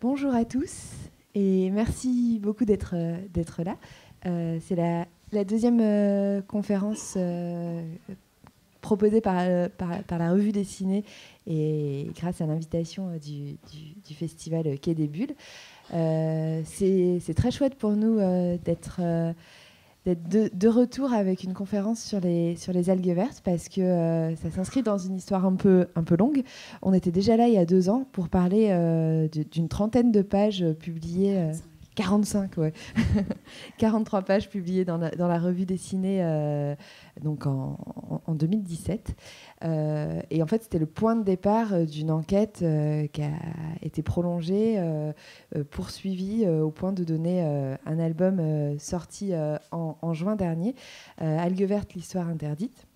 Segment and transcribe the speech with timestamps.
[0.00, 0.92] Bonjour à tous
[1.34, 2.94] et merci beaucoup d'être
[3.34, 3.76] d'être là.
[4.26, 7.82] Euh, c'est la, deuxième euh, conférence euh,
[8.80, 11.02] proposée par, la revue dessinée
[11.48, 13.56] et grâce à l'invitation du,
[14.14, 15.34] festival Quai des Bulles.
[15.90, 18.18] c'est très chouette pour nous
[18.64, 19.00] d'être
[20.14, 24.50] de, retour avec une conférence sur les, sur les algues vertes parce que euh, ça
[24.50, 26.42] s'inscrit dans une histoire un peu, un peu longue.
[26.82, 30.22] On était déjà là il y a deux ans pour parler euh, d'une trentaine de
[30.22, 31.52] pages publiées.
[32.00, 32.72] Euh, 45, ouais.
[33.78, 36.74] 43 pages publiées dans la, revue dessinée euh,
[37.22, 37.78] donc en,
[38.26, 39.16] en, 2017.
[39.64, 43.30] Euh, et en fait, c'était le point de départ euh, d'une enquête qui a
[43.82, 44.80] été prolongée,
[45.70, 49.32] poursuivie au point de donner un album sorti
[49.70, 50.74] en, en, juin dernier,
[51.18, 52.87] Algue verte, l'histoire interdite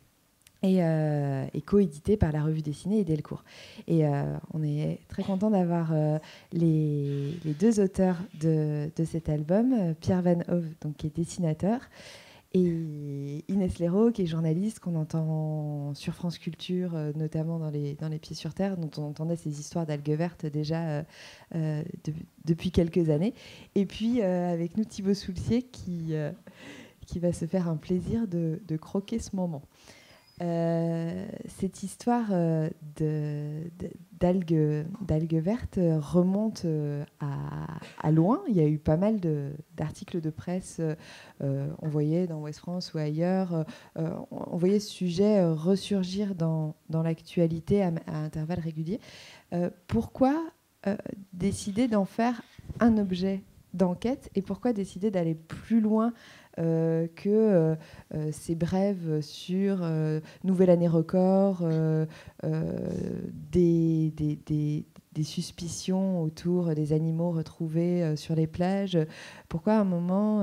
[0.63, 3.45] et, euh, et coédité par la revue dessinée et Delcourt.
[3.89, 6.19] Et euh, on est très content d'avoir euh,
[6.53, 11.81] les, deux auteurs de, cet album, Pierre Van Hove, donc, qui est dessinateur,
[12.55, 18.09] et Inès Léraud, qui est journaliste, qu'on entend sur France Culture, notamment dans les, dans
[18.09, 21.03] les Pieds sur Terre, dont on entendait ces histoires d'algues vertes déjà
[21.55, 21.83] de,
[22.45, 23.33] depuis quelques années.
[23.75, 26.13] Et puis avec nous, Thibaut Soulcier, qui,
[27.07, 29.63] qui va se faire un plaisir de croquer ce moment.
[30.43, 32.69] Euh, cette histoire euh,
[34.21, 38.43] d'algues vertes remonte euh, à, à, loin.
[38.49, 39.21] Il y a eu pas mal
[39.77, 40.81] d'articles de, de, presse,
[41.41, 43.65] on voyait dans West France ou ailleurs,
[43.97, 49.01] on, voyait ce sujet ressurgir dans, dans l'actualité à, à, intervalles réguliers.
[49.87, 50.35] pourquoi
[51.33, 52.43] décider d'en faire
[52.81, 53.43] un objet
[53.75, 56.13] d'enquête et pourquoi décider d'aller plus loin
[56.59, 57.75] euh, que euh,
[58.15, 59.89] euh, ces brèves sur
[60.45, 61.67] Nouvelle Année Record,
[62.43, 68.99] des, des, des, des, suspicions autour des animaux retrouvés sur les plages.
[69.49, 70.43] Pourquoi à un moment,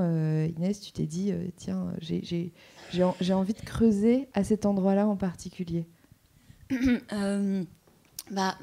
[0.56, 5.86] Inès, tu t'es dit, tiens, j'ai envie de creuser à cet endroit-là en particulier?
[8.30, 8.56] Bah,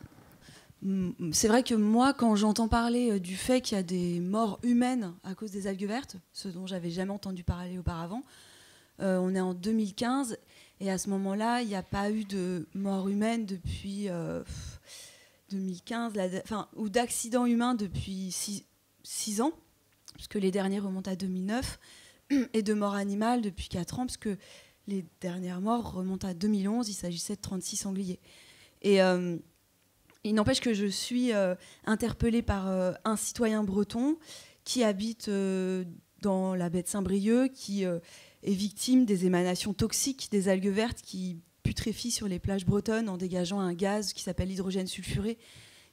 [1.32, 4.60] c'est vrai que moi, quand j'entends parler euh, du fait qu'il y a des morts
[4.64, 8.22] humaines à cause des algues vertes, ce dont j'avais jamais entendu parler auparavant,
[9.02, 10.38] euh, on est en 2015
[10.80, 14.44] et à ce moment-là, il n'y a pas eu de mort humaine depuis euh,
[15.50, 18.32] 2015, la, enfin, ou d'accidents humains depuis
[19.04, 19.54] 6 ans,
[20.14, 21.80] puisque les derniers remontent à 2009,
[22.54, 24.30] et de morts animales depuis 4 ans, puisque
[24.88, 28.20] les dernières morts remontent à 2011, il s'agissait de 36 sangliers.
[28.86, 29.38] Euh,
[30.28, 31.56] il n'empêche que je suis euh,
[31.86, 34.18] interpellée par euh, un citoyen breton
[34.64, 35.86] qui habite euh,
[36.22, 38.02] dans la baie de Saint-Brieuc, qui est
[38.44, 43.60] victime des émanations toxiques des algues vertes qui putréfient sur les plages bretonnes en dégageant
[43.60, 45.38] un gaz qui s'appelle l'hydrogène sulfuré,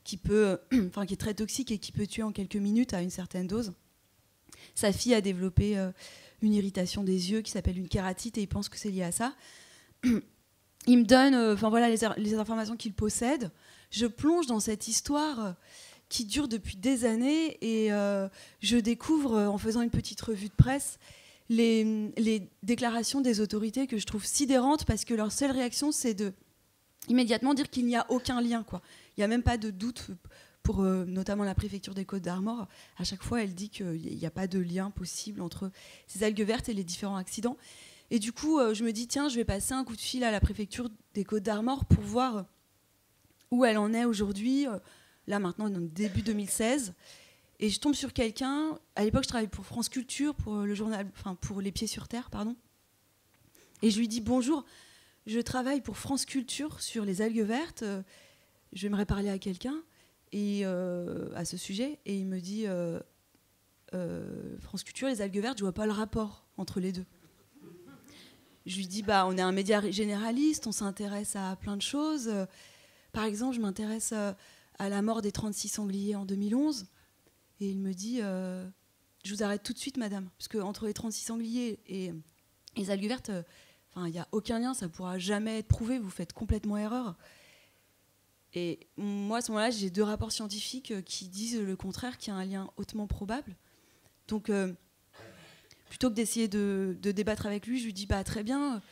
[0.02, 0.58] qui, peut,
[0.88, 3.46] enfin, qui est très toxique et qui peut tuer en quelques minutes à une certaine
[3.46, 3.74] dose.
[4.74, 5.76] Sa fille a développé
[6.40, 9.12] une irritation des yeux qui s'appelle une kératite et il pense que c'est lié à
[9.12, 9.36] ça.
[10.86, 13.50] il me donne voilà les informations qu'il possède
[13.94, 15.54] je plonge dans cette histoire
[16.08, 18.28] qui dure depuis des années et euh,
[18.60, 20.98] je découvre en faisant une petite revue de presse
[21.48, 26.14] les, les, déclarations des autorités que je trouve sidérantes parce que leur seule réaction c'est
[26.14, 26.32] de
[27.08, 28.82] immédiatement dire qu'il n'y a aucun lien quoi.
[29.16, 30.10] Il n'y a même pas de doute
[30.62, 32.66] pour euh, notamment la préfecture des Côtes d'Armor.
[32.96, 35.70] À chaque fois, elle dit qu'il n'y a pas de lien possible entre
[36.06, 37.58] ces algues vertes et les différents accidents.
[38.10, 40.24] Et du coup, euh, je me dis tiens, je vais passer un coup de fil
[40.24, 42.46] à la préfecture des Côtes d'Armor pour voir
[43.54, 44.78] où elle en est aujourd'hui, euh,
[45.26, 46.94] là maintenant, dans début 2016.
[47.60, 48.78] Et je tombe sur quelqu'un.
[48.96, 52.08] À l'époque, je travaillais pour France Culture, pour le journal, enfin pour Les Pieds sur
[52.08, 52.56] Terre, pardon.
[53.82, 54.64] Et je lui dis bonjour.
[55.26, 57.82] Je travaille pour France Culture sur les algues vertes.
[57.82, 58.02] Euh,
[58.74, 59.76] J'aimerais parler à quelqu'un
[60.32, 62.00] et euh, à ce sujet.
[62.06, 62.98] Et il me dit euh,
[63.94, 67.06] euh, France Culture, les algues vertes, je vois pas le rapport entre les deux.
[68.66, 72.30] Je lui dis bah on est un média généraliste, on s'intéresse à plein de choses.
[73.14, 74.32] Par exemple, je m'intéresse euh,
[74.78, 76.86] à la mort des 36 sangliers en 2011.
[77.60, 78.68] Et il me dit euh,
[79.24, 80.28] Je vous arrête tout de suite, madame.
[80.36, 82.12] Parce qu'entre les 36 sangliers et
[82.76, 83.42] les algues vertes, euh,
[83.96, 87.14] il n'y a aucun lien, ça ne pourra jamais être prouvé, vous faites complètement erreur.
[88.52, 92.36] Et moi, à ce moment-là, j'ai deux rapports scientifiques qui disent le contraire, qu'il y
[92.36, 93.54] a un lien hautement probable.
[94.26, 94.50] Donc,
[95.88, 98.82] plutôt que d'essayer de, de, débattre avec lui, je lui dis bah, Très bien,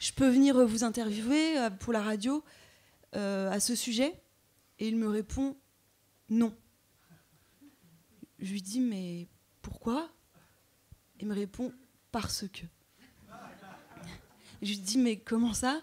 [0.00, 2.44] je peux venir vous interviewer pour la radio
[3.14, 4.22] euh, à ce sujet
[4.78, 5.56] Et il me répond
[6.28, 6.56] non.
[8.38, 9.28] Je lui dis mais
[9.60, 10.10] pourquoi?
[11.20, 11.72] Il me répond
[12.10, 12.64] parce que.
[14.62, 15.82] Je lui dis mais comment ça?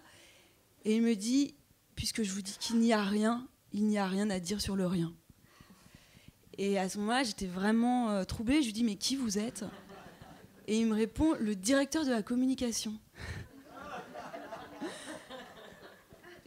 [0.86, 1.56] Et il me dit
[1.96, 4.76] puisque je vous dis qu'il n'y a rien, il n'y a rien à dire sur
[4.76, 5.14] le rien.
[6.58, 8.62] Et à ce moment-là, j'étais vraiment euh, troublée.
[8.62, 9.64] Je lui dis mais qui vous êtes?
[10.68, 13.00] Et il me répond le directeur de la communication.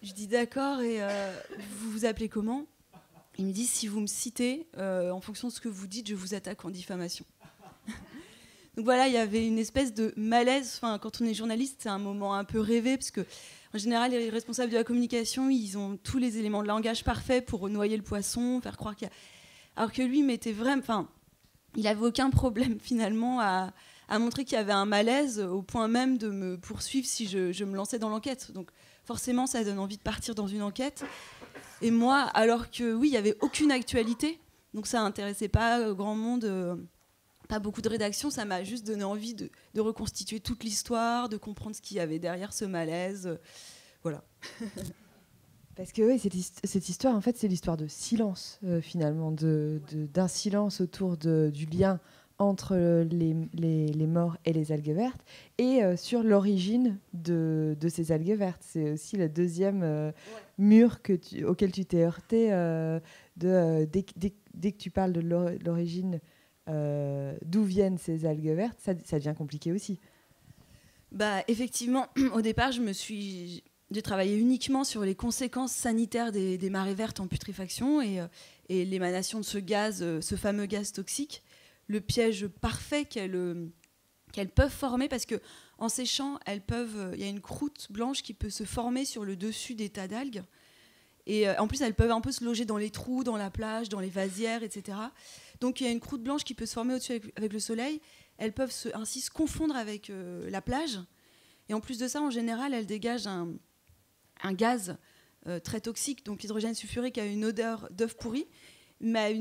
[0.02, 1.32] Je dis d'accord et euh,
[1.78, 2.66] vous vous appelez comment?
[3.38, 6.08] Il me dit si vous me citez, euh, en fonction de ce que vous dites,
[6.08, 7.24] je vous attaque en diffamation.
[8.76, 10.74] Donc voilà, il y avait une espèce de malaise.
[10.76, 13.24] Enfin, quand on est journaliste, c'est un moment un peu rêvé parce que
[13.74, 17.46] en général, les responsables de la communication, ils ont tous les éléments de langage parfaits
[17.46, 19.14] pour noyer le poisson, faire croire qu'il y a
[19.76, 21.08] alors que lui mettait vraiment, enfin,
[21.76, 23.72] il avait aucun problème finalement à,
[24.18, 27.76] montrer qu'il y avait un malaise au point même de me poursuivre si je, me
[27.76, 28.52] lançais dans l'enquête.
[28.52, 28.70] Donc
[29.04, 31.04] forcément, ça donne envie de partir dans une enquête.
[31.80, 34.38] Et moi, alors que oui, il n'y avait aucune actualité,
[34.74, 36.76] donc ça n'intéressait pas grand monde, euh,
[37.48, 41.36] pas beaucoup de rédaction, ça m'a juste donné envie de, de reconstituer toute l'histoire, de
[41.36, 43.38] comprendre ce qu'il y avait derrière ce malaise.
[44.02, 44.22] Voilà.
[45.74, 50.82] Parce que oui, cette, histoire, en fait, c'est l'histoire de silence, euh, finalement, d'un silence
[50.82, 51.98] autour du lien
[52.38, 52.76] entre
[53.10, 55.22] les, morts et les algues vertes,
[55.58, 58.62] et euh, sur l'origine de, ces algues vertes.
[58.62, 60.12] C'est aussi le deuxième euh,
[60.58, 60.98] mur
[61.46, 65.20] auquel tu t'es heurté de, dès, que tu parles de
[65.64, 66.20] l'origine,
[66.66, 69.98] d'où viennent ces algues vertes, ça, ça devient compliqué aussi.
[71.10, 73.62] Bah, effectivement, au départ, je me suis
[73.92, 78.26] j'ai travaillé uniquement sur les conséquences sanitaires des, marées vertes en putréfaction et, euh,
[78.70, 81.42] l'émanation de ce gaz, euh, ce fameux gaz toxique,
[81.86, 83.66] le piège parfait qu'elles euh,
[84.54, 85.40] peuvent former parce que
[85.78, 89.24] en séchant, elles peuvent, il y a une croûte blanche qui peut se former sur
[89.24, 90.44] le dessus des tas d'algues.
[91.26, 93.88] Et en plus, elles peuvent un peu se loger dans les trous, dans la plage,
[93.88, 94.98] dans les vasières, etc.
[95.60, 98.00] Donc il y a une croûte blanche qui peut se former au-dessus avec, le soleil.
[98.38, 100.12] Elles peuvent ainsi se confondre avec
[100.48, 101.00] la plage.
[101.68, 104.96] Et en plus de ça, en général, elles dégagent un, gaz
[105.46, 108.46] euh, très toxique, donc l'hydrogène sulfurique a une odeur d'œuf pourri,
[109.02, 109.36] mais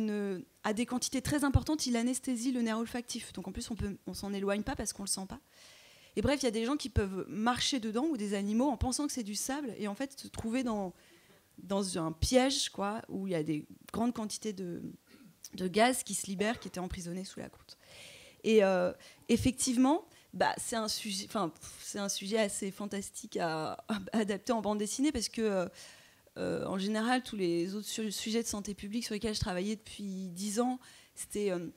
[0.64, 3.32] à, des quantités très importantes, il anesthésie le nerf olfactif.
[3.32, 3.76] Donc en plus, on
[4.08, 5.40] ne s'en éloigne pas parce qu'on ne le sent pas.
[6.16, 8.76] Et bref, il y a des gens qui peuvent marcher dedans ou des animaux en
[8.76, 10.94] pensant que c'est du sable et en fait se trouver dans,
[11.96, 14.82] un piège quoi, où il y a des grandes quantités de,
[15.56, 17.78] gaz qui se libèrent, qui étaient emprisonnés sous la croûte.
[18.44, 18.92] Et euh,
[19.30, 24.80] effectivement, bah, c'est un sujet, enfin, c'est un sujet assez fantastique à, adapter en bande
[24.80, 25.68] dessinée parce que, euh,
[26.38, 30.60] en général, tous les autres sujets de santé publique sur lesquels je travaillais depuis dix
[30.60, 30.80] ans,
[31.14, 31.68] c'était euh,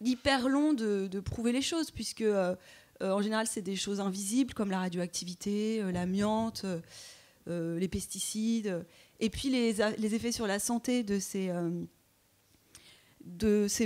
[0.00, 2.54] hyper long de, prouver les choses puisque, euh,
[3.00, 6.64] en général, c'est des choses invisibles comme la radioactivité, l'amiante,
[7.46, 8.84] les pesticides,
[9.20, 11.48] et puis les, les, effets sur la santé de ces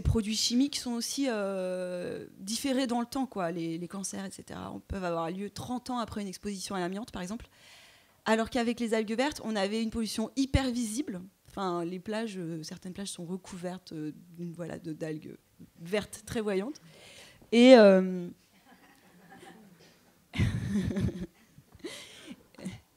[0.03, 3.27] produits chimiques sont aussi euh, différés dans le temps.
[3.27, 3.51] Quoi.
[3.51, 4.59] Les, cancers, etc.,
[4.89, 7.49] peuvent avoir lieu 30 ans après une exposition à l'amiante, par exemple.
[8.25, 11.21] Alors qu'avec les algues vertes, on avait une pollution hyper visible.
[11.49, 14.13] Enfin, les plages, euh, certaines plages sont recouvertes euh,
[14.55, 15.37] voilà, d'algues
[15.81, 16.81] vertes très voyantes.
[17.51, 17.75] Et,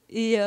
[0.09, 0.37] et,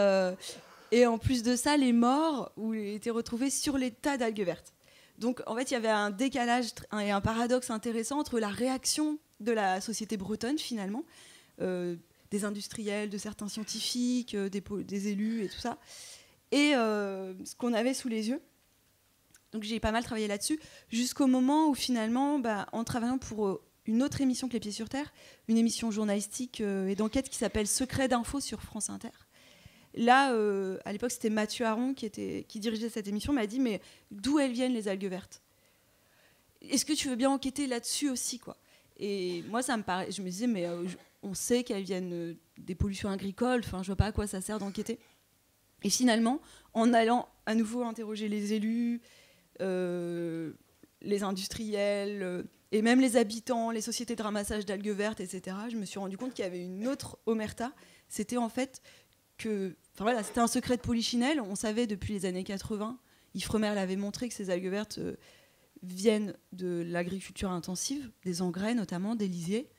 [0.91, 4.73] et en plus de ça, les morts été retrouvés sur les tas d'algues vertes.
[5.19, 6.67] Donc en fait, il y avait un décalage
[7.01, 11.05] et un paradoxe intéressant entre la réaction de la société bretonne finalement,
[11.61, 11.97] euh,
[12.31, 15.79] des industriels, de certains scientifiques, euh, des, élus et tout ça,
[16.51, 18.41] et euh, ce qu'on avait sous les yeux.
[19.53, 20.61] Donc j'ai pas mal travaillé là-dessus,
[20.91, 24.91] jusqu'au moment où finalement, bah, en travaillant pour une autre émission que Les Pieds sur
[24.91, 25.13] Terre,
[25.49, 29.09] une émission journalistique et d'enquête qui s'appelle Secret d'info sur France Inter,
[29.95, 32.09] Là, euh, à l'époque, c'était Mathieu Aron qui,
[32.61, 33.81] dirigeait cette émission, m'a dit Mais
[34.11, 35.43] d'où elles viennent les algues vertes?
[36.63, 38.57] Est-ce que tu veux bien enquêter là-dessus aussi quoi?
[38.99, 40.11] Et moi, ça me paraît.
[40.11, 40.85] Je me disais Mais euh,
[41.23, 44.41] on sait qu'elles viennent euh, des pollutions agricoles, enfin, je vois pas à quoi ça
[44.41, 44.99] sert d'enquêter.
[45.83, 46.41] Et finalement,
[46.75, 49.01] en allant à nouveau interroger les élus,
[49.61, 55.85] les industriels, et même les habitants, les sociétés de ramassage d'algues vertes, etc., je me
[55.85, 57.73] suis rendu compte qu'il y avait une autre omerta.
[58.09, 58.83] C'était en fait
[59.39, 59.75] que.
[59.95, 61.41] Enfin voilà, c'était un secret de Polichinelle.
[61.41, 62.99] On savait depuis les années 80.
[63.35, 65.17] Ifremer l'avait montré que ces algues vertes euh,
[65.83, 69.71] viennent de l'agriculture intensive, des engrais notamment, des lisiers.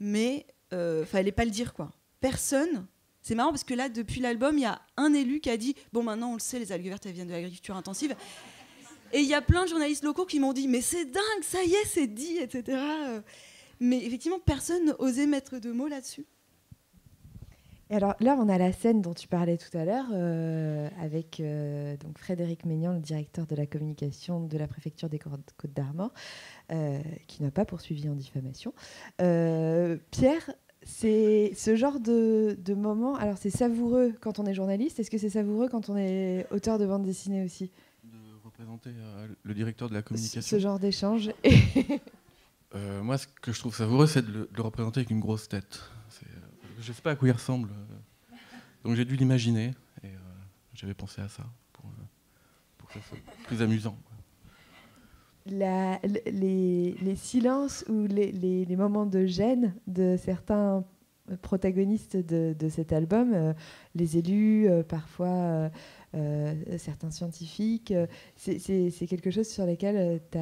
[0.00, 1.92] Mais euh, fallait pas le dire quoi.
[2.20, 2.86] Personne.
[3.22, 5.74] C'est marrant parce que là, depuis l'album, il y a un élu qui a dit
[5.92, 8.14] Bon, maintenant on le sait, les algues vertes, elles viennent de l'agriculture intensive.
[9.12, 11.62] Et il y a plein de journalistes locaux qui m'ont dit Mais c'est dingue, ça
[11.64, 12.78] y est, c'est dit, etc.
[13.80, 16.24] Mais effectivement, personne n'osait mettre de mots là-dessus
[17.88, 21.96] alors là, on a la scène dont tu parlais tout à l'heure euh, avec euh,
[21.98, 26.12] donc Frédéric Maignan, le directeur de la communication de la préfecture des Côtes d'Armor,
[26.72, 28.74] euh, qui n'a pas poursuivi en diffamation.
[29.18, 30.50] Pierre,
[30.82, 33.14] c'est ce genre de, de moment.
[33.14, 34.98] Alors c'est savoureux quand on est journaliste.
[34.98, 37.70] Est-ce que c'est savoureux quand on est auteur de bande dessinée aussi?
[38.44, 38.90] Représenter
[39.42, 40.40] le directeur de la communication.
[40.40, 41.30] Ce genre d'échange.
[42.74, 45.82] moi, ce que je trouve savoureux, c'est de, le représenter avec une grosse tête.
[46.86, 47.70] Je sais pas à quoi il ressemble.
[48.84, 50.10] donc j'ai dû l'imaginer et
[50.74, 51.84] j'avais pensé à ça pour,
[52.78, 53.98] pour que ça soit plus amusant
[55.46, 60.84] les, silences ou les, moments de gêne de certains
[61.42, 63.52] protagonistes de, cet album, euh,
[63.94, 65.70] les élus, euh, parfois
[66.14, 67.92] euh, certains scientifiques,
[68.36, 70.38] c'est quelque chose sur lequel tu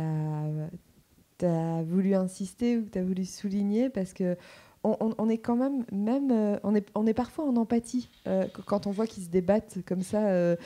[1.46, 4.36] as, voulu insister ou tu as voulu souligner parce que
[4.84, 8.86] on, est quand même, même euh, on, est, on est parfois en empathie euh, quand
[8.86, 10.56] on voit qu'ils se débattent comme ça euh,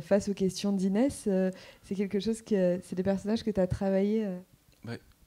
[0.00, 1.28] face aux questions d'Inès.
[1.82, 4.26] c'est quelque chose que c'est des personnages que tu as travaillé.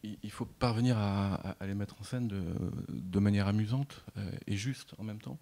[0.04, 2.44] il faut parvenir à, les mettre en scène de,
[2.90, 4.04] de manière amusante
[4.48, 5.38] et juste en même temps.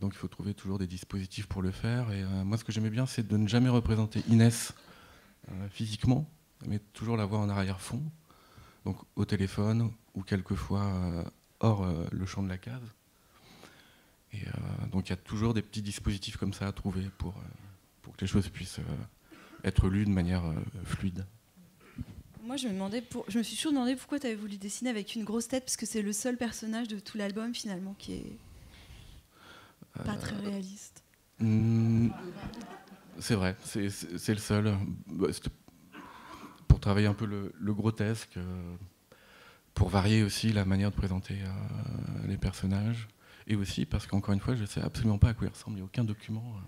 [0.00, 2.12] donc il faut trouver toujours des dispositifs pour le faire.
[2.12, 4.74] Et moi, ce que j'aimais bien, c'est de ne jamais représenter Inès
[5.70, 6.28] physiquement,
[6.66, 8.02] mais toujours la voir en arrière-fond
[8.84, 11.24] donc au téléphone ou quelquefois euh,
[11.60, 12.94] hors euh, le champ de la case.
[14.32, 17.34] Et euh, donc il y a toujours des petits dispositifs comme ça à trouver pour,
[18.00, 18.80] pour que les choses puissent
[19.64, 20.42] être lues de manière
[20.84, 21.26] fluide.
[22.42, 23.24] Moi, je me, demandais pour...
[23.28, 25.76] je me suis toujours demandé pourquoi tu avais voulu dessiner avec une grosse tête, parce
[25.76, 28.38] que c'est le seul personnage de tout l'album finalement qui est
[30.04, 31.04] pas très réaliste.
[31.38, 32.08] Hmm,
[33.20, 33.82] c'est vrai, c'est
[34.28, 34.76] le seul.
[36.82, 38.74] Travailler un peu le, grotesque, euh,
[39.72, 43.06] pour varier aussi la manière de présenter euh, les personnages,
[43.46, 45.76] et aussi parce qu'encore une fois, je ne sais absolument pas à quoi il ressemble,
[45.76, 46.60] il n'y a aucun document euh,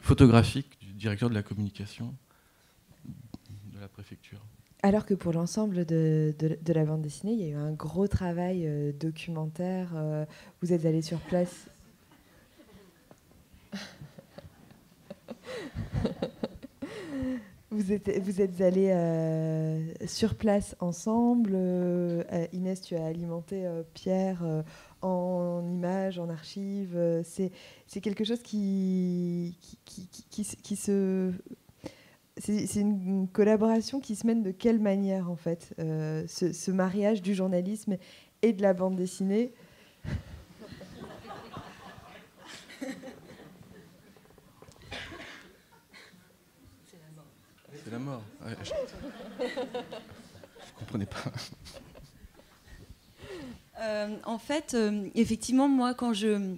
[0.00, 2.14] photographique du directeur de la communication
[3.04, 4.40] de la préfecture.
[4.82, 8.08] Alors que pour l'ensemble de, de, la bande dessinée, il y a eu un gros
[8.08, 9.90] travail documentaire.
[10.62, 11.66] vous êtes allé sur place.
[17.70, 21.50] Vous êtes, vous êtes allés euh, sur place ensemble.
[21.54, 24.44] Euh, Inès, tu as alimenté euh, Pierre
[25.02, 26.96] en images, en archives.
[27.24, 27.50] c'est,
[28.00, 31.32] quelque chose qui, qui, qui, se.
[32.36, 37.96] C'est, une collaboration qui se mène de quelle manière, en fait ce, mariage du journalisme
[38.42, 39.52] et de la bande dessinée?
[47.96, 48.22] La mort.
[48.62, 48.72] je
[49.42, 51.24] ne comprenais pas.
[53.78, 56.54] Euh, en fait, euh, effectivement, moi, quand je,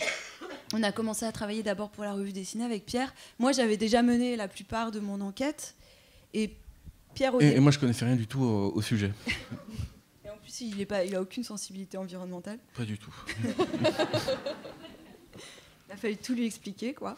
[0.73, 4.03] on a commencé à travailler d'abord pour la revue dessinée avec Pierre, moi, j'avais déjà
[4.03, 5.75] mené la plupart de mon enquête.
[6.33, 6.55] Et
[7.15, 7.33] Pierre.
[7.41, 9.13] et, moi, je connaissais rien du tout au, sujet.
[10.25, 12.61] et en plus, il n'a aucune sensibilité environnementale.
[12.77, 13.13] Pas du tout.
[15.89, 17.17] il a fallu tout lui expliquer, quoi.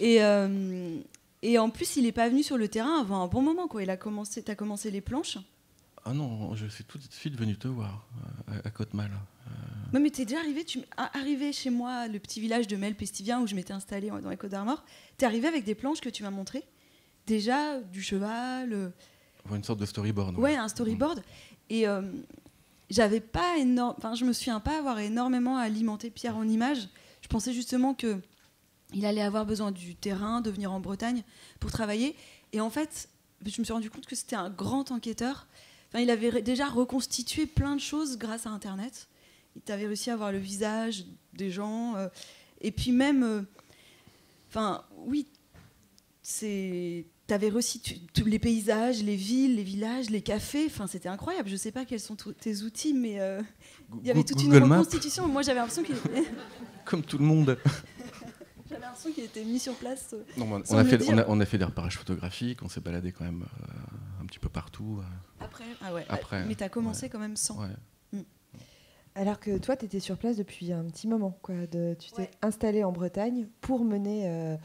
[0.00, 0.98] et, euh,
[1.42, 3.66] et en plus, il n'est pas venu sur le terrain avant un bon moment.
[3.66, 3.82] Quoi.
[3.82, 5.38] Il a commencé, as commencé les planches
[6.04, 8.06] Ah non, je suis tout de suite venu te voir
[8.50, 9.10] euh, à, Côte-Mal.
[9.10, 9.50] Euh...
[9.92, 13.46] Non, mais es déjà arrivé, tu arrivé chez moi, le petit village de Pestivien où
[13.46, 14.84] je m'étais installé dans les Côtes d'Armor.
[15.18, 16.64] es arrivé avec des planches que tu m'as montrées.
[17.26, 18.72] Déjà, du cheval.
[18.72, 18.90] Euh,
[19.54, 20.38] une sorte de storyboard.
[20.38, 21.22] Ouais, un storyboard.
[21.70, 22.02] Et euh,
[22.90, 23.94] j'avais pas énorme.
[23.96, 26.88] Enfin, je me souviens pas avoir énormément alimenté Pierre en images.
[27.22, 28.20] Je pensais justement que
[28.94, 31.22] il allait avoir besoin du terrain, de venir en Bretagne
[31.58, 32.16] pour travailler.
[32.52, 33.08] Et en fait,
[33.44, 35.46] je me suis rendu compte que c'était un grand enquêteur.
[35.88, 39.08] Enfin, il avait déjà reconstitué plein de choses grâce à Internet.
[39.56, 41.96] Il avait réussi à voir le visage des gens.
[41.96, 42.08] Euh,
[42.60, 43.42] et puis même, euh,
[44.48, 45.26] enfin, oui,
[46.22, 47.78] c'est tu avais reçu
[48.12, 50.66] tous les paysages, les villes, les villages, les cafés.
[50.66, 51.48] Enfin, c'était incroyable.
[51.48, 53.40] Je ne sais pas quels sont tes outils, mais euh,
[54.00, 55.28] il y avait toute une reconstitution.
[55.28, 55.94] Moi, j'avais l'impression qu'il.
[56.84, 57.56] Comme tout le monde.
[58.80, 60.14] J'avais l'impression qu'il était mis sur place.
[60.14, 63.42] Euh, on, a fait, on, a, fait, des reparages photographiques, on s'est baladé quand même
[63.42, 65.00] euh, un petit peu partout.
[65.00, 65.44] Euh.
[65.44, 66.06] Après, ah ouais.
[66.08, 67.60] Après, Mais tu as commencé quand même sans.
[68.12, 68.20] Mm.
[69.14, 71.38] Alors que toi, tu étais sur place depuis un petit moment.
[71.42, 74.56] Quoi, de, tu t'es installé en Bretagne pour mener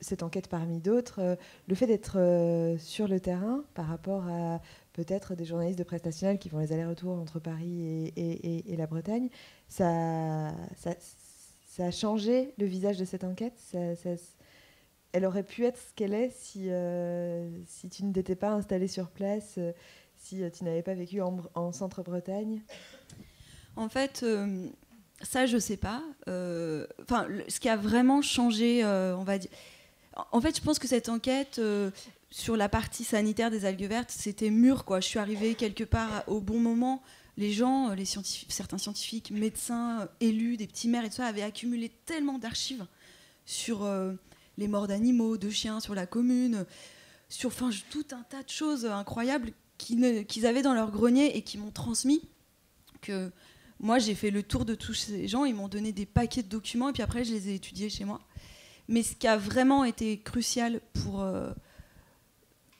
[0.00, 1.36] cette enquête parmi d'autres.
[1.66, 4.60] le fait d'être sur le terrain par rapport à
[4.92, 8.86] peut-être des journalistes de prestationnels qui font les allers-retours entre Paris et, et, et, la
[8.86, 9.28] Bretagne,
[9.68, 10.94] ça, ça,
[11.70, 13.54] ça a changé le visage de cette enquête?
[15.12, 18.88] Elle aurait pu être ce qu'elle est si, euh, si tu ne t'étais pas installé
[18.88, 19.72] sur place, euh,
[20.16, 22.62] si euh, tu n'avais pas vécu en, Centre-Bretagne?
[23.76, 24.24] En fait,
[25.22, 26.02] ça, je ne sais pas.
[26.26, 29.50] Enfin, ce qui a vraiment changé, on va dire.
[30.32, 31.60] En fait, je pense que cette enquête
[32.30, 34.84] sur la partie sanitaire des algues vertes, c'était mûr.
[34.84, 35.00] Quoi.
[35.00, 37.00] Je suis arrivée quelque part au bon moment
[37.40, 37.96] les gens, euh,
[38.48, 42.86] certains scientifiques, médecins, euh, élus, des petits maires et tout ça, avaient accumulé tellement d'archives
[43.46, 44.12] sur euh,
[44.58, 46.66] les morts d'animaux, de chiens sur la commune,
[47.30, 47.52] sur
[47.90, 52.20] tout un tas de choses incroyables qu'ils avaient dans leur grenier et qui m'ont transmis.
[53.00, 53.30] Que
[53.78, 56.48] moi, j'ai fait le tour de tous ces gens, ils m'ont donné des paquets de
[56.48, 58.20] documents et puis après, je les ai étudiés chez moi.
[58.88, 61.24] Mais ce qui a vraiment été crucial pour.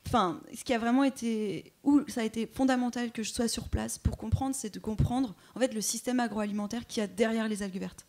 [0.07, 1.73] Enfin, ce qui a vraiment été.
[1.83, 5.35] Où ça a été fondamental que je sois sur place pour comprendre, c'est de comprendre
[5.55, 8.05] en fait le système agroalimentaire qu'il y a derrière les algues vertes.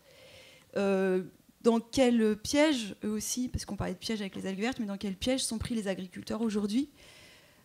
[0.77, 1.23] Euh,
[1.63, 4.87] dans quel piège, eux aussi, parce qu'on parlait de piège avec les algues vertes, mais
[4.87, 6.89] dans quel piège sont pris les agriculteurs aujourd'hui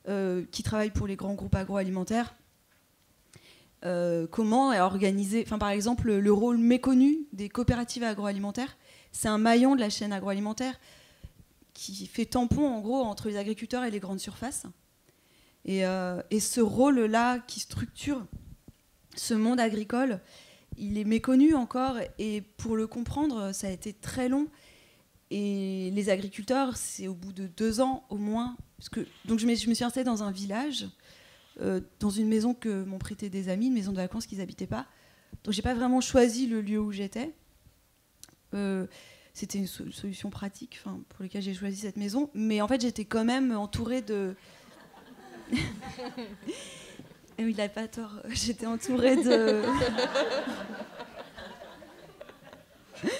[0.07, 2.35] euh, qui travaillent pour les grands groupes agroalimentaires
[4.31, 8.75] Comment est organisé, enfin, par exemple, le rôle méconnu des coopératives agroalimentaires
[9.17, 10.79] c'est un maillon de la chaîne agroalimentaire
[11.77, 14.65] qui fait tampon en gros entre les agriculteurs et les grandes surfaces.
[15.63, 18.25] Et, euh, ce rôle-là qui structure
[19.15, 20.19] ce monde agricole,
[20.77, 24.47] il est méconnu encore et pour le comprendre, ça a été très long.
[25.29, 28.57] Et les agriculteurs, c'est au bout de deux ans au moins.
[28.77, 30.87] Parce que, donc je me, je me suis installée dans un village,
[31.61, 34.65] euh, dans une maison que m'ont prêté des amis, une maison de vacances qu'ils n'habitaient
[34.65, 34.87] pas.
[35.43, 37.35] Donc j'ai pas vraiment choisi le lieu où j'étais.
[38.55, 38.87] Euh,
[39.37, 42.31] c'était une solution pratique pour laquelle j'ai choisi cette maison.
[42.33, 44.33] Mais en fait, j'étais quand même entourée de.
[47.37, 48.19] Il n'a pas tort.
[48.29, 49.61] J'étais entourée de.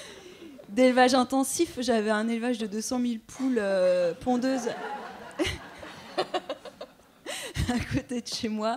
[0.70, 1.78] d'élevage intensif.
[1.78, 4.70] J'avais un élevage de 200 000 poules euh, pondeuses
[7.68, 8.76] à côté de chez moi.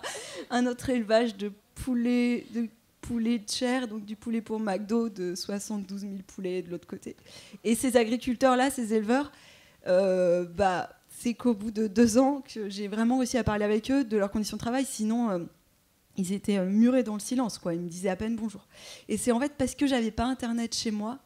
[0.52, 2.70] Un autre élevage de poulets, de
[3.02, 7.16] poulet de chair, donc du poulet pour McDo de 72 000 poulets de l'autre côté.
[7.64, 9.32] Et ces agriculteurs-là, ces éleveurs,
[9.88, 13.92] euh, bah, c'est qu'au bout de deux ans que j'ai vraiment réussi à parler avec
[13.92, 14.86] eux de leurs conditions de travail.
[14.86, 15.40] Sinon, euh,
[16.18, 17.58] ils étaient euh, murés dans le silence.
[17.58, 17.74] Quoi.
[17.74, 18.68] Ils me disaient à peine bonjour.
[19.10, 21.20] Et c'est en fait parce que j'avais pas Internet chez moi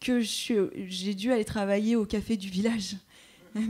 [0.00, 2.96] que j'ai dû aller travailler au café du village.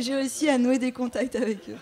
[0.00, 1.76] j'ai réussi à nouer des contacts avec eux.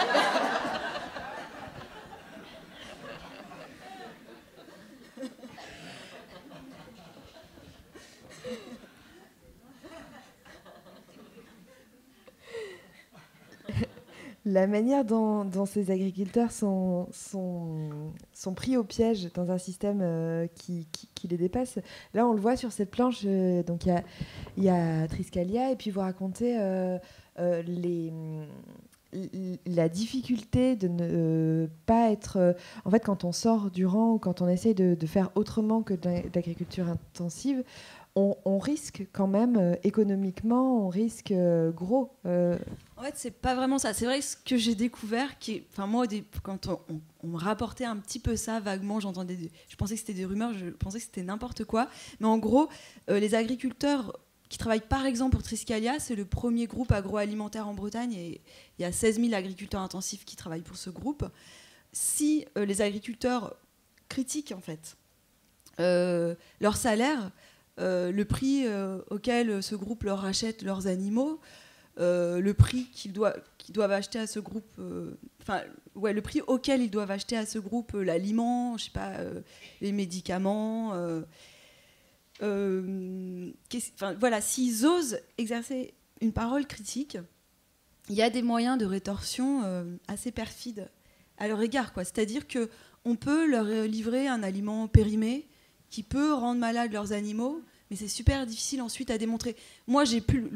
[14.49, 17.07] la manière dont, ces agriculteurs sont,
[18.55, 20.87] pris au piège dans un système euh, qui,
[21.29, 21.77] les dépasse.
[22.13, 23.21] Là, on le voit sur cette planche.
[23.25, 26.97] Euh, donc, il y a, Triscalia, et puis vous racontez euh,
[27.37, 28.11] les,
[29.65, 32.55] la difficulté de ne pas être.
[32.85, 35.93] en fait, quand on sort du rang ou quand on essaye de, faire autrement que
[35.93, 37.63] de l'agriculture intensive,
[38.15, 41.33] on, risque quand même économiquement, on risque
[41.73, 42.11] gros.
[42.99, 43.01] Euh.
[43.01, 43.93] En fait, c'est pas vraiment ça.
[43.93, 46.05] C'est vrai que ce que j'ai découvert, qui, enfin moi,
[46.43, 50.25] quand on, me rapportait un petit peu ça vaguement, j'entendais, je pensais que c'était des
[50.25, 51.89] rumeurs, je pensais que c'était n'importe quoi.
[52.19, 52.69] Mais en gros,
[53.07, 54.17] les agriculteurs
[54.49, 58.41] qui travaillent par exemple pour Triscalia, c'est le premier groupe agroalimentaire en Bretagne et
[58.77, 61.25] il y a 16 000 agriculteurs intensifs qui travaillent pour ce groupe.
[61.91, 63.55] Si les agriculteurs
[64.07, 64.97] critiquent en fait
[65.77, 67.31] leur salaire,
[67.79, 71.39] euh, le prix euh, auquel ce groupe leur achète leurs animaux,
[71.99, 74.79] euh, le prix qu'ils doivent, acheter à ce groupe,
[75.41, 75.61] enfin,
[75.95, 79.11] ouais, le prix auquel ils doivent acheter à ce groupe l'aliment, je sais pas,
[79.81, 80.93] les médicaments.
[82.39, 87.17] voilà, s'ils osent exercer une parole critique,
[88.09, 89.63] il y a des moyens de rétorsion
[90.07, 90.89] assez perfides
[91.37, 92.03] à leur égard, quoi.
[92.03, 92.69] C'est-à-dire que
[93.05, 95.47] on peut leur livrer un aliment périmé
[95.89, 99.55] qui peut rendre malade leurs animaux, mais c'est super difficile ensuite à démontrer.
[99.87, 100.49] Moi, j'ai pu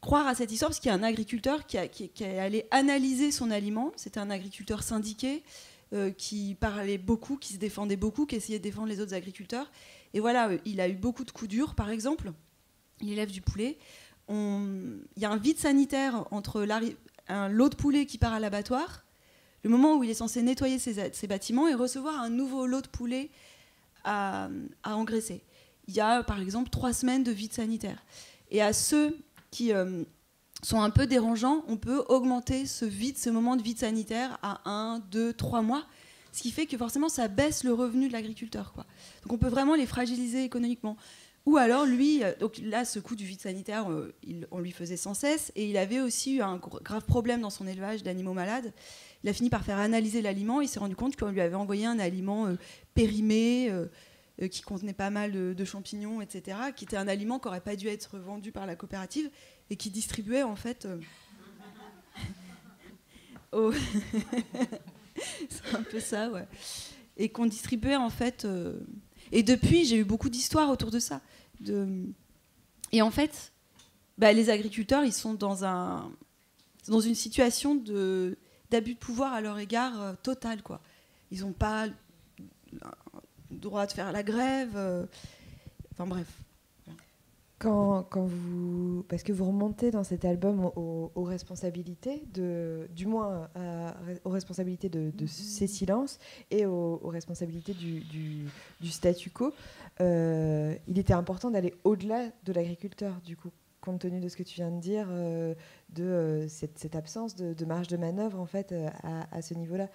[0.00, 3.50] croire à cette histoire parce qu'il y a un agriculteur qui, est allé analyser son
[3.50, 3.92] aliment.
[3.96, 5.42] C'était un agriculteur syndiqué
[5.92, 9.70] euh, qui parlait beaucoup, qui se défendait beaucoup, qui essayait de défendre les autres agriculteurs.
[10.14, 12.32] Et voilà, euh, il a eu beaucoup de coups durs, par exemple.
[13.00, 13.78] Il élève du poulet.
[14.28, 16.64] Il y a un vide sanitaire entre
[17.26, 19.04] un lot de poulet qui part à l'abattoir,
[19.64, 22.86] le moment où il est censé nettoyer ses, bâtiments et recevoir un nouveau lot de
[22.86, 23.30] poulet
[24.04, 24.48] à,
[24.84, 25.42] à engraisser
[25.90, 27.98] il y a par exemple trois semaines de vide sanitaire.
[28.52, 29.16] Et à ceux
[29.50, 30.04] qui euh,
[30.62, 34.60] sont un peu dérangeants, on peut augmenter ce vide, ce moment de vide sanitaire à
[34.68, 35.84] un, deux, trois mois,
[36.32, 38.72] ce qui fait que forcément ça baisse le revenu de l'agriculteur.
[39.22, 40.96] Donc on peut vraiment les fragiliser économiquement.
[41.46, 44.14] Ou alors lui, euh, donc là ce coup du vide sanitaire, euh,
[44.50, 47.66] on lui faisait sans cesse, et il avait aussi eu un grave problème dans son
[47.66, 48.72] élevage d'animaux malades.
[49.24, 51.86] Il a fini par faire analyser l'aliment, il s'est rendu compte qu'on lui avait envoyé
[51.86, 52.48] un aliment
[52.94, 53.70] périmé,
[54.48, 57.88] qui contenait pas mal de, champignons, etc., qui était un aliment qui n'aurait pas dû
[57.88, 59.30] être vendu par la coopérative
[59.68, 60.86] et qui distribuait en fait.
[63.54, 63.72] Euh,
[65.48, 66.46] c'est un peu ça, ouais.
[67.16, 68.44] Et qu'on distribuait en fait.
[68.44, 68.80] euh,
[69.32, 71.20] Et depuis, j'ai eu beaucoup d'histoires autour de ça.
[72.92, 73.52] Et en fait,
[74.16, 76.10] bah, les agriculteurs, ils sont dans, un...
[76.88, 78.38] dans une situation de...
[78.70, 80.62] d'abus de pouvoir à leur égard euh, total.
[80.62, 80.80] Quoi.
[81.30, 81.88] Ils n'ont pas
[83.50, 84.72] droit de faire la grève.
[84.76, 85.06] euh,
[85.92, 86.26] Enfin bref.
[87.58, 93.04] Quand, quand vous, parce que vous remontez dans cet album aux, aux responsabilités, de, du
[93.04, 96.18] moins à- aux responsabilités de, de ces silences
[96.50, 98.46] et aux, aux responsabilités du, du-
[98.80, 99.52] du statu quo,
[100.00, 103.50] euh, il était important d'aller au-delà de l'agriculteur, du coup,
[103.82, 105.54] compte tenu de ce que tu viens de dire, euh,
[105.90, 109.52] de euh, cette, cette absence de, de marge de manœuvre en fait à, à ce
[109.52, 109.90] niveau-là.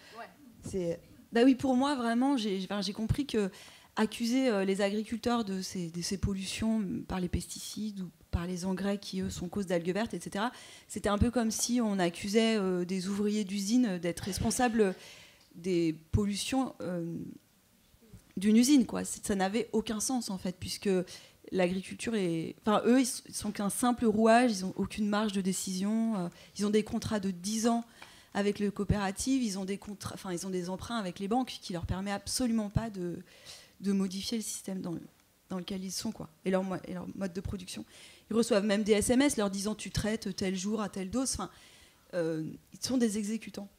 [0.62, 1.00] C'est
[1.36, 3.52] Bah oui, pour moi, vraiment, j'ai compris que
[3.98, 9.00] accuser euh, les agriculteurs de ces, pollutions mm, par les pesticides ou par les engrais
[9.00, 10.45] qui, eux, sont cause d'algues vertes, etc.,
[10.88, 14.95] c'était un peu comme si on accusait euh, des ouvriers d'usine d'être responsables
[15.56, 17.17] des pollutions euh,
[18.38, 18.86] d'une usine.
[19.04, 20.89] Ça n'avait aucun sens, en fait, puisque
[21.52, 22.56] l'agriculture est...
[22.62, 26.69] Enfin, eux, ils sont qu'un simple rouage, ils n'ont aucune marge de décision, ils ont
[26.69, 27.84] des contrats de 10 ans
[28.36, 31.71] avec les coopératives, ils ont des contrats, ils ont des emprunts avec les banques qui
[31.71, 33.24] leur permet absolument pas de,
[33.82, 35.02] modifier le système dans, le-
[35.58, 36.12] lequel ils sont
[36.43, 37.86] et leur, mode de production.
[38.30, 41.38] Ils reçoivent même des SMS leur disant tu traites tel jour à telle dose.
[42.13, 42.43] Euh,
[42.74, 43.69] ils sont des exécutants.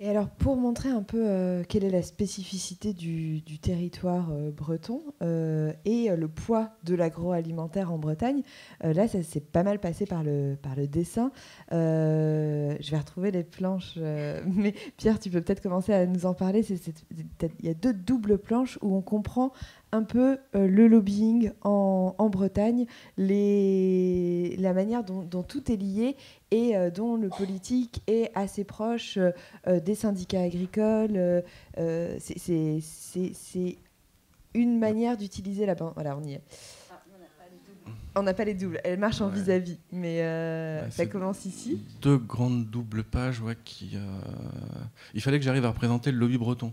[0.00, 5.02] Et alors, pour montrer un peu euh, quelle est la spécificité du, territoire euh, breton
[5.22, 8.42] euh, et le poids de l'agroalimentaire en Bretagne,
[8.80, 10.56] là, ça s'est pas mal passé par le,
[10.86, 11.32] dessin.
[11.72, 13.96] Je vais retrouver les planches,
[14.46, 16.64] mais Pierre, tu peux peut-être commencer à nous en parler.
[17.60, 19.52] Il y a deux doubles planches où on comprend
[19.92, 25.76] un peu euh, le lobbying en, en Bretagne, les, la manière dont, dont tout est
[25.76, 26.16] lié
[26.50, 29.18] et euh, dont le politique est assez proche
[29.66, 31.42] euh, des syndicats agricoles.
[32.18, 33.78] c'est-
[34.54, 35.92] une manière d'utiliser la bande.
[35.94, 36.40] Voilà, on y est.
[38.16, 38.80] On n'a pas les doubles.
[38.82, 39.34] Elle marche en Ouais.
[39.34, 41.80] vis-à-vis, mais euh, Ouais, ça commence ici.
[42.02, 43.92] Deux grandes doubles pages, ouais, qui.
[43.94, 44.00] euh,
[45.14, 46.72] Il fallait que j'arrive à représenter le lobby breton.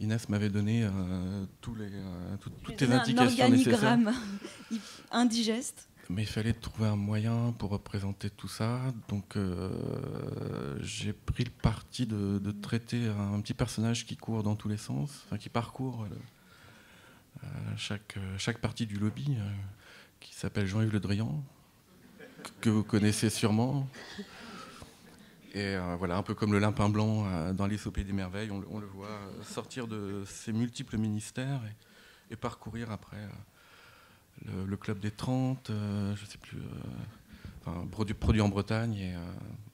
[0.00, 3.74] Inès m'avait donné euh, tous les, euh, tout- toutes les un indications nécessaires.
[3.92, 4.14] organigramme
[5.10, 5.88] indigeste.
[6.08, 8.80] Mais il fallait trouver un moyen pour représenter tout ça.
[9.08, 14.56] Donc euh, j'ai pris le parti de, de traiter un petit personnage qui court dans
[14.56, 16.16] tous les sens, enfin qui parcourt le-
[17.76, 19.36] chaque, chaque partie du lobby,
[20.18, 21.42] qui s'appelle Jean-Yves Le Drian,
[22.60, 23.88] que vous connaissez sûrement.
[25.52, 28.12] Et euh, voilà, un peu comme le limpin blanc euh, dans l'Is au Pays des
[28.12, 31.60] Merveilles, on, le- on le voit euh, sortir de ses multiples ministères
[32.30, 33.16] et, et parcourir après
[34.46, 36.58] le, le club des 30, euh, je sais plus,
[37.60, 39.14] enfin, produit, produit en Bretagne, et,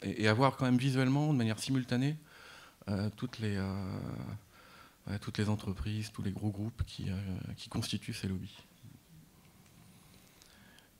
[0.03, 2.17] et- et avoir quand même visuellement, de manière simultanée,
[3.17, 3.59] toutes, les,
[5.09, 7.09] ouais, toutes les entreprises, tous les gros groupes qui,
[7.57, 8.57] qui constituent ces lobbies.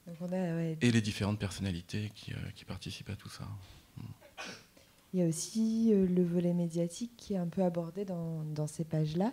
[0.07, 3.45] Donc on a, ouais, Et les différentes personnalités qui, qui participent à tout ça.
[5.17, 8.67] Il y a aussi euh, le volet médiatique qui est un peu abordé dans, dans
[8.67, 9.33] ces pages-là.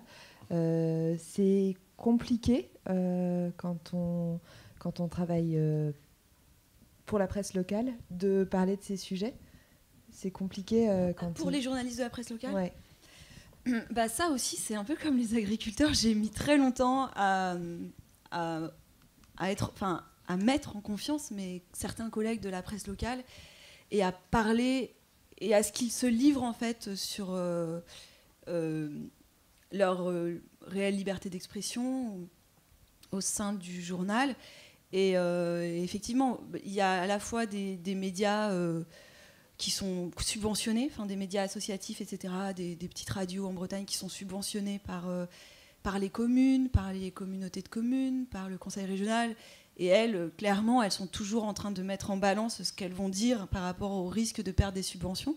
[0.51, 4.39] Euh, c'est compliqué euh, quand, on,
[4.79, 5.91] quand on travaille euh,
[7.05, 9.33] pour la presse locale de parler de ces sujets.
[10.09, 12.73] C'est compliqué euh, quand Pour on- les journalistes de la presse locale, Ouais.
[13.91, 15.93] Bah ça aussi, c'est un peu comme les agriculteurs.
[15.93, 17.57] J'ai mis très longtemps à,
[18.31, 18.59] à,
[19.35, 23.21] à être, enfin, à mettre en confiance mes certains collègues de la presse locale
[23.91, 24.95] et à parler
[25.43, 27.81] et à ce qu'ils se livrent en fait sur euh,
[28.47, 28.89] euh,
[29.71, 32.27] leur euh, réelle liberté d'expression
[33.11, 34.35] au sein du journal.
[34.95, 38.55] Et effectivement, il y a à la fois des, médias
[39.57, 44.79] qui sont subventionnés, des médias associatifs, etc., des, petites radios en Bretagne qui sont subventionnées
[44.79, 49.35] par les communes, par les communautés de communes, par le conseil régional.
[49.77, 52.93] Et elles, euh, clairement, elles sont toujours en train de mettre en balance ce qu'elles
[52.93, 55.35] vont dire par rapport au risque de perdre des subventions.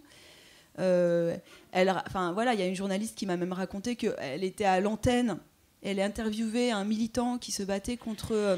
[0.79, 1.37] Euh,
[1.75, 5.39] enfin voilà, il y a une journaliste qui m'a même raconté qu'elle était à l'antenne,
[5.83, 8.57] elle a interviewé un militant qui se battait contre euh,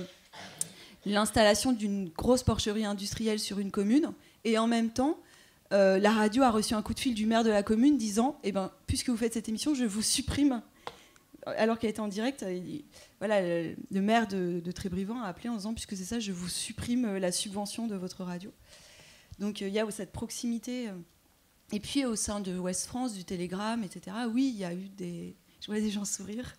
[1.07, 4.13] l'installation d'une grosse porcherie industrielle sur une commune,
[4.45, 5.19] et en même temps,
[5.71, 8.53] la radio a reçu un coup de fil du maire de la commune disant Eh
[8.53, 10.63] ben, puisque vous faites cette émission, je vous supprime.
[11.47, 12.85] Alors qu'elle était en direct, il-
[13.19, 16.49] voilà, le, maire de, de Trébriand a appelé en disant Puisque c'est ça, je vous
[16.49, 18.53] supprime euh, la subvention de votre radio.
[19.39, 20.89] Donc euh, il y a cette proximité.
[20.89, 20.93] euh.
[21.73, 24.89] Et puis au sein de Ouest France, du Télégramme, etc., oui, il y a eu
[24.89, 25.37] des.
[25.61, 26.55] Je vois des gens sourire.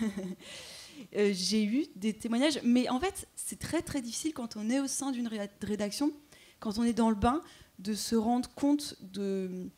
[1.12, 4.86] J'ai eu des témoignages, mais en fait, c'est très très difficile quand on est au
[4.86, 6.12] sein d'une ré- rédaction,
[6.60, 7.40] quand on est dans le bain,
[7.78, 9.68] de se rendre compte de,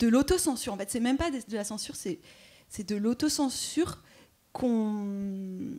[0.00, 0.72] de l'autocensure.
[0.72, 2.18] En fait, c'est même pas de la censure, c'est,
[2.68, 4.02] c'est de l'autocensure
[4.52, 5.78] qu'on,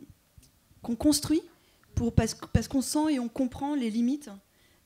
[0.98, 1.42] construit
[1.94, 2.34] pour, parce,
[2.68, 4.30] qu'on sent et on comprend les limites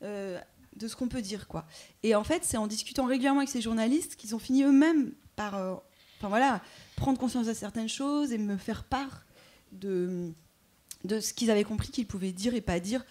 [0.02, 0.38] euh,
[0.76, 1.48] de ce qu'on peut dire.
[1.48, 1.66] Quoi.
[2.02, 5.54] Et en fait, c'est en discutant régulièrement avec ces journalistes qu'ils ont fini eux-mêmes par
[5.54, 5.74] euh,
[6.20, 6.60] voilà,
[6.96, 9.24] prendre conscience de certaines choses et me faire part
[9.72, 10.32] de,
[11.08, 13.04] ce qu'ils avaient compris qu'ils pouvaient dire et pas dire.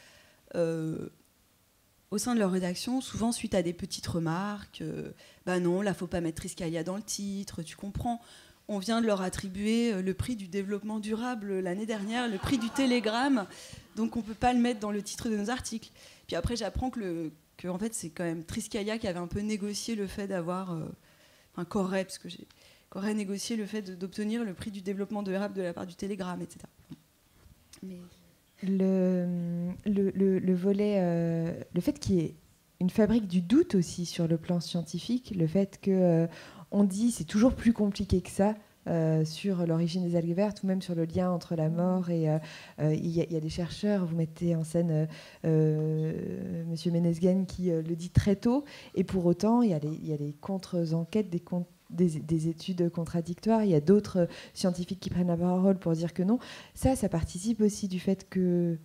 [0.56, 1.10] Euh,
[2.12, 4.84] au sein de leur rédaction, souvent suite à des petites remarques,
[5.48, 8.22] bah non, là faut pas mettre Triskalia dans le titre, tu comprends.
[8.68, 12.58] On vient de leur attribuer euh, le prix du développement durable l'année dernière, le prix
[12.58, 13.46] du télégramme,
[13.96, 15.92] donc on peut pas le mettre dans le titre de nos articles.
[16.28, 19.28] Puis après, j'apprends que, le, que en fait, c'est quand même Triskalia qui avait un
[19.28, 20.86] peu négocié le fait d'avoir, euh,
[21.54, 22.48] enfin Corée, parce que j'ai
[23.14, 26.60] négocié le fait d'obtenir le prix du développement durable de la part du télégramme, etc.
[27.82, 27.98] Mais
[28.62, 32.36] le, le, le, volet, euh, le fait qu'il y ait
[32.80, 36.28] une fabrique du doute aussi sur le plan scientifique, le fait que
[36.74, 38.56] on dit c'est toujours plus compliqué que ça.
[38.90, 42.28] Euh, sur l'origine des algues vertes ou même sur le lien entre la mort et
[42.82, 45.08] il y, a des chercheurs, vous mettez en scène
[45.46, 51.30] Monsieur Menesgen qui le dit très tôt et pour autant il y a des contre-enquêtes,
[51.30, 53.64] des contre des, études contradictoires.
[53.64, 56.40] Il y a d'autres scientifiques qui prennent la parole pour dire que non.
[56.74, 58.78] Ça, ça participe aussi du fait que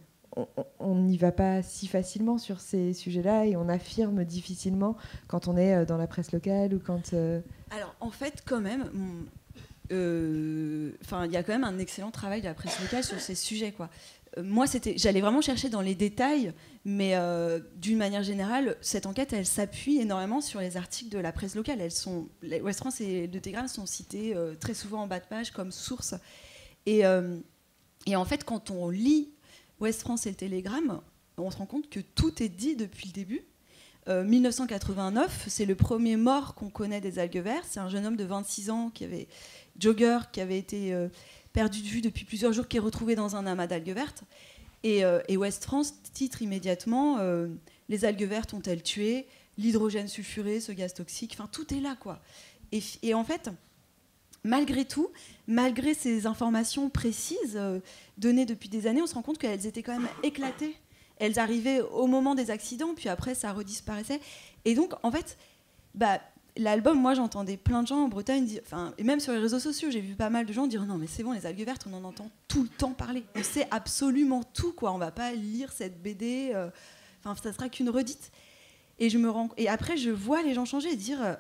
[0.78, 4.96] on n'y va pas si facilement sur ces sujets-là et on affirme difficilement
[5.26, 7.12] quand on est euh, dans la presse locale ou quand.
[7.12, 8.90] Euh, Alors en fait, quand même,
[9.92, 13.20] euh, enfin, il y a quand même un excellent travail de la presse locale sur
[13.20, 13.88] ces sujets, quoi.
[14.36, 16.52] Moi, c'était, j'allais vraiment chercher dans les détails,
[16.84, 17.14] mais
[17.76, 21.80] d'une manière générale, cette enquête, elle s'appuie énormément sur les articles de la presse locale.
[21.80, 25.50] Elles sont, West France et le Télégramme sont cités très souvent en bas de page
[25.50, 26.14] comme source.
[26.86, 27.02] Et,
[28.06, 29.30] et, en fait, quand on lit
[29.80, 31.00] West France et le Télégramme,
[31.36, 33.44] on se rend compte que tout est dit depuis le début.
[34.08, 37.66] 1989, c'est le premier mort qu'on connaît des algues vertes.
[37.68, 39.28] C'est un jeune homme de 26 ans qui avait
[39.78, 40.96] jogger, qui avait été
[41.52, 44.24] perdu de vue depuis plusieurs jours, qui est retrouvé dans un amas d'algues vertes.
[44.82, 47.48] Et, euh, West France titre immédiatement euh,
[47.88, 49.26] Les algues vertes ont-elles tué?
[49.56, 52.20] L'hydrogène sulfuré, ce gaz toxique, enfin tout est là quoi.
[52.70, 53.50] Et, en fait,
[54.44, 55.08] malgré tout,
[55.46, 57.80] malgré ces informations précises euh,
[58.16, 60.76] données depuis des années, on se rend compte qu'elles étaient quand même éclatées.
[61.16, 64.20] Elles arrivaient au moment des accidents, puis après ça redisparaissait.
[64.64, 65.36] Et donc, en fait,
[65.94, 66.20] bah,
[66.58, 69.90] l'album, moi j'entendais plein de gens en Bretagne, enfin, et même sur les réseaux sociaux,
[69.90, 71.94] j'ai vu pas mal de gens dire non mais c'est bon, les algues vertes, on
[71.94, 73.24] en entend tout le temps parler.
[73.34, 74.92] On sait absolument tout, quoi.
[74.92, 76.68] On va pas lire cette BD, euh,
[77.24, 78.30] enfin ça sera qu'une redite.
[79.00, 81.34] Et, je me rends, et après je vois les gens changer et dire euh,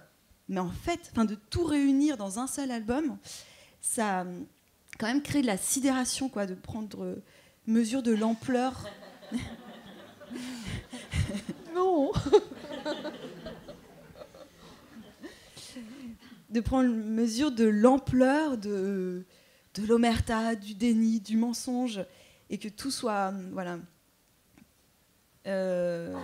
[0.48, 3.18] mais en fait, de tout réunir dans un seul album,
[3.80, 4.24] ça a
[4.98, 7.22] quand même créé de la sidération, quoi, de prendre euh,
[7.66, 8.88] mesure de l'ampleur.
[11.74, 12.12] non
[16.50, 19.26] de prendre mesure de l'ampleur de,
[19.74, 22.00] de l'omerta, du déni, du mensonge,
[22.48, 23.32] et que tout soit.
[23.52, 23.78] Voilà.
[25.46, 26.16] Euh,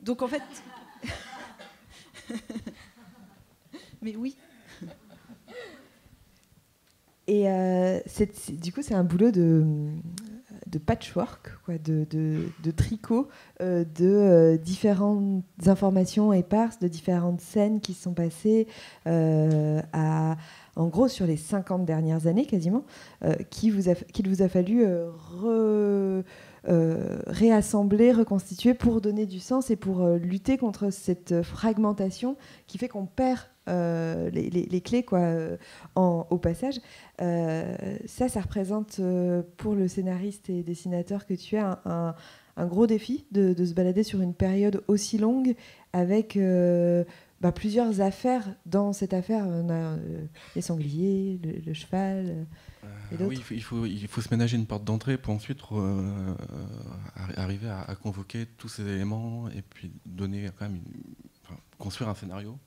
[0.00, 0.42] donc en fait.
[4.06, 4.36] Mais oui.
[7.26, 7.98] Et euh,
[8.50, 9.74] du coup, c'est un boulot de,
[10.86, 12.06] patchwork, quoi, de,
[12.76, 13.26] tricot,
[13.60, 18.68] euh, de euh, différentes informations éparses, de différentes scènes qui sont passées
[19.06, 20.36] à,
[20.76, 22.84] en gros sur les 50 dernières années quasiment,
[23.50, 24.86] qu'il vous, a, vous a fallu
[26.66, 33.06] réassembler, reconstituer pour donner du sens et pour lutter contre cette fragmentation qui fait qu'on
[33.06, 35.28] perd les, les, clés quoi,
[35.96, 36.80] au passage.
[37.22, 37.76] Euh,
[38.06, 42.14] ça, ça représente euh, pour le scénariste et dessinateur que tu es un,
[42.58, 45.54] gros défi de, se balader sur une période aussi longue
[45.92, 47.04] avec euh,
[47.40, 49.44] bah, plusieurs affaires dans cette affaire.
[49.46, 49.96] On a
[50.54, 52.46] les sangliers, le, cheval.
[53.12, 55.58] et oui, il faut, il, faut, se ménager une porte d'entrée pour ensuite
[57.36, 60.80] arriver à, convoquer tous ces éléments et puis donner quand même
[61.78, 62.58] construire un scénario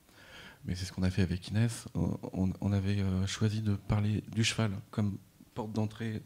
[0.66, 1.86] mais c'est ce qu'on a fait avec Inès.
[2.34, 5.18] On, avait euh, choisi de parler du cheval comme
[5.54, 6.22] porte d'entrée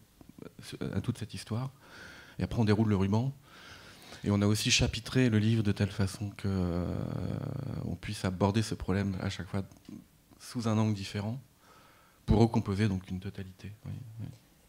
[0.82, 1.72] euh, à toute cette histoire.
[2.40, 3.34] Et après, on déroule le ruban.
[4.24, 8.76] Et on a aussi chapitré le livre de telle façon qu'on euh, puisse aborder ce
[8.76, 9.64] problème à chaque fois
[10.40, 11.40] sous un angle différent
[12.26, 13.72] pour recomposer donc une totalité.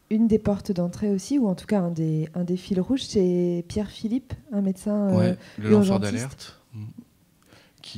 [0.09, 3.03] Une des portes d'entrée aussi, ou en tout cas un des, un des fils rouges,
[3.03, 6.61] c'est Pierre Philippe, un médecin ouais, le lanceur d'alerte.
[6.73, 6.83] Mm.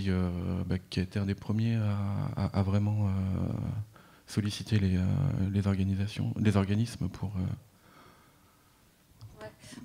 [0.07, 1.77] Euh, bah, qui, a été un des premiers
[2.35, 3.09] à, vraiment euh,
[4.27, 5.01] solliciter les, euh,
[5.51, 7.31] les, organisations, les organismes pour.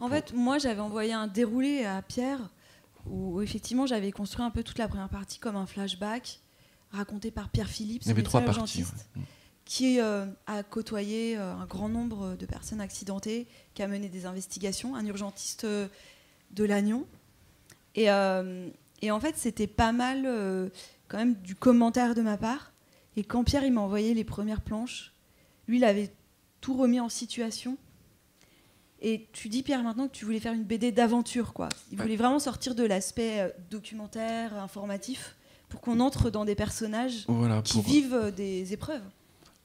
[0.00, 2.50] En fait, moi, j'avais envoyé un déroulé à Pierre
[3.06, 6.40] où, effectivement j'avais construit un peu toute la première partie comme un flashback
[6.90, 8.82] raconté par Pierre Philippe, Il y avait trois parties.
[8.82, 9.22] ouais.
[9.64, 14.26] qui euh, a côtoyé euh, un grand nombre de personnes accidentées, qui a mené des
[14.26, 15.88] investigations, un urgentiste euh,
[16.50, 17.06] de Lannion.
[17.94, 18.06] Et,
[19.02, 20.26] et en fait, c'était pas mal
[21.08, 22.72] quand même du commentaire de ma part.
[23.16, 25.12] Et quand Pierre il m'a envoyé les premières planches,
[25.68, 26.10] lui, il avait
[26.62, 27.76] tout remis en situation.
[29.04, 31.68] Et tu dis, Pierre, maintenant que tu voulais faire une BD d'aventure, quoi.
[31.90, 35.34] Il voulait vraiment sortir de l'aspect euh, documentaire, informatif,
[35.68, 39.02] pour qu'on entre dans des personnages Voilà, qui pour, vivent euh, des épreuves.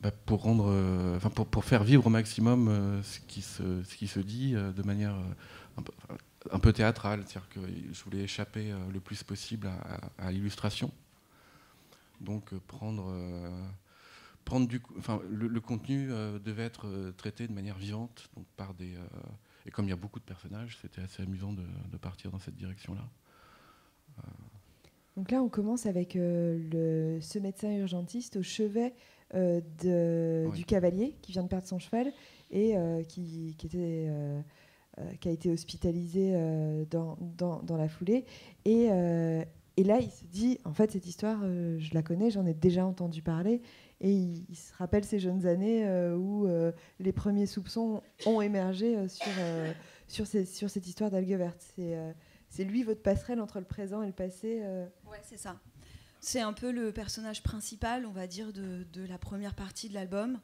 [0.01, 3.95] bah, pour, rendre, euh, pour, pour faire vivre au maximum euh, ce, qui se, ce
[3.95, 6.17] qui se dit euh, de manière euh, un, peu, enfin,
[6.51, 7.23] un peu théâtrale.
[7.27, 7.59] C'est-à-dire que
[7.93, 10.89] je voulais échapper euh, le plus possible à, à- à l'illustration.
[12.21, 13.49] Donc euh, prendre, euh,
[14.47, 18.45] prendre du, enfin, le, le contenu euh, devait être euh, traité de manière vivante, donc
[18.55, 19.01] par des, euh,
[19.65, 22.39] et comme il y a beaucoup de personnages, c'était assez amusant de, de partir dans
[22.39, 23.03] cette direction-là.
[25.17, 28.93] Donc là, on commence avec le, ce médecin urgentiste au chevet
[29.33, 30.57] de- Oui.
[30.57, 32.11] du cavalier qui vient de perdre son cheval
[32.51, 32.75] et
[33.09, 34.09] qui, qui était,
[35.19, 36.33] qui a été hospitalisé
[36.89, 38.25] dans, dans- dans la foulée.
[38.65, 38.85] Et,
[39.79, 42.85] et là, il se dit, en fait, cette histoire, je la connais, j'en ai déjà
[42.85, 43.61] entendu parler.
[43.99, 48.95] Et il, se rappelle ces jeunes années euh, où euh, les premiers soupçons ont émergé
[48.95, 49.07] euh,
[50.07, 51.73] sur, sur, cette histoire d'algue verte.
[52.49, 54.61] C'est lui votre passerelle entre le présent et le passé.
[55.09, 55.59] Ouais, c'est ça.
[56.19, 59.95] C'est un peu le personnage principal, on va dire, de, de la première partie de
[59.95, 60.39] l'album.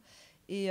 [0.50, 0.70] Et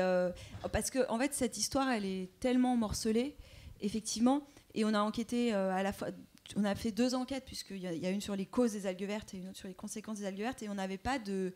[0.72, 3.36] parce que en fait, cette histoire, elle est tellement morcelée,
[3.80, 4.42] effectivement.
[4.74, 6.08] Et on a enquêté à la fois.
[6.56, 9.04] On a fait deux enquêtes puisqu'il y, y a une sur les causes des algues
[9.04, 11.54] vertes et une autre sur les conséquences des algues vertes, et on n'avait pas de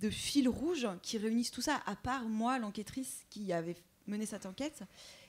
[0.00, 3.76] de fil rouge qui réunisse tout ça, à part moi, l'enquêtrice qui avait
[4.06, 4.82] mené cette enquête.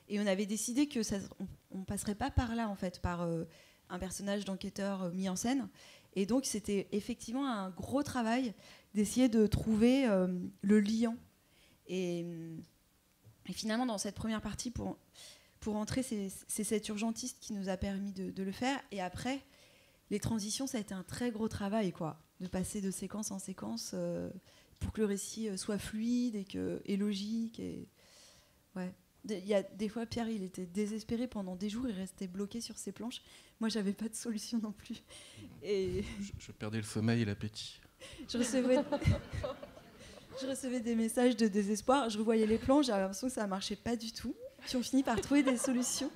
[0.09, 3.21] Et on avait décidé que ça, on, on passerait pas par là, en fait, par
[3.21, 3.45] euh,
[3.89, 5.69] un personnage d'enquêteur euh, mis en scène.
[6.15, 8.53] Et donc, c'était effectivement un gros travail
[8.93, 10.27] d'essayer de trouver euh,
[10.61, 11.17] le liant.
[11.87, 12.25] Et,
[13.47, 14.97] et finalement, dans cette première partie, pour,
[15.59, 18.79] pour entrer, c'est c'est cet urgentiste qui nous a permis de, de le faire.
[18.91, 19.41] Et après,
[20.09, 23.39] les transitions, ça a été un très gros travail, quoi, de passer de séquence en
[23.39, 24.29] séquence euh,
[24.79, 27.59] pour que le récit euh, soit fluide et, que, et logique.
[27.59, 27.87] Et,
[28.75, 28.93] ouais.
[29.23, 32.27] Des- Il y a des fois, Pierre, il était désespéré pendant des jours, il restait
[32.27, 33.21] bloqué sur ses planches.
[33.61, 35.01] Moi, j'avais pas de solution non plus.
[35.61, 37.79] Et Je, je perdais le sommeil et l'appétit.
[38.27, 38.75] je recevais,
[40.41, 42.09] je recevais des messages de désespoir.
[42.09, 44.35] Je revoyais les plans, j'avais l'impression que ça marchait pas du tout.
[44.65, 46.11] Puis on finit par trouver des solutions.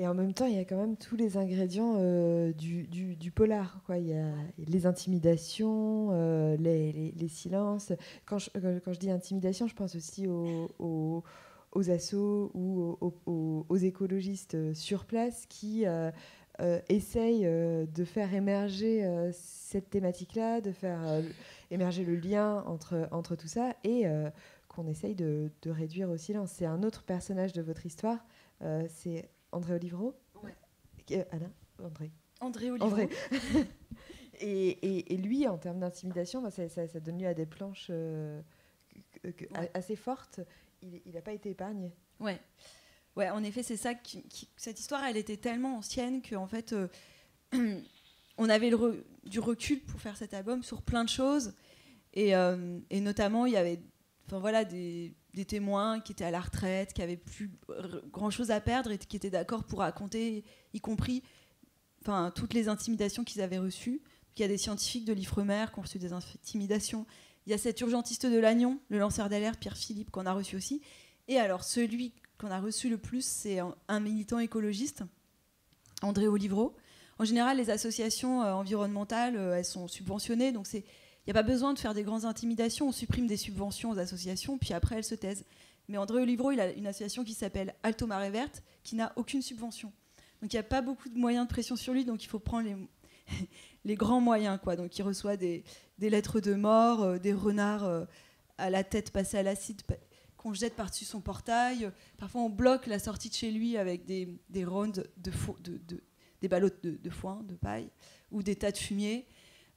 [0.00, 3.32] Et en même temps, il y a quand même tous les ingrédients euh, du, du-
[3.32, 3.82] polar.
[3.84, 3.98] Quoi.
[3.98, 7.92] Il y a les intimidations, euh, les, les- silences.
[8.24, 11.24] Quand je, quand- quand je dis intimidation, je pense aussi aux, aux,
[11.90, 16.12] assos ou aux, écologistes euh, sur place qui euh,
[16.60, 21.22] euh, essayent euh, de faire émerger euh, cette thématique-là, de faire euh,
[21.72, 24.30] émerger le lien entre, entre tout ça et euh,
[24.68, 26.52] qu'on essaye de, de réduire au silence.
[26.54, 28.24] C'est un autre personnage de votre histoire.
[28.62, 30.54] euh, c'est André Olivero Ouais.
[31.12, 31.50] Euh, Alain
[31.82, 32.10] André.
[32.40, 32.90] André Olivero.
[32.90, 33.08] André.
[34.40, 37.46] et, et- et lui, en termes d'intimidation, bah, ça, ça- ça donne lieu à des
[37.46, 38.40] planches euh,
[39.22, 39.70] que- que- Ouais.
[39.74, 40.40] assez fortes.
[40.82, 41.92] Il n'a pas été épargné.
[42.20, 42.40] Ouais.
[43.16, 46.72] Ouais, en effet, c'est ça qui, qui- cette histoire, elle était tellement ancienne qu'en fait,
[46.72, 46.86] euh,
[48.38, 51.52] on avait le re- du recul pour faire cet album sur plein de choses.
[52.14, 53.80] Et, euh, et notamment, il y avait
[54.28, 55.14] enfin, voilà, des,
[55.46, 57.50] témoins qui étaient à la retraite, qui avaient plus
[58.12, 61.22] grand chose à perdre et qui étaient d'accord pour raconter, y compris
[62.02, 64.02] enfin, toutes les intimidations qu'ils avaient reçues.
[64.36, 67.06] Il y a des scientifiques de l'Ifremer qui ont reçu des intimidations.
[67.46, 70.54] Il y a cet urgentiste de Lannion, le lanceur d'alerte, Pierre Philippe, qu'on a reçu
[70.54, 70.82] aussi.
[71.28, 75.02] Et alors, celui qu'on a reçu le plus, c'est un, militant écologiste,
[76.02, 76.76] André Olivero.
[77.18, 80.84] En général, les associations euh, environnementales, euh, elles sont subventionnées, donc c'est
[81.32, 82.88] n'y a pas besoin de faire des grandes intimidations.
[82.88, 85.44] On supprime des subventions aux associations, puis après, elles se taisent.
[85.88, 89.42] Mais André Olivero, il a une association qui s'appelle Alto Marée Verte, qui n'a aucune
[89.42, 89.92] subvention.
[90.40, 92.38] Donc il n'y a pas beaucoup de moyens de pression sur lui, donc il faut
[92.38, 92.68] prendre
[93.84, 94.58] les, grands moyens.
[94.62, 94.76] Quoi.
[94.76, 95.64] Donc il reçoit des,
[95.98, 98.04] lettres de mort, euh, des renards euh,
[98.58, 99.82] à la tête passée à l'acide
[100.36, 101.90] qu'on jette par-dessus son portail.
[102.18, 105.32] Parfois on bloque la sortie de chez lui avec des, des rondes de,
[106.40, 107.90] des ballottes de, de foin, de paille,
[108.30, 109.26] ou des tas de fumier.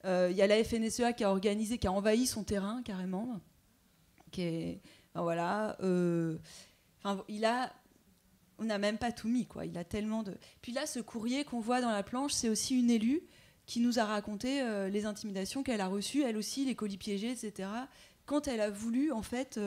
[0.06, 3.39] Euh, Il y a la FNSEA qui a organisé, qui a envahi son terrain carrément.
[4.32, 4.82] Qui est,
[5.14, 5.78] enfin, voilà.
[5.82, 6.38] euh,
[7.04, 7.74] enfin, il a,
[8.58, 9.66] on n'a même pas tout mis quoi.
[9.66, 10.36] Il a tellement de.
[10.62, 13.22] Puis là, ce courrier qu'on voit dans la planche, c'est aussi une élue.
[13.66, 17.70] qui nous a raconté les intimidations qu'elle a reçues, elle aussi, les colis piégés, etc.
[18.26, 19.58] Quand elle a voulu, en fait,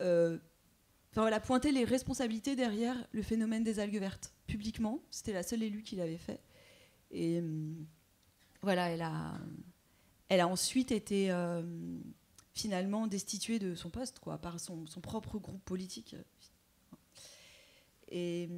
[0.00, 0.38] enfin,
[1.14, 5.00] voilà, pointer les responsabilités derrière le phénomène des algues vertes publiquement.
[5.10, 6.40] C'était la seule élue qui l'avait fait.
[7.10, 7.42] Et
[8.66, 9.38] voilà, elle a,
[10.28, 11.32] elle a ensuite été
[12.52, 16.16] finalement destituée de son poste, quoi, par son, propre groupe politique.
[18.08, 18.48] Et,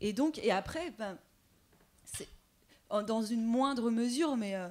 [0.00, 1.16] et donc, et après, ben,
[3.06, 4.68] dans une moindre mesure, mais euh,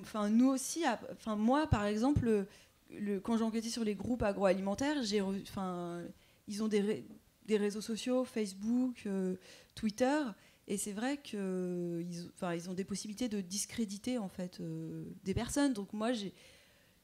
[0.00, 2.46] enfin nous aussi, enfin moi par exemple,
[2.90, 6.02] le, quand j'enquêtais sur les groupes agroalimentaires, j'ai, enfin
[6.48, 7.06] ils ont des,
[7.46, 9.36] des, réseaux sociaux, Facebook, euh,
[9.76, 10.20] Twitter,
[10.68, 15.72] et c'est vrai qu'ils ils ont des possibilités de discréditer en fait euh, des personnes.
[15.72, 16.10] Donc moi,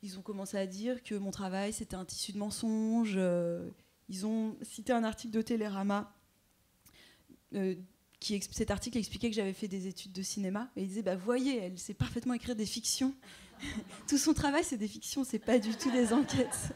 [0.02, 3.14] ils ont commencé à dire que mon travail c'était un tissu de mensonges.
[3.16, 3.70] Euh,
[4.08, 6.14] ils ont cité un article de Télérama.
[7.54, 7.76] Euh,
[8.18, 11.16] qui, cet article expliquait que j'avais fait des études de cinéma et ils disaient bah
[11.16, 13.14] voyez elle sait parfaitement écrire des fictions
[14.08, 16.72] tout son travail c'est des fictions c'est pas du tout des enquêtes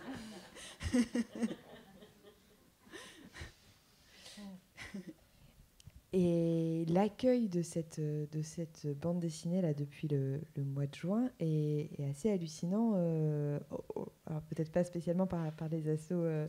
[6.12, 11.90] Et l'accueil de cette, de cette bande dessinée là depuis le, mois de juin est,
[12.08, 12.92] assez hallucinant.
[12.94, 13.58] Euh,
[14.26, 16.46] alors peut-être pas spécialement par, les assos, euh,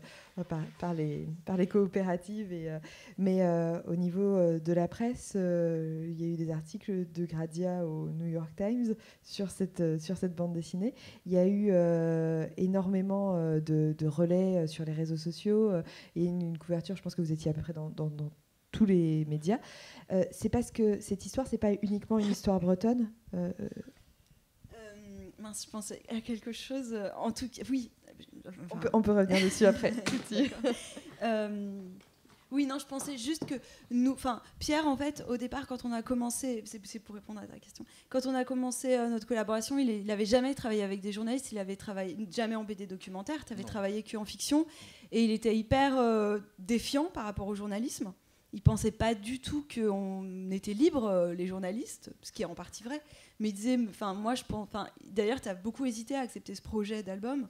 [0.77, 2.79] par, les, par les coopératives, euh,
[3.17, 3.43] mais
[3.87, 8.27] au niveau de la presse, il y a eu des articles de Gradia au New
[8.27, 10.93] York Times sur cette, sur cette bande dessinée.
[11.25, 11.71] Il y a eu
[12.57, 15.71] énormément de, relais sur les réseaux sociaux
[16.15, 17.89] et une, couverture, je pense que vous étiez à peu près dans
[18.77, 19.57] tous les médias.
[20.11, 23.11] Euh, c'est parce que cette histoire, c'est pas uniquement une histoire bretonne.
[23.33, 26.95] Euh, euh, mince, je pensais à quelque chose.
[27.15, 27.89] En tout cas, oui.
[28.69, 29.93] on, peut, on, peut, revenir dessus après.
[32.51, 33.55] oui, non, je pensais juste que
[33.89, 37.47] nous, enfin, Pierre, en fait, au départ, quand on a commencé, c'est pour répondre à
[37.47, 41.51] ta question, quand on a commencé notre collaboration, il n'avait jamais travaillé avec des journalistes,
[41.51, 44.67] il avait travaillé jamais en BD documentaire, tu avais travaillé que en fiction,
[45.11, 48.13] et il était hyper défiant par rapport au journalisme
[48.57, 52.55] il pensait pas du tout qu'on était libre, euh, les journalistes, ce qui est en
[52.55, 53.03] partie vrai.
[53.39, 54.67] Mais il disait, enfin, moi, je pense.
[55.03, 57.47] D'ailleurs, tu as beaucoup hésité à accepter ce projet d'album.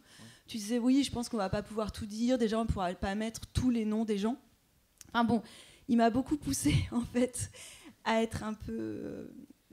[0.48, 2.38] Tu disais, oui, je pense qu'on va pas pouvoir tout dire.
[2.38, 4.36] Déjà, on ne pourra pas mettre tous les noms des gens.
[5.14, 5.42] Enfin bon,
[5.88, 7.52] il m'a beaucoup poussé, en fait,
[8.04, 8.74] à être un peu.
[8.78, 9.28] Euh,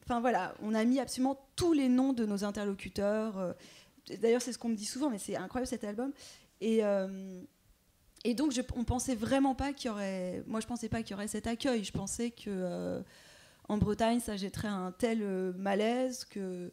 [0.05, 3.39] enfin voilà, on a mis absolument tous les noms de nos interlocuteurs.
[3.39, 3.53] Euh,
[4.21, 6.13] d'ailleurs, c'est ce qu'on me dit souvent, mais c'est incroyable cet album.
[6.61, 6.83] Et.
[8.25, 10.43] Et donc, je, on pensait vraiment pas qu'il y aurait.
[10.47, 11.85] Moi, je pensais pas qu'il y aurait cet accueil.
[11.85, 13.03] Je pensais que euh,
[13.69, 16.73] en Bretagne, ça jetterait un tel euh, malaise que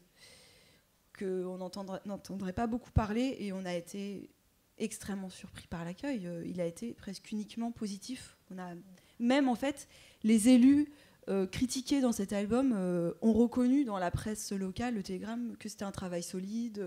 [1.19, 3.35] qu'on n'entendrait pas beaucoup parler.
[3.39, 4.29] Et on a été
[4.77, 6.25] extrêmement surpris par l'accueil.
[6.25, 8.37] Euh, il a été presque uniquement positif.
[9.19, 9.87] Même en fait
[10.23, 10.91] les élus
[11.51, 12.73] critiqués dans cet album
[13.21, 16.83] ont reconnu dans la presse locale, le Télégramme, que c'était un travail solide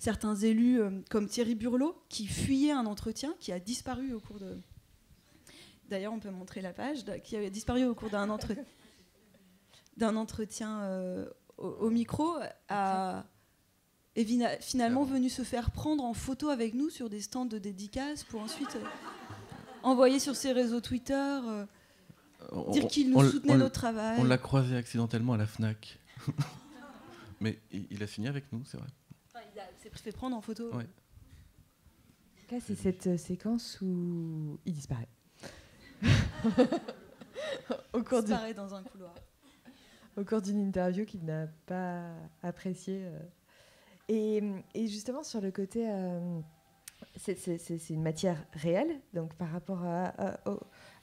[0.00, 4.40] certains élus euh, comme Thierry Burlot qui fuyait un entretien qui a disparu au cours
[4.40, 4.58] de.
[5.88, 8.64] D'ailleurs, on peut montrer la page, qui a disparu au cours d'un entretien
[9.96, 11.28] d'un entretien euh,
[11.58, 12.36] au, micro,
[12.70, 13.24] a,
[14.16, 18.24] est finalement venu se faire prendre en photo avec nous sur des stands de dédicaces
[18.24, 18.84] pour ensuite euh,
[19.82, 21.38] envoyer sur ses réseaux Twitter,
[22.70, 24.18] dire qu'il nous soutenait notre travail.
[24.20, 25.98] On l'a croisé accidentellement à la FNAC.
[27.40, 28.88] Mais il a signé avec nous, c'est vrai
[29.82, 30.70] s'est fait prendre en photo.
[32.50, 35.08] Là, c'est cette euh, séquence où il disparaît.
[37.92, 39.14] au cours disparaît dans un couloir.
[40.16, 43.04] Au cours d'une interview qu'il n'a pas appréciée.
[43.04, 43.20] Euh.
[44.08, 44.42] Et,
[44.74, 45.88] et, justement, sur le côté.
[45.88, 46.40] Euh,
[47.16, 50.52] c'est une matière réelle, donc par rapport à, à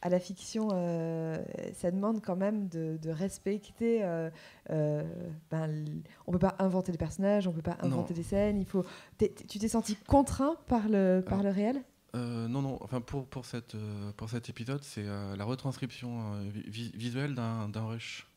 [0.10, 1.38] la fiction, euh,
[1.74, 4.04] ça demande quand même de, respecter.
[4.04, 4.30] Euh,
[4.70, 5.04] euh,
[5.50, 5.86] ben,
[6.26, 8.60] on peut pas inventer des personnages, on peut pas inventer des scènes.
[8.60, 8.86] Il faut.
[9.18, 11.82] tu t'es senti contraint par le par le réel?
[12.14, 12.80] Non, non.
[12.82, 13.76] Enfin, pour pour cette
[14.18, 18.28] pour cet épisode, c'est la retranscription visuelle d'un rush,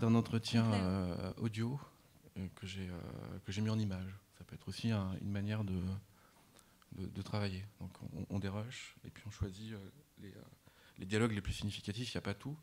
[0.00, 0.64] d'un entretien,
[1.38, 1.78] audio
[2.56, 2.88] que j'ai
[3.44, 4.18] que j'ai mis en image.
[4.38, 5.74] Ça peut être aussi une manière de
[6.96, 7.64] de, travailler.
[7.80, 9.74] Donc on, on, dérush et puis on choisit
[10.22, 10.28] euh,
[10.98, 12.56] les, dialogues les plus significatifs, il n'y a pas tout,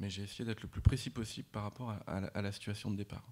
[0.00, 3.26] mais j'ai essayé d'être le plus précis possible par rapport à, la, situation de départ.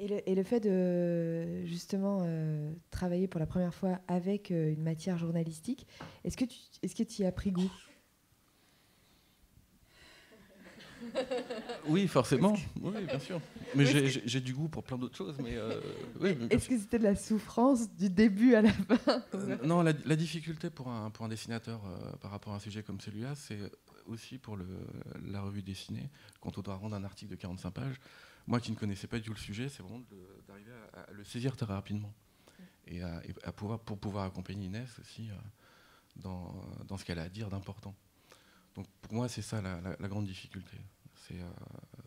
[0.00, 5.18] Et le, fait de justement euh, travailler pour la première fois avec euh, une matière
[5.18, 5.88] journalistique,
[6.22, 7.70] est-ce que tu est-ce que y as pris goût?
[11.88, 12.54] Oui, forcément.
[12.80, 13.40] Oui, bien sûr.
[13.74, 15.36] Mais j'ai du goût pour plein d'autres choses.
[15.42, 15.80] Mais, euh,
[16.50, 20.70] Est-ce que c'était de la souffrance du début à la fin euh, Non, la, difficulté
[20.70, 23.58] pour un, pour un dessinateur euh, par rapport à un sujet comme celui-là, c'est
[24.06, 24.66] aussi pour le,
[25.26, 28.00] la revue dessinée, quand on doit rendre un article de 45 pages.
[28.46, 30.02] Moi qui ne connaissais pas du tout le sujet, c'est vraiment
[30.46, 32.12] d'arriver à, le saisir très rapidement.
[32.86, 35.28] Et à, pouvoir, pour pouvoir accompagner Inès aussi
[36.16, 36.54] dans,
[36.86, 37.94] dans, ce qu'elle a à dire d'important.
[38.74, 40.76] Donc pour moi, c'est ça la, la, grande difficulté.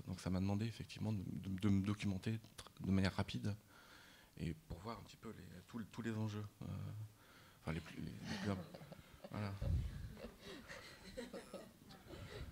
[0.07, 2.39] Donc ça m'a demandé effectivement de, me documenter
[2.81, 3.55] de manière rapide
[4.39, 5.33] et pour voir un petit peu
[5.67, 6.43] tous, les enjeux.
[9.31, 9.53] voilà.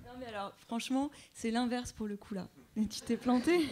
[0.05, 2.47] Non mais alors franchement, c'est l'inverse pour le coup là.
[2.75, 3.67] tu t'es planté.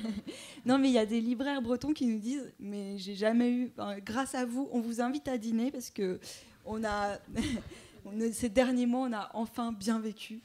[0.65, 3.71] non mais il y a des libraires bretons qui nous disent mais j'ai jamais eu
[3.99, 6.19] grâce à vous, on vous invite à dîner parce que
[6.65, 7.17] on a
[8.31, 10.41] ces derniers mois, on a enfin bien vécu.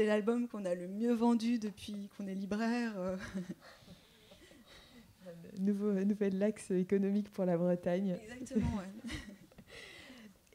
[0.00, 2.94] C'est l'album qu'on a le mieux vendu depuis qu'on est libraire.
[5.60, 8.16] Nouveau, nouvel axe économique pour la Bretagne.
[8.22, 9.10] Exactement, ouais.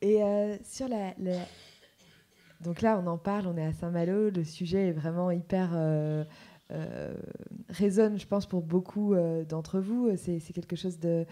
[0.08, 1.14] Et euh, sur la,
[2.60, 5.74] Donc là, on en parle, on est à Saint-Malo, le sujet est vraiment hyper...
[5.76, 6.24] Euh,
[6.72, 7.14] euh,
[7.70, 9.14] résonne, je pense, pour beaucoup
[9.48, 10.10] d'entre vous.
[10.18, 11.28] C'est quelque chose de,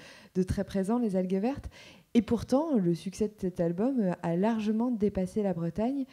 [0.47, 1.67] très présent, les algues vertes.
[2.15, 6.05] Et pourtant, le succès de cet album a largement dépassé la Bretagne.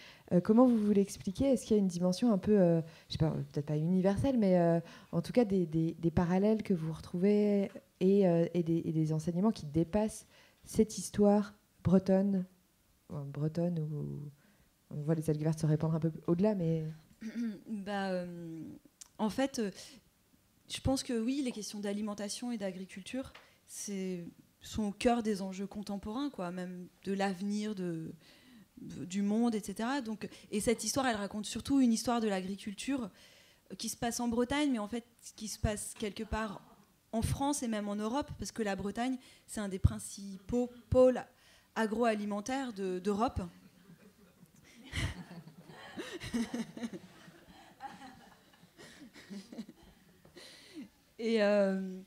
[0.43, 3.31] comment vous voulez expliquer Est-ce qu'il y a une dimension un peu, je sais pas,
[3.53, 4.81] peut-être pas universelle, mais
[5.13, 7.71] en tout cas des, parallèles que vous retrouvez
[8.01, 10.27] et, des, enseignements qui dépassent
[10.65, 12.47] cette histoire bretonne,
[13.11, 14.31] bretonne où
[14.91, 16.85] on voit les algues se répandre un peu au-delà, mais.
[17.69, 18.63] bah, euh,
[19.19, 19.71] en fait, euh,
[20.69, 23.33] je pense que oui, les questions d'alimentation et d'agriculture
[24.63, 27.75] sont au cœur des enjeux contemporains, quoi, même de l'avenir
[28.77, 29.89] du monde, etc.
[30.05, 33.11] Donc, et cette histoire, elle raconte surtout une histoire de l'agriculture
[33.79, 35.05] qui se passe en Bretagne, mais en fait
[35.37, 36.61] qui se passe quelque part
[37.13, 41.25] en France et même en Europe, parce que la Bretagne, c'est un des principaux pôles
[41.75, 43.43] agroalimentaire d'Europe.
[51.19, 52.01] et, euh,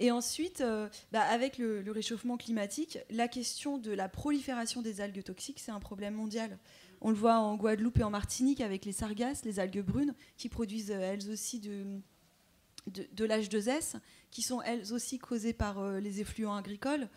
[0.00, 5.22] et, ensuite, euh, bah, avec le, réchauffement climatique, la question de la prolifération des algues
[5.22, 6.58] toxiques, c'est un problème mondial.
[7.00, 10.48] On le voit en Guadeloupe et en Martinique avec les sargasses, les algues brunes, qui
[10.48, 11.84] produisent euh, elles aussi de,
[12.88, 13.96] de, de l'H2S,
[14.30, 17.08] qui sont elles aussi causées par les effluents agricoles.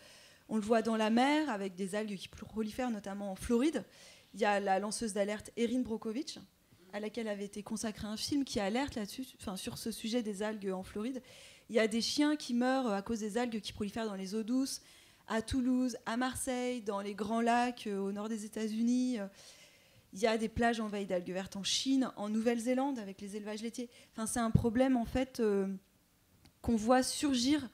[0.48, 3.84] On le voit dans la mer avec des algues qui prolifèrent, notamment en Floride.
[4.34, 6.38] Il y a la lanceuse d'alerte Erin Brokovich,
[6.92, 10.42] à laquelle avait été consacré un film qui alerte là-dessus, enfin, sur ce sujet des
[10.42, 11.22] algues en Floride.
[11.70, 14.34] Il y a des chiens qui meurent à cause des algues qui prolifèrent dans les
[14.34, 14.80] eaux douces,
[15.26, 19.18] à Toulouse, à Marseille, dans les grands lacs euh, au nord des États-Unis.
[20.14, 23.62] Il y a des plages envahies d'algues vertes en Chine, en Nouvelle-Zélande avec les élevages
[23.62, 23.90] laitiers.
[24.12, 25.66] Enfin, c'est un problème en fait euh,
[26.62, 27.68] qu'on voit surgir,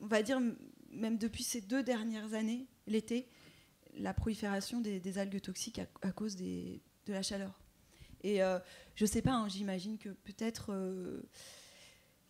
[0.00, 0.40] on va dire
[0.90, 3.28] même depuis ces deux dernières années, l'été,
[3.96, 7.60] la prolifération des, algues toxiques à, cause de la chaleur.
[8.22, 8.58] Et euh,
[8.96, 11.22] je ne sais pas, hein, j'imagine que peut-être, euh,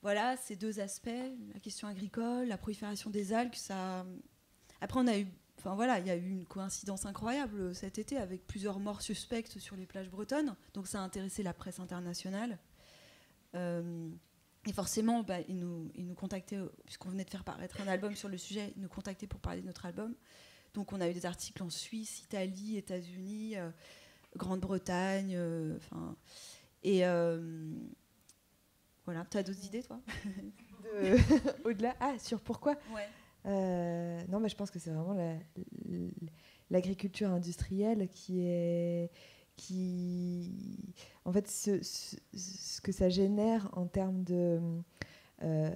[0.02, 1.10] voilà, ces deux aspects,
[1.52, 3.56] la question agricole, la prolifération des algues.
[4.80, 5.26] Après, on a eu,
[5.58, 9.58] enfin voilà, il y a eu une coïncidence incroyable cet été avec plusieurs morts suspectes
[9.58, 10.54] sur les plages bretonnes.
[10.74, 12.58] Donc ça a intéressé la presse internationale.
[13.54, 14.08] Euh,
[14.66, 18.28] et forcément, bah, ils, nous, nous contactaient, puisqu'on venait de faire paraître un album sur
[18.28, 20.14] le sujet, ils nous contactaient pour parler de notre album.
[20.74, 23.70] Donc on a eu des articles en Suisse, Italie, États-Unis, euh,
[24.36, 25.78] Grande-Bretagne, euh,
[26.82, 27.02] et
[29.08, 30.00] voilà, tu as d'autres idées, toi
[31.64, 34.26] Au-delà Ah, sur pourquoi ouais.
[34.28, 35.16] Non, mais je pense que c'est vraiment
[36.70, 39.10] l'agriculture industrielle qui est
[39.56, 40.52] qui,
[41.24, 44.60] en fait, ce, ce, que ça génère en termes de,
[45.42, 45.70] euh,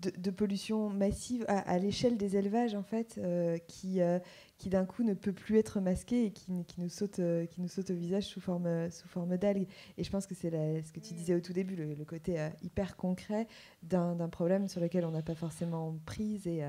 [0.00, 4.18] de, pollution massive à, l'échelle des élevages, en fait, euh, qui, euh,
[4.58, 7.20] qui d'un coup ne peut plus être masqué et qui, qui nous, saute,
[7.50, 9.66] qui nous saute au visage sous forme, sous forme d'algues.
[9.96, 12.96] Et je pense que c'est ce que tu disais au tout début, le, côté hyper
[12.96, 13.46] concret
[13.82, 16.62] d'un problème sur lequel on n'a pas forcément prise et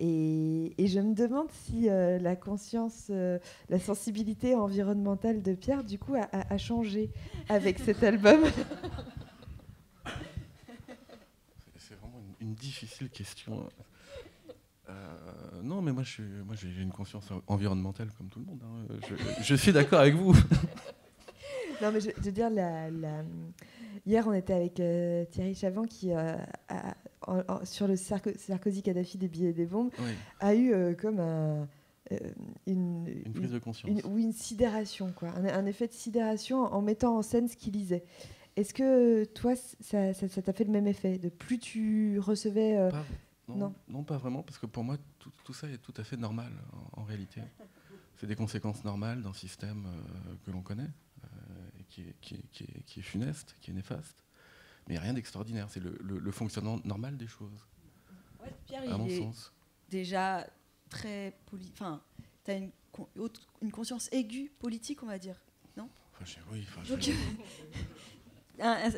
[0.00, 5.98] et, je me demande si euh, la conscience, euh, la sensibilité environnementale de Pierre, du
[5.98, 7.10] coup, a, changé
[7.48, 8.42] avec cet album.
[11.76, 13.68] C'est vraiment une, difficile question.
[14.88, 14.92] Euh,
[15.62, 16.02] non, mais moi,
[16.46, 18.62] moi, j'ai une conscience environnementale comme tout le monde.
[18.64, 18.94] Hein.
[19.42, 20.32] Je, suis d'accord avec vous.
[21.82, 22.88] non, mais je, veux dire, la,
[24.06, 24.74] hier, on était avec
[25.30, 26.38] Thierry Chavant qui a,
[27.64, 29.90] sur le Sarkozy-Kadhafi des billets et des bombes,
[30.40, 31.68] a eu euh, comme un,
[32.12, 32.18] euh,
[32.66, 33.90] une, une, prise de conscience.
[33.90, 35.30] Une, ou une sidération, quoi.
[35.30, 38.04] Un, effet de sidération en mettant en scène ce qu'il lisait.
[38.58, 42.76] Est-ce que toi, ça t'a fait le même effet De plus tu recevais.
[42.76, 42.90] Euh,
[43.46, 46.16] non, non, pas vraiment, parce que pour moi, tout, tout, ça est tout à fait
[46.16, 46.52] normal
[46.94, 47.40] en, réalité.
[48.16, 49.86] c'est des conséquences normales d'un système
[50.44, 50.90] que l'on connaît,
[51.78, 54.24] et qui est, qui, est, qui, est, funeste, qui est néfaste.
[54.88, 57.64] Mais il n'y a rien d'extraordinaire, c'est le, fonctionnement normal des choses.
[58.66, 59.52] Pierre, à mon sens.
[59.88, 60.44] déjà
[60.90, 61.70] très poli...
[61.74, 62.02] Enfin,
[62.44, 62.70] tu as une,
[63.62, 65.36] une conscience aiguë politique, on va dire,
[65.76, 65.88] non?
[66.20, 66.82] Enfin, Oui, enfin,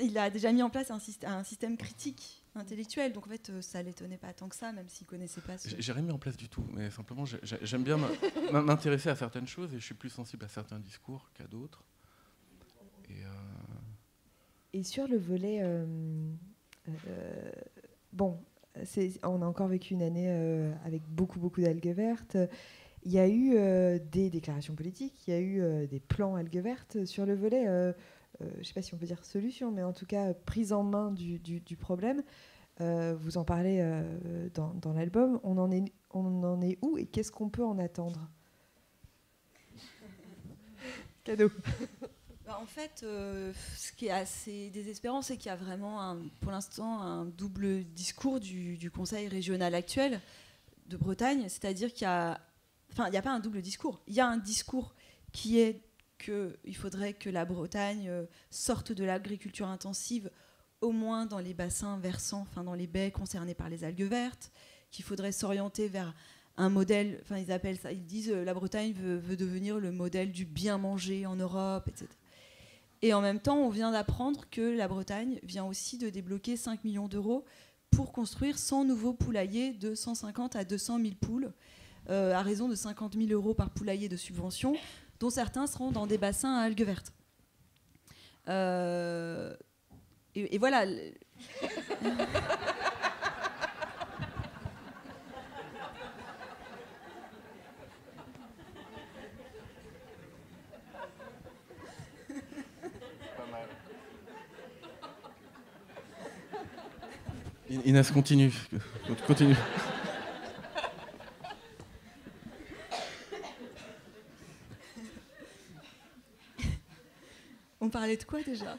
[0.03, 3.13] il a déjà mis en place un, un système critique intellectuel.
[3.13, 5.59] Donc en fait, euh, ça l'étonnait pas tant que ça, même s'il connaissait pas.
[5.59, 5.69] Ce...
[5.79, 7.97] J'ai rien mis en place du tout, mais simplement j'aime bien
[8.53, 11.85] m'intéresser à certaines choses et je suis plus sensible à certains discours qu'à d'autres.
[13.09, 13.29] Et, euh,
[14.73, 16.25] et, sur le volet, euh,
[18.13, 18.39] bon,
[19.25, 20.31] on a encore vécu une année
[20.85, 22.37] avec beaucoup beaucoup d'algues vertes.
[23.03, 27.05] Il y a eu des déclarations politiques, il y a eu des plans algues vertes
[27.05, 27.67] sur le volet
[28.41, 30.73] euh, je ne sais pas si on peut dire solution, mais en tout cas prise
[30.73, 32.23] en main du, du, problème.
[32.81, 35.41] Euh, vous en parlez euh, dans, dans l'album.
[35.43, 38.31] On, en est, on en est où et qu'est-ce qu'on peut en attendre?
[41.25, 41.51] Cadeau.
[42.47, 46.51] Bah, en fait, ce qui est assez désespérant, c'est qu'il y a vraiment, un, pour
[46.51, 50.21] l'instant, un double discours du, du, Conseil régional actuel
[50.87, 51.43] de Bretagne.
[51.49, 52.41] C'est-à-dire qu'il y a.
[52.93, 54.01] Enfin, il n'y a pas un double discours.
[54.09, 54.95] Il y a un discours
[55.33, 55.90] qui est
[56.21, 60.31] qu'il faudrait que la Bretagne euh, sorte de l'agriculture intensive,
[60.81, 64.51] au moins dans les bassins versants, enfin dans les baies concernées par les algues vertes,
[64.91, 66.15] qu'il faudrait s'orienter vers
[66.57, 70.33] un modèle, enfin ils appellent ça, ils disent euh, la Bretagne veut, devenir le modèle
[70.33, 72.07] du bien manger en Europe, etc.
[73.03, 76.85] Et en même temps, on vient d'apprendre que la Bretagne vient aussi de débloquer 5
[76.85, 77.47] millions d'euros
[77.91, 81.53] pour construire 100 nouveaux poulaillers de 150 à 200 000 poules,
[82.11, 84.77] euh, à raison de 50 000 euros par poulailler de subvention
[85.21, 87.13] dont certains seront dans des bassins à algues vertes.
[88.49, 89.55] Euh,
[90.35, 90.85] et, voilà.
[107.85, 108.53] Inès, continue.
[109.27, 109.57] Continue.
[117.91, 118.77] Parlait de quoi déjà?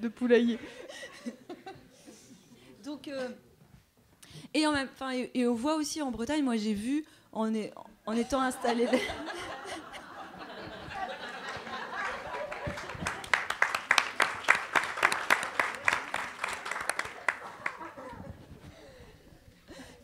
[0.00, 0.58] De, poulailler.
[2.84, 3.28] Donc, euh,
[4.54, 7.72] et, en même, et, et on voit aussi en Bretagne, moi j'ai vu, en, est,
[8.04, 8.88] en étant installé.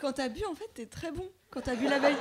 [0.02, 1.30] Quand t'as bu, en fait, t'es très bon.
[1.48, 2.16] Quand t'as bu la veille.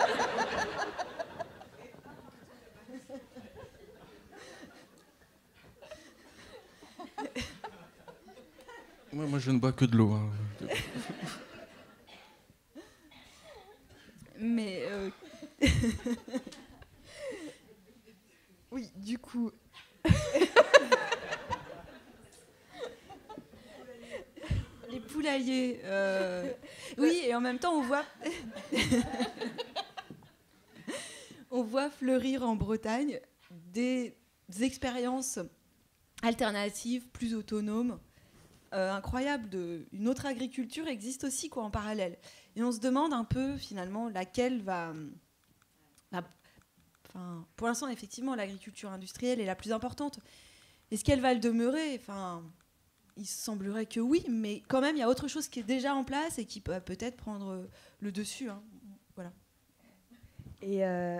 [9.14, 10.14] Moi, je ne bois que de l'eau.
[10.14, 10.30] Hein.
[14.40, 14.84] Mais.
[14.84, 15.10] Euh,
[18.72, 19.52] oui, du coup.
[24.90, 25.82] Les poulaillers.
[25.84, 26.50] Euh,
[26.98, 28.06] oui, et en même temps, on voit.
[31.52, 33.20] on voit fleurir en Bretagne
[33.52, 34.16] des
[34.62, 35.40] expériences
[36.24, 38.00] alternatives, plus autonomes,
[38.74, 42.18] euh, incroyable de une autre agriculture existe aussi quoi en parallèle.
[42.56, 44.94] Et on se demande un peu finalement laquelle va.
[46.14, 50.20] enfin, pour l'instant, effectivement, l'agriculture industrielle est la plus importante.
[50.90, 51.96] Est-ce qu'elle va le demeurer?
[52.00, 52.44] Enfin,
[53.18, 55.94] il semblerait que oui, mais quand même, il y a autre chose qui est déjà
[55.94, 57.68] en place et qui peut peut-être prendre
[58.00, 58.50] le dessus.
[58.50, 58.62] Hein.
[59.16, 59.32] Voilà.
[60.62, 61.20] Et euh,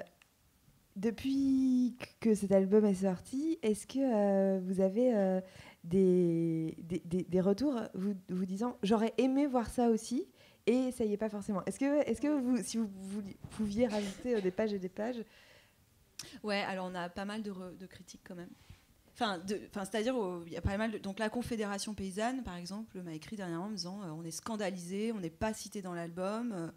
[0.96, 5.42] depuis que cet album est sorti, est-ce que euh, vous avez
[5.84, 10.28] des, des, retours vous, vous disant j'aurais aimé voir ça aussi
[10.68, 11.64] et ça y est pas forcément?
[11.66, 12.90] Est-ce que, est-ce que vous, si vous,
[13.52, 15.24] pouviez rajouter euh, des pages et des pages?
[16.44, 18.50] Ouais, alors on a pas mal de, critiques quand même.
[19.14, 20.16] Enfin, c'est-à-dire,
[20.46, 23.66] il y a pas mal de, donc la Confédération paysanne, par exemple, m'a écrit dernièrement
[23.66, 26.72] en me disant euh, on est scandalisé, on n'est pas cité dans l'album, euh,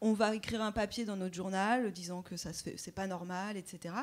[0.00, 3.94] on va écrire un papier dans notre journal disant que ça c'est pas normal, etc.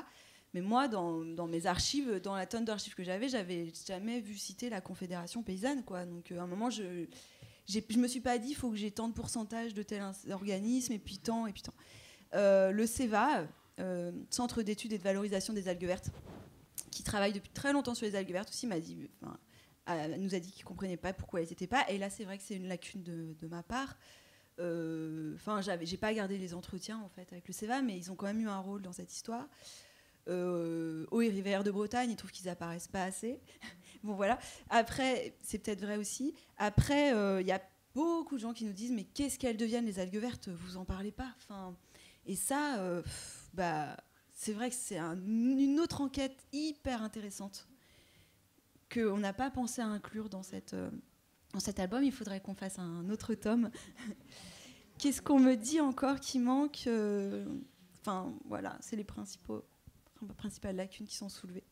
[0.54, 4.70] Mais moi, dans, mes archives, dans la tonne d'archives que j'avais, j'avais jamais vu citer
[4.70, 5.84] la Confédération paysanne.
[5.84, 6.06] Quoi.
[6.06, 8.92] Donc, euh, à un moment, je ne me suis pas dit il faut que j'ai
[8.92, 11.74] tant de pourcentage de tel organisme, et puis tant, et puis tant.
[12.36, 13.48] Euh, le CEVA,
[13.80, 16.12] euh, Centre d'études et de valorisation des algues vertes,
[16.92, 19.10] qui travaille depuis très longtemps sur les algues vertes aussi, m'a dit,
[20.20, 21.84] nous a dit qu'il ne comprenait pas pourquoi elles n'étaient pas.
[21.90, 23.98] Et là, c'est vrai que c'est une lacune de ma part.
[24.60, 28.16] Enfin, j'avais, j'ai pas gardé les entretiens en fait avec le CEVA, mais ils ont
[28.16, 29.48] quand même eu un rôle dans cette histoire
[30.30, 33.40] euh, eau et rivière de Bretagne, ils trouvent qu'ils apparaissent pas assez.
[34.04, 34.40] bon voilà.
[34.70, 36.34] Après, c'est peut-être vrai aussi.
[36.58, 37.62] Après, il euh, y a
[37.94, 40.50] beaucoup de gens qui nous disent mais qu'est-ce qu'elles deviennent les algues vertes?
[40.50, 41.34] Vous en parlez pas.
[41.38, 41.76] Enfin,
[42.26, 43.02] Et ça,
[43.54, 43.98] bah,
[44.34, 47.68] c'est vrai que c'est une autre enquête hyper intéressante
[48.92, 50.76] qu'on n'a pas pensé à inclure dans, cette,
[51.54, 52.04] dans cet album.
[52.04, 53.70] Il faudrait qu'on fasse un autre tome.
[54.98, 56.88] Qu'est-ce qu'on me dit encore qui manque
[58.02, 59.64] Enfin, voilà, c'est les principaux,
[60.38, 61.64] principales lacunes qui sont soulevées.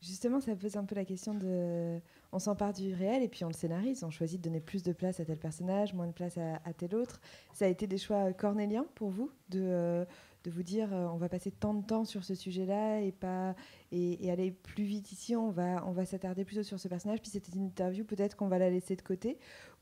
[0.00, 1.98] Justement, ça pose un peu la question de.
[2.30, 4.04] On s'empare du réel et puis on le scénarise.
[4.04, 6.94] On choisit de donner plus de place à tel personnage, moins de place à, tel
[6.94, 7.20] autre.
[7.52, 10.04] Ça a été des choix cornéliens pour vous euh,
[10.48, 13.54] de vous dire euh, on va passer tant de temps sur ce sujet-là et, pas,
[13.92, 17.20] et, aller plus vite ici, on va, on va s'attarder plutôt sur ce personnage.
[17.20, 19.38] Puis c'était une interview, peut-être qu'on va la laisser de côté.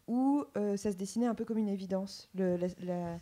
[0.09, 2.29] Ou euh, ça se dessinait un peu comme une évidence.
[2.35, 3.19] Le, la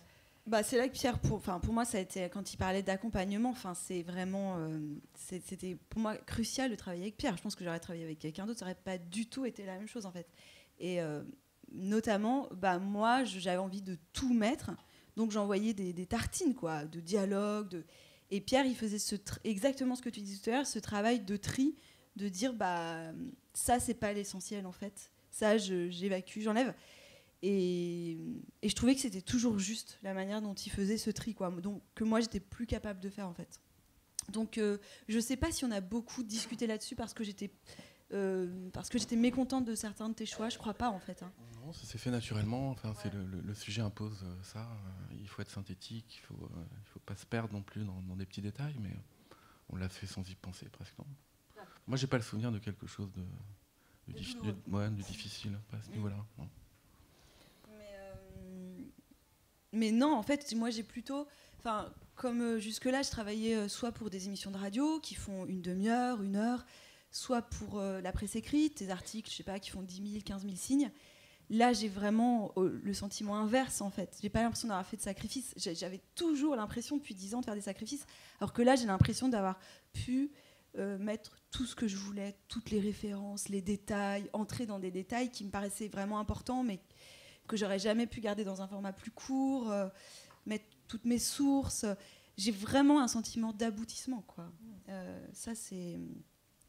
[0.47, 3.49] bah, c'est là que Pierre, pour, pour moi, ça a été quand il parlait d'accompagnement.
[3.49, 4.79] Enfin, c'est vraiment, euh,
[5.15, 7.35] c'était pour moi crucial de travailler avec Pierre.
[7.39, 9.79] Je pense que j'aurais travaillé avec quelqu'un d'autre, ça n'aurait pas du tout été la
[9.79, 10.27] même chose en fait.
[10.79, 10.99] Et
[11.73, 14.73] notamment, bah moi, j'avais envie de tout mettre,
[15.17, 17.69] donc j'envoyais des, tartines quoi, de dialogue.
[17.69, 17.85] De...
[18.31, 21.21] Et Pierre, il faisait ce exactement ce que tu disais tout à l'heure, ce travail
[21.21, 21.77] de tri,
[22.17, 23.13] de dire bah
[23.53, 25.11] ça c'est pas l'essentiel en fait.
[25.31, 26.73] Ça, j'évacue, j'enlève.
[27.43, 28.17] Et,
[28.63, 31.51] je trouvais que c'était toujours juste la manière dont il faisait ce tri, quoi.
[31.51, 33.61] Donc, que moi, j'étais plus capable de faire, en fait.
[34.31, 37.51] Donc, euh, je sais pas si on a beaucoup discuté là-dessus parce que j'étais
[38.15, 40.49] euh, parce que j'étais mécontente de certains de tes choix.
[40.49, 41.23] Je crois pas, en fait.
[41.23, 41.33] Hein.
[41.65, 42.71] Non, ça s'est fait naturellement.
[42.71, 44.69] Enfin, c'est le, sujet impose euh, ça.
[45.21, 46.21] Il faut être synthétique.
[46.23, 48.97] Il faut, il faut pas se perdre non plus dans, des petits détails, mais
[49.71, 50.97] on l'a fait sans y penser presque.
[50.99, 51.07] Non.
[51.87, 56.17] Moi, j'ai pas le souvenir de quelque chose de, de, difficile à ce niveau-là.
[59.75, 61.27] mais non, en fait, moi j'ai plutôt.
[61.59, 65.47] Enfin, comme euh, jusque-là, je travaillais euh, soit pour des émissions de radio qui font
[65.47, 66.65] une demi-heure, une heure,
[67.15, 70.23] soit pour euh, la presse écrite, des articles, je sais pas, qui font 10 000,
[70.25, 70.91] 15 000 signes.
[71.51, 74.19] Là, j'ai vraiment le sentiment inverse, en fait.
[74.23, 75.53] J'ai pas l'impression d'avoir fait de sacrifices.
[75.57, 78.07] J'avais toujours l'impression depuis 10 ans de faire des sacrifices,
[78.41, 79.59] alors que là, j'ai l'impression d'avoir
[79.93, 80.33] pu
[80.99, 85.31] mettre tout ce que je voulais, toutes les références, les détails, entrer dans des détails
[85.31, 86.81] qui me paraissaient vraiment importants, mais
[87.47, 89.89] que j'aurais jamais pu garder dans un format plus court, euh,
[90.47, 91.87] mettre toutes mes sources.
[92.37, 94.51] J'ai vraiment un sentiment d'aboutissement, quoi.
[94.89, 95.99] Euh, ça, c'est,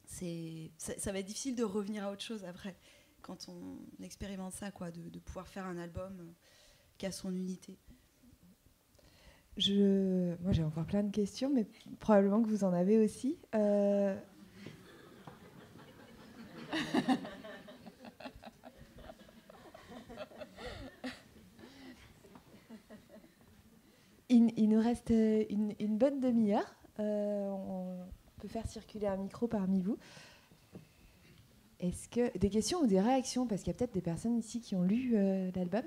[0.06, 2.76] c'est, ça, va être difficile de revenir à autre chose après,
[3.22, 6.32] quand on expérimente ça, quoi, de, pouvoir faire un album euh,
[6.98, 7.78] qui a son unité.
[9.58, 11.66] Je, moi, j'ai encore plein de questions, mais
[12.00, 13.38] probablement que vous en avez aussi.
[24.30, 26.76] Il, nous reste euh, une, bonne demi-heure.
[27.00, 28.04] Euh,
[28.48, 29.98] faire circuler un micro parmi vous.
[31.80, 33.48] Est-ce que des questions ou des réactions?
[33.48, 35.84] Parce qu'il y a peut-être des personnes ici qui ont lu euh, l'album.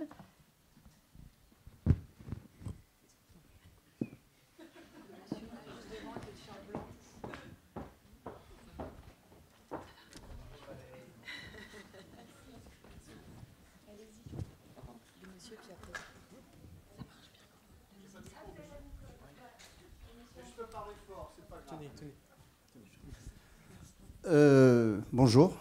[24.29, 25.55] Euh, bonjour.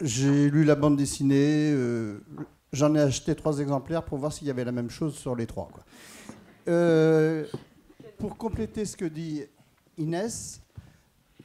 [0.00, 1.70] J'ai lu la bande dessinée.
[1.72, 2.18] Euh,
[2.72, 5.46] j'en ai acheté trois exemplaires pour voir s'il y avait la même chose sur les
[5.46, 5.68] trois.
[6.66, 7.46] Euh,
[8.18, 9.44] pour compléter ce que dit
[9.98, 10.60] Inès,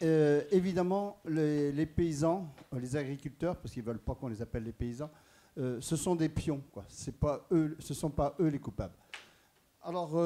[0.02, 5.12] évidemment, les, paysans, les agriculteurs, parce qu'ils ne veulent pas qu'on les appelle les paysans,
[5.58, 6.64] ce sont des pions.
[6.88, 8.96] Ce ne sont pas eux les coupables.
[9.84, 10.18] Alors,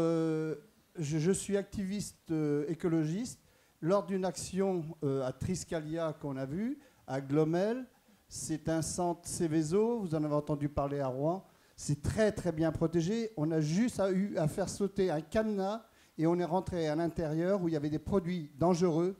[0.97, 2.31] je, suis activiste
[2.69, 3.44] écologiste
[3.85, 7.85] lors d'une action euh, à Triscalia qu'on a vue, à Glomel,
[8.27, 12.71] c'est un centre Céveso, vous en avez entendu parler à Rouen, c'est très très bien
[12.71, 13.29] protégé.
[13.37, 15.85] On a juste eu à faire sauter un cadenas
[16.17, 19.15] et on est rentré à l'intérieur où il y avait des produits dangereux.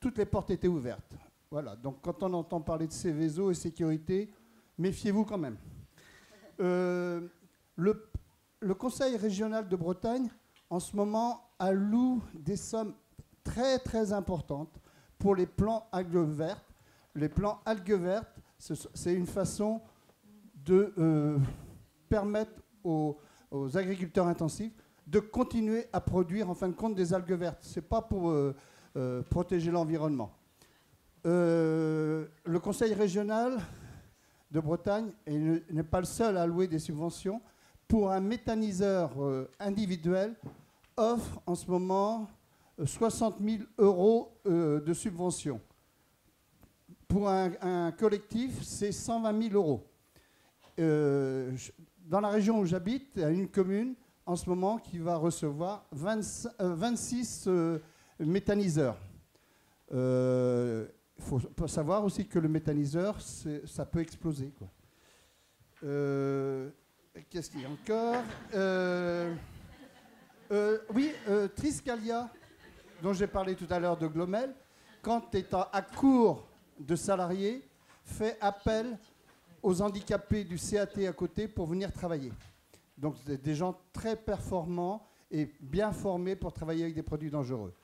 [0.00, 1.14] Toutes les portes étaient ouvertes.
[1.50, 4.32] Voilà, donc quand on entend parler de Céveso et sécurité,
[4.78, 5.58] méfiez-vous quand même.
[6.60, 7.28] Euh,
[7.76, 8.08] le,
[8.60, 10.30] le Conseil régional de Bretagne,
[10.70, 12.94] en ce moment, alloue des sommes
[13.44, 14.80] très très importante
[15.18, 16.74] pour les plants algues vertes.
[17.14, 19.80] Les plants algues vertes, c'est une façon
[20.64, 21.38] de euh,
[22.08, 22.52] permettre
[22.84, 23.16] aux,
[23.74, 24.72] agriculteurs intensifs
[25.06, 27.62] de continuer à produire en fin de compte des algues vertes.
[27.62, 28.54] Ce n'est pas pour euh,
[28.96, 30.32] euh, protéger l'environnement.
[31.24, 33.58] le Conseil régional
[34.50, 37.40] de Bretagne n'est pas le seul à allouer des subventions.
[37.86, 39.12] Pour un méthaniseur
[39.60, 40.34] individuel,
[40.96, 42.28] offre en ce moment
[42.84, 45.60] 60 000 euros euh, de subvention.
[47.08, 49.86] Pour un, collectif, c'est 120 000 euros.
[50.78, 51.54] Euh,
[52.06, 57.48] dans la région où j'habite, à une commune, en ce moment qui va recevoir 26
[58.20, 58.96] méthaniseurs.
[59.90, 64.52] Il faut savoir aussi que le méthaniseur, ça peut exploser.
[65.80, 68.22] Qu'est-ce qu'il y a encore?
[70.94, 71.12] Oui,
[71.54, 72.30] Triscalia,
[73.02, 74.54] dont j'ai parlé tout à l'heure de Glomel,
[75.02, 76.48] quand étant à court
[76.78, 77.68] de salariés,
[78.04, 78.96] fait appel
[79.60, 82.32] aux handicapés du CAT à côté pour venir travailler.
[82.96, 87.74] Donc des gens très performants et bien formés pour travailler avec des produits dangereux.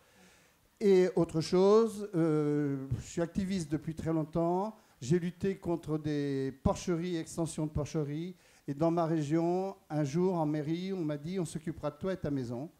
[0.80, 4.76] Et autre chose, euh, je suis activiste depuis très longtemps.
[5.00, 8.36] J'ai lutté contre des porcheries, extensions de porcheries.
[8.68, 12.12] Et dans ma région, un jour en mairie, on m'a dit on s'occupera de toi
[12.12, 12.70] et ta maison.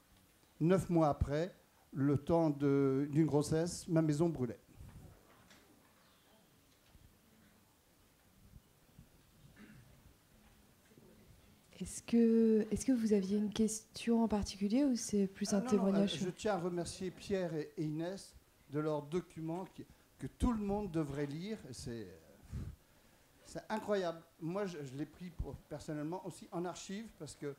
[0.61, 1.53] Neuf mois après,
[1.93, 4.59] le temps d'une grossesse, ma maison brûlait.
[11.81, 15.71] Est-ce que, est que vous aviez une question en particulier ou c'est plus un ah
[15.71, 18.35] témoignage Je tiens à remercier Pierre et Inès
[18.71, 19.65] de leur document
[20.19, 21.57] que tout le monde devrait lire.
[21.71, 22.09] C'est
[23.69, 24.21] incroyable.
[24.41, 25.31] Moi, je, l'ai pris
[25.69, 27.55] personnellement aussi en archive parce que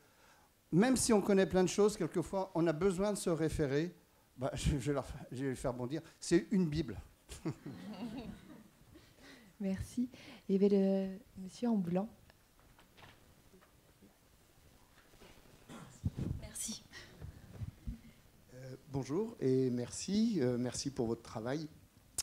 [0.71, 3.95] même si on connaît plein de choses, quelquefois, on a besoin de se référer.
[4.39, 6.01] Bah, je, vais leur, je vais faire bondir.
[6.19, 6.99] C'est une Bible.
[9.59, 10.09] Merci.
[10.47, 12.09] Il y avait le monsieur en blanc.
[18.91, 20.39] bonjour et merci.
[20.41, 21.67] Euh, merci pour votre travail.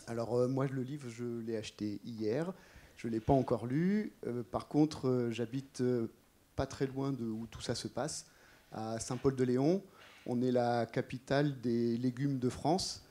[0.09, 2.53] Alors euh, moi, le livre, je l'ai acheté hier.
[2.97, 4.13] Je ne l'ai pas encore lu.
[4.27, 5.83] Euh, par contre, j'habite
[6.55, 8.27] pas très loin de où tout ça se passe,
[8.73, 9.83] à Saint-Paul-de-Léon.
[10.27, 13.03] On est la capitale des légumes de France.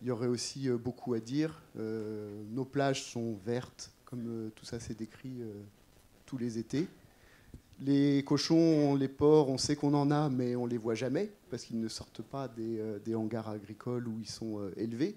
[0.00, 1.62] Il y aurait aussi beaucoup à dire.
[1.76, 5.42] nos plages sont vertes, comme tout ça s'est décrit
[6.26, 6.88] tous les étés.
[7.80, 11.30] Les cochons, les porcs, on sait qu'on en a, mais on ne les voit jamais
[11.50, 15.16] parce qu'ils ne sortent pas des, euh, hangars agricoles où ils sont euh, élevés.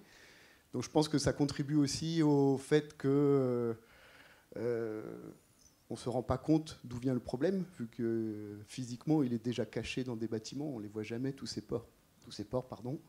[0.73, 3.75] Donc je pense que ça contribue aussi au fait que
[4.57, 5.03] euh,
[5.89, 9.43] on ne se rend pas compte d'où vient le problème, vu que physiquement il est
[9.43, 11.87] déjà caché dans des bâtiments, on ne les voit jamais, tous ces porcs.
[12.21, 12.99] Tous ces porcs pardon.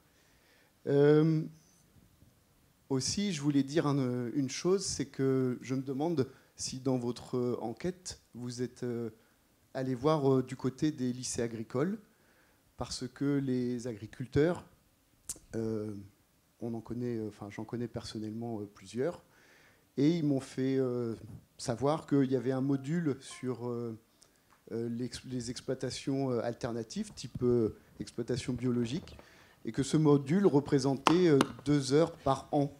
[2.89, 8.20] aussi, je voulais dire une chose, c'est que je me demande si dans votre enquête,
[8.35, 8.85] vous êtes
[9.77, 11.99] aller voir euh, du côté des lycées agricoles,
[12.79, 14.64] parce que les agriculteurs,
[15.55, 15.95] euh,
[16.61, 19.22] on en connaît, euh, enfin j'en connais personnellement plusieurs,
[19.99, 20.79] et ils m'ont fait
[21.59, 23.72] savoir qu'il y avait un module sur
[24.70, 27.44] les exploitations alternatives, type
[28.00, 29.16] exploitation biologique,
[29.64, 32.72] et que ce module représentait deux heures par an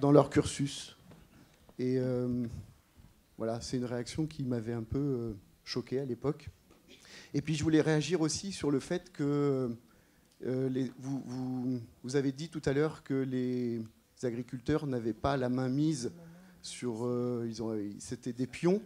[0.00, 0.96] dans leur cursus.
[1.78, 1.98] Et
[3.42, 5.32] voilà, c'est une réaction qui m'avait un peu euh,
[5.64, 6.48] choqué à l'époque.
[7.34, 9.74] Et puis je voulais réagir aussi sur le fait que
[10.46, 13.82] euh, vous, avez dit tout à l'heure que les
[14.22, 16.12] agriculteurs n'avaient pas la main mise
[16.62, 17.04] sur...
[17.04, 18.82] Euh, ils ont, c'était des pions.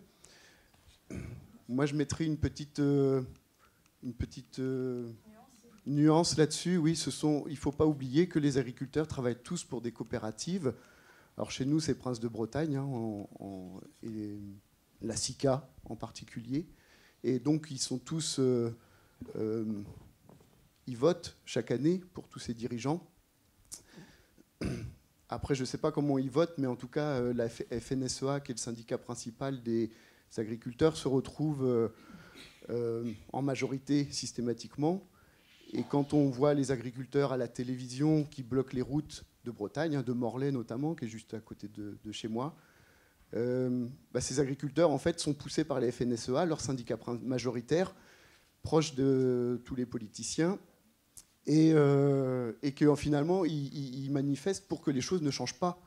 [1.68, 3.24] Moi, je mettrais une petite, une
[4.18, 4.60] petite
[5.86, 6.76] nuance là-dessus.
[6.76, 9.92] Oui, ce sont, il ne faut pas oublier que les agriculteurs travaillent tous pour des
[9.92, 10.72] coopératives
[11.36, 13.26] alors chez nous, c'est Prince de Bretagne, hein,
[15.02, 16.66] la SICA en particulier.
[17.22, 18.38] Et donc ils sont tous...
[18.38, 18.74] Euh,
[19.36, 19.64] euh,
[20.86, 23.06] ils votent chaque année pour tous ces dirigeants.
[25.28, 28.40] Après, je ne sais pas comment ils votent, mais en tout cas, euh, la FNSEA,
[28.40, 29.90] qui est le syndicat principal des
[30.36, 31.90] agriculteurs, se retrouve
[33.32, 35.06] en majorité systématiquement.
[35.72, 39.96] Et quand on voit les agriculteurs à la télévision qui bloquent les routes de Bretagne,
[39.96, 42.54] hein, de Morlaix notamment, qui est juste à côté de, chez moi.
[43.34, 47.94] Euh, bah, ces agriculteurs, en fait, sont poussés par les FNSEA, leur syndicat majoritaire,
[48.62, 50.58] proche de tous les politiciens,
[51.46, 55.80] et, euh, que finalement, ils, manifestent pour que les choses ne changent pas.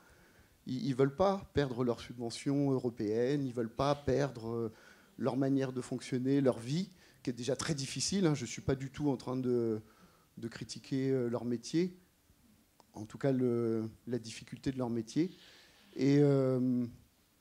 [0.67, 4.73] Ils ne veulent pas perdre leurs subventions européennes, ils ne veulent pas perdre euh,
[5.17, 6.89] leur manière de fonctionner, leur vie,
[7.23, 8.25] qui est déjà très difficile.
[8.27, 8.35] Hein.
[8.35, 9.81] Je ne suis pas du tout en train de,
[10.49, 11.99] critiquer leur métier
[12.93, 15.31] en tout cas la difficulté de leur métier.
[15.95, 16.85] Et euh,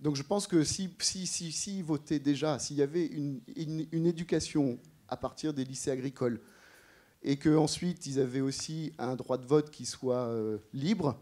[0.00, 4.06] donc je pense que si, si, si, si votaient déjà, s'il y avait une, une,
[4.06, 6.40] éducation à partir des lycées agricoles,
[7.22, 11.20] et qu'ensuite ils avaient aussi un droit de vote qui soit euh, libre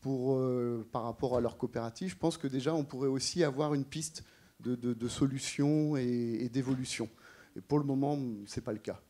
[0.00, 3.74] pour, euh, par rapport à leur coopérative, je pense que déjà on pourrait aussi avoir
[3.74, 4.24] une piste
[4.60, 7.08] de, de, solution et, d'évolution.
[7.56, 8.16] Et pour le moment,
[8.46, 9.00] ce n'est pas le cas.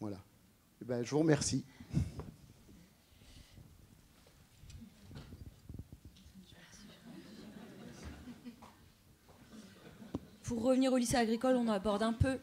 [0.00, 0.16] Voilà.
[0.80, 1.64] Eh ben, je vous remercie.
[10.54, 12.38] pour revenir au lycée agricole, on aborde un peu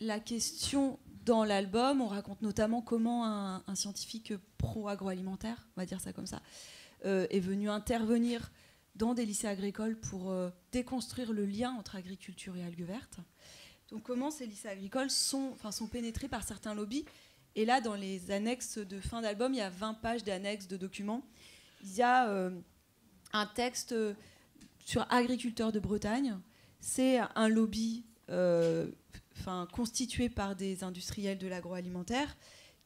[0.00, 6.12] la question dans l'album, on raconte notamment comment un, scientifique pro-agroalimentaire, on va dire ça
[6.12, 6.42] comme ça,
[7.04, 8.50] euh, est venu intervenir
[8.96, 13.18] dans des lycées agricoles pour euh, déconstruire le lien entre agriculture et algues vertes.
[13.90, 17.04] Donc comment ces lycées agricoles sont, sont pénétrés par certains lobbies.
[17.54, 20.76] Et là, dans les annexes de fin d'album, il y a 20 pages d'annexes de
[20.76, 21.22] documents.
[21.84, 22.50] Il y a euh,
[23.32, 23.94] un texte
[24.84, 26.38] sur agriculteurs de Bretagne.
[26.80, 28.04] C'est un lobby
[29.72, 32.36] constitué par des industriels de l'agroalimentaire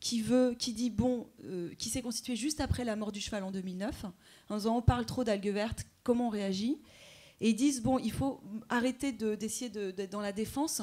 [0.00, 3.42] qui veut, qui dit bon, euh, qui s'est constitué juste après la mort du cheval
[3.44, 4.06] en 2009,
[4.50, 6.80] en disant on parle trop d'algues vertes, comment on réagit?
[7.40, 10.82] Et ils disent bon, il faut arrêter d'essayer d'être dans la défense.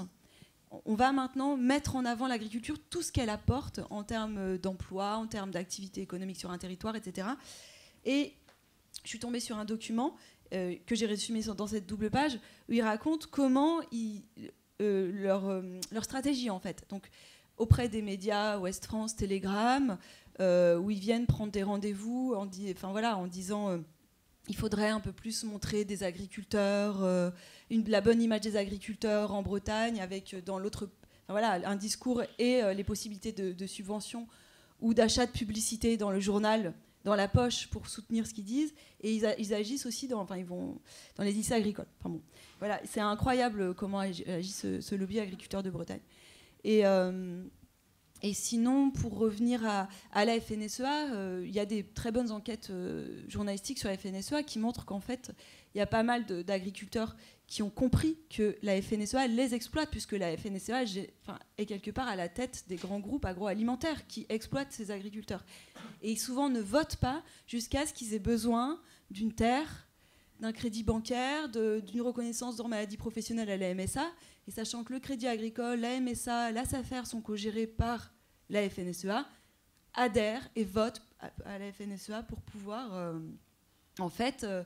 [0.86, 5.28] On va maintenant mettre en avant l'agriculture, tout ce qu'elle apporte en termes d'emploi, en
[5.28, 7.28] termes d'activité économique sur un territoire, etc.
[8.05, 8.34] Et
[9.03, 10.15] je suis tombée sur un document
[10.53, 14.24] euh, que j'ai résumé dans cette double page où il raconte comment il,
[14.84, 15.61] euh, leur, euh,
[15.91, 16.84] leur, stratégie en fait.
[16.89, 17.09] Donc
[17.57, 19.97] auprès des médias, Ouest France, Télégramme,
[20.39, 23.79] euh, où ils viennent prendre des rendez-vous en, enfin, voilà, en disant
[24.47, 27.31] il faudrait un peu plus montrer des agriculteurs,
[27.69, 30.89] une, la bonne image des agriculteurs en Bretagne, avec dans l'autre,
[31.29, 34.27] voilà, un discours et les possibilités de, de subventions
[34.81, 36.73] ou d'achat de publicité dans le journal
[37.04, 40.45] dans la poche pour soutenir ce qu'ils disent, et ils, agissent aussi dans, enfin, ils
[40.45, 40.80] vont
[41.16, 41.88] dans les lycées agricoles.
[41.99, 42.22] Enfin bon,
[42.60, 46.01] voilà, c'est incroyable comment agit ce, lobby agriculteur de Bretagne.
[46.64, 47.43] Et, euh,
[48.26, 52.32] et sinon, pour revenir à, à la FNSEA, euh, il y a des très bonnes
[52.32, 55.34] enquêtes euh, journalistiques sur la FNSEA qui montrent qu'en fait,
[55.76, 60.13] il y a pas mal d'agriculteurs qui ont compris que la FNSEA les exploite, puisque
[60.13, 60.83] la FNSEA
[61.57, 65.45] est quelque part à la tête des grands groupes agroalimentaires qui exploitent ces agriculteurs.
[66.01, 68.81] Et ils souvent ne votent pas jusqu'à ce qu'ils aient besoin
[69.11, 69.87] d'une terre,
[70.39, 74.11] d'un crédit bancaire, d'une reconnaissance de maladie professionnelle à la MSA.
[74.47, 78.11] Et sachant que le crédit agricole, la MSA, la SAFER sont co-gérés par
[78.49, 79.25] la FNSEA,
[79.93, 83.19] adhèrent et votent à, la FNSEA pour pouvoir, euh,
[83.99, 84.63] en fait, euh,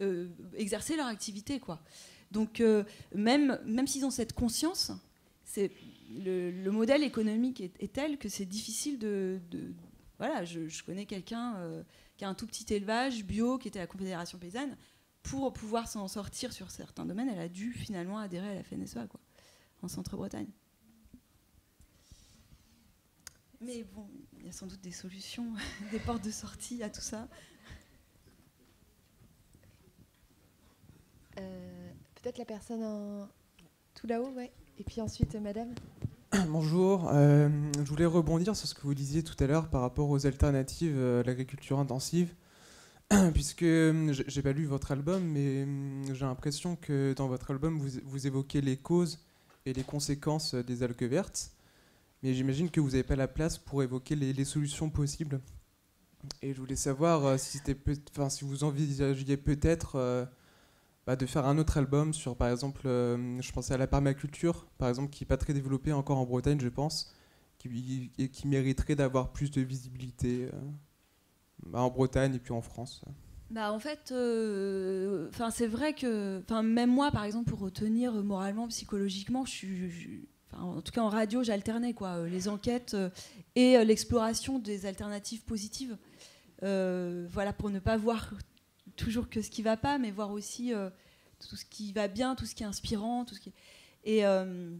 [0.00, 1.58] euh, exercer leur activité.
[1.58, 1.82] quoi.
[2.30, 4.92] Donc euh, même, même s'ils ont cette conscience,
[5.56, 9.40] le, modèle économique est, tel que c'est difficile de,
[10.18, 11.82] voilà, je, connais quelqu'un euh,
[12.16, 14.76] qui a un tout petit élevage bio, qui était à la Confédération paysanne.
[15.22, 19.06] Pour pouvoir s'en sortir sur certains domaines, elle a dû finalement adhérer à la FNSEA,
[19.08, 19.20] quoi,
[19.82, 20.48] en Centre-Bretagne.
[23.60, 24.08] Mais bon,
[24.38, 25.52] il y a sans doute des solutions,
[25.90, 27.28] des portes de sortie à tout ça.
[32.22, 32.82] Peut-être la personne
[33.94, 34.50] tout là-haut, ouais.
[34.78, 35.68] Et puis ensuite, euh, madame.
[36.48, 40.10] Bonjour, euh, je voulais rebondir sur ce que vous disiez tout à l'heure par rapport
[40.10, 42.34] aux alternatives à l'agriculture intensive,
[43.34, 45.66] puisque j'ai pas lu votre album, mais
[46.12, 49.20] j'ai l'impression que dans votre album, vous, évoquez les causes
[49.64, 51.52] et les conséquences des algues vertes,
[52.22, 55.40] mais j'imagine que vous n'avez pas la place pour évoquer les, solutions possibles.
[56.42, 60.28] Et je voulais savoir si, si vous envisagiez peut-être
[61.08, 64.66] bah, de faire un autre album sur, par exemple, euh, je pensais à la permaculture,
[64.76, 67.14] par exemple, qui n'est pas très développée encore en Bretagne, je pense,
[67.56, 70.58] qui, et qui mériterait d'avoir plus de visibilité euh,
[71.64, 73.06] bah, en Bretagne et puis en France.
[73.48, 79.46] Bah en fait, euh, c'est vrai que, même moi, par exemple, pour retenir moralement, psychologiquement,
[79.46, 82.94] je suis, en tout cas en radio, j'alternais quoi, les enquêtes
[83.56, 85.96] et l'exploration des alternatives positives.
[86.60, 88.34] voilà, pour ne pas voir
[88.98, 90.90] toujours que ce qui va pas, mais voir aussi euh,
[91.48, 93.52] tout ce qui va bien, tout ce qui est inspirant, tout ce qui
[94.04, 94.76] et euh,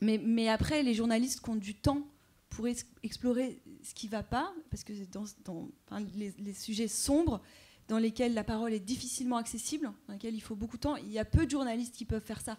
[0.00, 2.06] mais, après les journalistes qui ont du temps
[2.50, 2.66] pour
[3.02, 5.68] explorer ce qui va pas, parce que dans, dans
[6.14, 7.40] les, sujets sombres
[7.88, 11.10] dans lesquels la parole est difficilement accessible, dans lesquels il faut beaucoup de temps, il
[11.10, 12.58] y a peu de journalistes qui peuvent faire ça.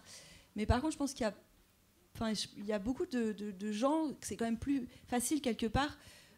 [0.54, 1.26] Mais par contre, je pense qu'il
[2.66, 5.96] y a, beaucoup de gens, c'est quand même plus facile quelque part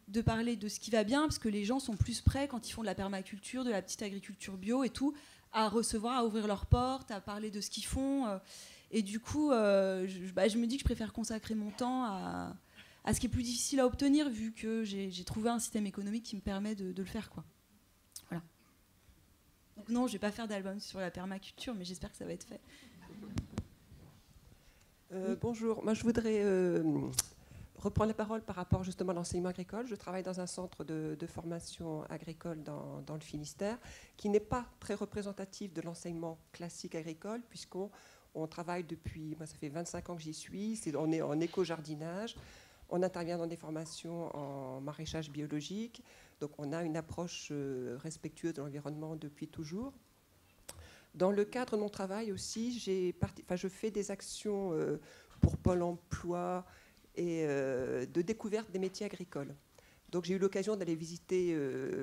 [0.09, 2.67] de parler de ce qui va bien, parce que les gens sont plus prêts quand
[2.67, 5.13] ils font de la permaculture, de la petite agriculture bio et tout,
[5.53, 8.25] à recevoir, à ouvrir leurs portes, à parler de ce qu'ils font.
[8.27, 8.37] Euh.
[8.91, 12.55] et du coup, euh, bah, je, me dis que je préfère consacrer mon temps à,
[13.13, 16.35] ce qui est plus difficile à obtenir, vu que j'ai trouvé un système économique qui
[16.35, 17.29] me permet de, le faire.
[17.29, 17.43] Quoi.
[18.29, 18.43] Voilà.
[19.77, 22.33] Donc non, je vais pas faire d'album sur la permaculture, mais j'espère que ça va
[22.33, 22.61] être fait.
[25.11, 26.43] Euh, bonjour, moi je voudrais
[27.79, 29.87] reprendre la parole par rapport justement à l'enseignement agricole.
[29.87, 33.77] Je travaille dans un centre de, formation agricole dans, le Finistère
[34.17, 37.89] qui n'est pas très représentatif de l'enseignement classique agricole puisqu'on
[38.35, 42.35] on travaille depuis, moi ça fait 25 ans que j'y suis, on est en éco-jardinage,
[42.89, 46.03] on intervient dans des formations en maraîchage biologique,
[46.39, 49.93] donc on a une approche euh, respectueuse de l'environnement depuis toujours.
[51.15, 54.99] Dans le cadre de mon travail aussi, enfin, je fais des actions euh,
[55.39, 56.65] pour Pôle emploi
[57.19, 59.53] et de découverte des métiers agricoles.
[60.09, 61.55] Donc j'ai eu l'occasion d'aller visiter,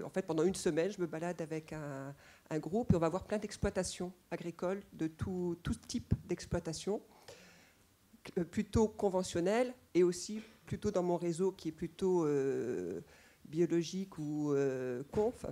[0.04, 3.24] en fait pendant une semaine, je me balade avec un, groupe et on va voir
[3.24, 5.56] plein d'exploitations agricoles, de tout,
[5.88, 7.00] type d'exploitation,
[8.50, 12.28] plutôt conventionnelles et aussi plutôt dans mon réseau qui est plutôt
[13.46, 14.54] biologique ou
[15.10, 15.46] conf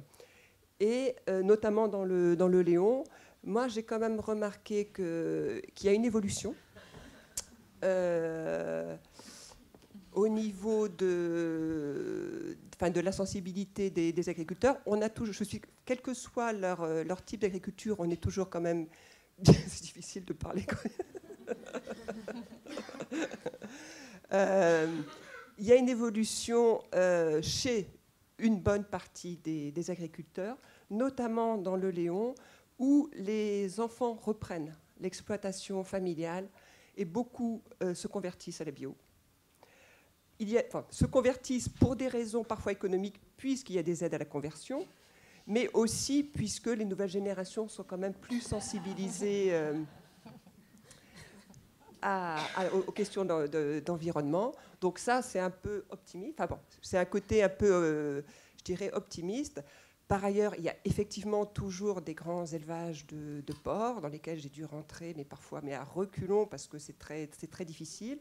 [0.81, 3.05] et euh, notamment dans le, dans le Léon,
[3.43, 6.55] moi j'ai quand même remarqué qu'il y a une évolution
[7.85, 8.97] euh,
[10.15, 14.79] au niveau de, enfin, de la sensibilité des, agriculteurs.
[14.87, 18.21] On a toujours, je suis, quel que soit leur, euh, leur type d'agriculture, on est
[18.21, 18.87] toujours quand même.
[19.45, 20.65] C'est difficile de parler.
[25.57, 26.83] Il y a une évolution
[27.43, 27.89] chez
[28.39, 30.57] une bonne partie des, agriculteurs,
[30.91, 32.35] notamment dans le Léon,
[32.79, 36.49] où les enfants reprennent l'exploitation familiale
[36.97, 38.97] et beaucoup euh, se convertissent à la bio.
[40.91, 44.87] Se convertissent pour des raisons parfois économiques, puisqu'il y a des aides à la conversion,
[45.47, 49.75] mais aussi puisque les nouvelles générations sont quand même plus sensibilisées euh,
[52.87, 54.53] aux questions d'environnement.
[54.81, 56.39] Donc ça, c'est un peu optimiste.
[56.83, 58.23] C'est un côté un peu, euh,
[58.59, 59.63] je dirais, optimiste.
[60.07, 64.51] Par ailleurs, il y a effectivement toujours des grands élevages de, porcs dans lesquels j'ai
[64.51, 68.19] dû rentrer, mais parfois mais à reculons parce que c'est très, très difficile.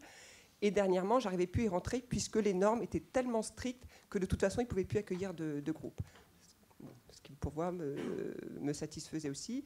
[0.63, 4.25] Et dernièrement, j'arrivais plus à y rentrer puisque les normes étaient tellement strictes que de
[4.25, 6.01] toute façon, ils ne pouvaient plus accueillir de, de groupes.
[7.11, 9.65] ce qui, pour moi, me, satisfaisait aussi.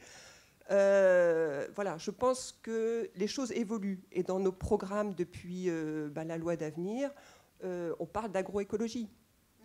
[0.71, 4.01] Euh, voilà, je pense que les choses évoluent.
[4.11, 7.11] Et dans nos programmes depuis euh, bah, la loi d'avenir,
[7.63, 9.07] euh, on parle d'agroécologie.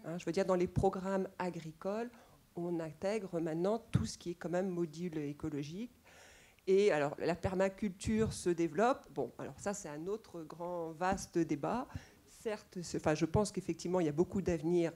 [0.04, 0.18] Hein.
[0.18, 2.10] je veux dire, dans les programmes agricoles,
[2.56, 6.01] on intègre maintenant tout ce qui est quand même module écologique.
[6.66, 9.06] Et alors, la permaculture se développe.
[9.10, 11.88] Bon, alors ça, c'est un autre grand, vaste débat.
[12.28, 14.92] Certes, enfin, je pense qu'effectivement, il y a beaucoup d'avenir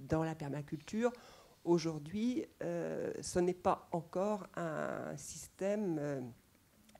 [0.00, 1.12] dans la permaculture.
[1.64, 6.20] Aujourd'hui, euh, ce n'est pas encore un système euh,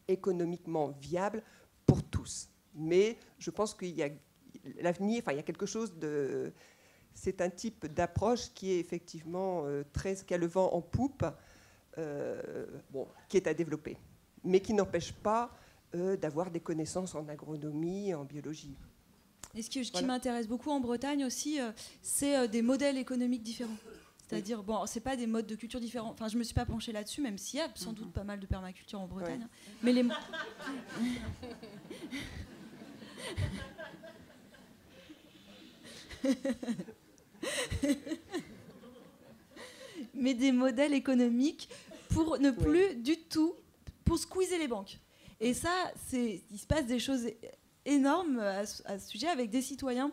[0.07, 1.43] économiquement viable
[1.87, 2.49] pour tous.
[2.75, 4.09] Mais je pense qu'il y a
[4.81, 6.53] l'avenir, enfin, il y a quelque chose de.
[7.15, 10.15] C'est un type d'approche qui est effectivement euh, très.
[10.17, 11.25] qui a le vent en poupe,
[11.97, 13.97] bon, qui est à développer,
[14.45, 15.51] mais qui n'empêche pas
[15.93, 18.77] d'avoir des connaissances en agronomie, en biologie.
[19.55, 21.59] Et ce qui, qui m'intéresse beaucoup en Bretagne aussi,
[22.01, 23.77] c'est des modèles économiques différents.
[24.33, 26.09] C'est-à-dire, bon, c'est pas des modes de culture différents.
[26.11, 28.13] Enfin, je me suis pas penchée là-dessus, même s'il y a sans doute mhm.
[28.13, 29.47] pas mal de permaculture en Bretagne.
[29.83, 30.05] Mais les.
[40.15, 41.69] mais des modèles économiques
[42.15, 43.55] pour ne plus du tout
[44.05, 44.99] pour squeezer les banques.
[45.41, 47.27] Et ça, c'est, il se passe des choses
[47.85, 50.13] énormes à, à ce sujet avec des citoyens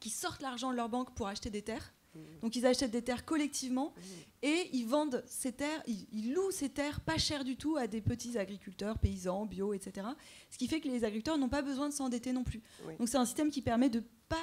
[0.00, 2.40] qui sortent l'argent de leur banque pour acheter des terres Mmh.
[2.42, 4.02] Donc ils achètent des terres collectivement mmh.
[4.42, 8.00] et ils vendent ces terres, ils, louent ces terres pas cher du tout à des
[8.00, 10.06] petits agriculteurs, paysans, bio, etc.
[10.50, 12.62] Ce qui fait que les agriculteurs n'ont pas besoin de s'endetter non plus.
[12.98, 14.36] Donc c'est un système qui permet de pas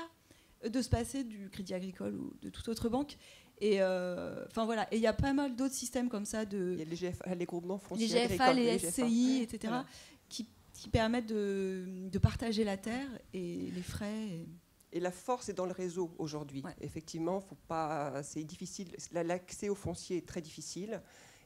[0.68, 3.18] de se passer du crédit agricole ou de toute autre banque.
[3.60, 6.74] Et euh, enfin voilà, et il y a pas mal d'autres systèmes comme ça de.
[6.74, 8.08] Il y a les GFA, les groupements fonciers.
[8.08, 9.74] Les GFA, les, SCI, etc.
[10.28, 14.28] Qui, qui, permettent de, de, partager la terre et les frais.
[14.28, 14.45] Et...
[14.95, 16.63] Et la force est dans le réseau aujourd'hui.
[16.80, 18.96] Effectivement, faut pas, c'est difficile.
[19.12, 21.01] L'accès au foncier est très difficile.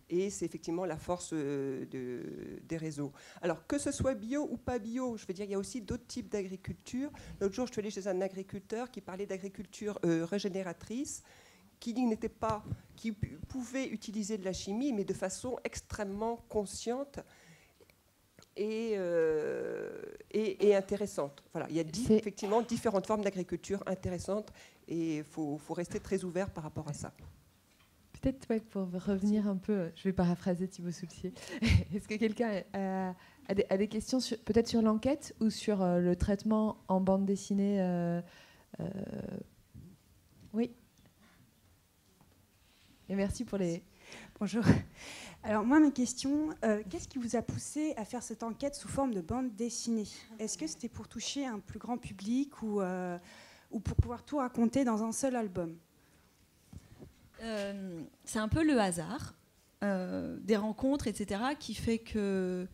[0.07, 3.11] Et c'est effectivement la force euh, de, des réseaux.
[3.41, 5.81] Alors, que ce soit bio ou pas bio, je veux dire, il y a aussi
[5.81, 7.11] d'autres types d'agriculture.
[7.39, 11.23] L'autre jour, je suis allée chez un agriculteur qui parlait d'agriculture euh, régénératrice,
[11.79, 12.63] qui n'était pas,
[12.95, 17.19] qui pouvait utiliser de la chimie, mais de façon extrêmement consciente
[18.59, 20.01] euh,
[20.31, 21.43] et, et, intéressante.
[21.53, 21.83] Voilà, il y a
[22.15, 24.51] effectivement différentes formes d'agriculture intéressantes
[24.87, 27.13] et il faut, faut, rester très ouvert par rapport à ça.
[28.21, 31.33] Peut-être pour revenir un peu, je vais paraphraser Thibaut Soulcier.
[31.93, 36.99] Est-ce que quelqu'un a, des, questions peut-être sur l'enquête ou sur euh, le traitement en
[36.99, 38.21] bande dessinée euh,
[40.51, 40.71] Oui.
[43.15, 43.81] Merci pour les.
[44.39, 44.63] Bonjour.
[45.43, 48.87] Alors moi, ma question, euh, qu'est-ce qui vous a poussé à faire cette enquête sous
[48.87, 50.07] forme de bande dessinée?
[50.37, 53.17] Est-ce que c'était pour toucher un plus grand public ou, euh,
[53.71, 55.75] ou pour pouvoir tout raconter dans un seul album?
[57.41, 59.33] Euh, C'est un peu le hasard,
[59.81, 62.67] des rencontres, etc., qui fait que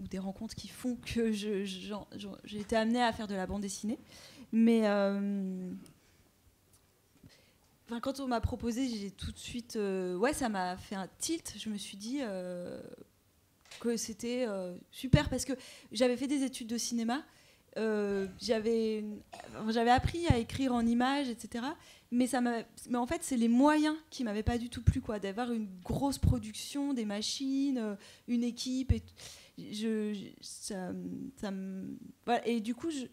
[0.00, 4.00] ou des rencontres qui font que j'ai été amenée à faire de la bande dessinée.
[4.52, 4.82] Mais
[8.00, 9.76] quand on m'a proposé, j'ai tout de suite.
[9.76, 11.54] Euh, ouais, ça m'a fait un tilt.
[11.58, 12.18] Je me suis dit.
[12.22, 12.80] Euh,
[13.80, 15.52] que c'était euh, super parce que
[15.90, 17.24] j'avais fait des études de cinéma.
[17.76, 19.04] j'avais
[19.68, 21.64] j'avais appris à écrire en images, etc.
[22.12, 25.00] Mais, ça m'a- mais en fait, c'est les moyens qui m'avaient pas du tout plu,
[25.00, 25.18] quoi.
[25.18, 27.96] D'avoir une grosse production, des machines,
[28.28, 28.92] une équipe.
[28.92, 29.02] Et,
[29.58, 30.92] je, ça,
[32.44, 33.06] et du coup, je,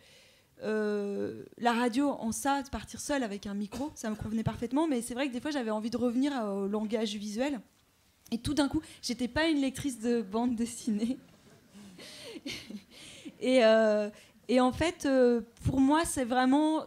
[0.64, 4.88] euh, la radio, en ça, partir seule avec un micro, ça me convenait parfaitement.
[4.88, 7.60] Mais c'est vrai que des fois, j'avais envie de revenir au langage visuel.
[8.32, 11.18] Et tout d'un coup, j'étais pas une lectrice de bande dessinée.
[13.40, 14.10] et, euh,
[14.48, 16.86] et en fait, euh, pour moi, c'est vraiment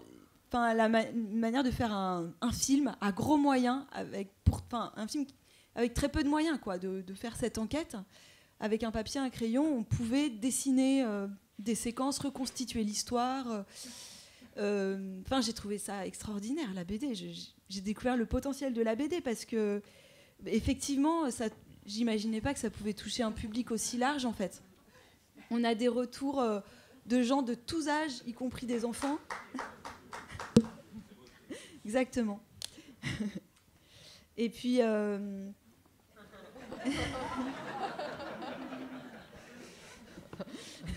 [0.53, 5.25] la manière de faire un, film à gros moyens, avec, pour, un film
[5.75, 7.97] avec très peu de moyens, quoi, de, faire cette enquête.
[8.61, 11.05] Avec un papier, un crayon, on pouvait dessiner
[11.59, 13.51] des séquences, reconstituer l'histoire.
[13.51, 13.63] euh,
[14.59, 17.15] euh, Enfin, j'ai trouvé ça extraordinaire, la BD.
[17.69, 19.83] J'ai découvert le potentiel de la BD parce que,
[20.47, 21.25] effectivement,
[21.87, 24.63] j'imaginais pas que ça pouvait toucher un public aussi large, en fait.
[25.51, 26.61] On a des retours euh,
[27.07, 29.19] de gens de tous âges, y compris des enfants.
[31.85, 32.41] Exactement.
[34.37, 34.81] Et puis.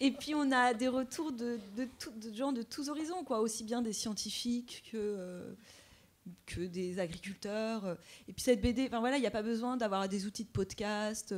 [0.00, 3.80] Et puis on a des retours de, de, gens de tous horizons, quoi, aussi bien
[3.80, 5.54] des scientifiques que, euh,
[6.46, 7.96] que des agriculteurs.
[8.28, 10.50] Et puis cette BD, enfin voilà, il n'y a pas besoin d'avoir des outils de
[10.50, 11.34] podcast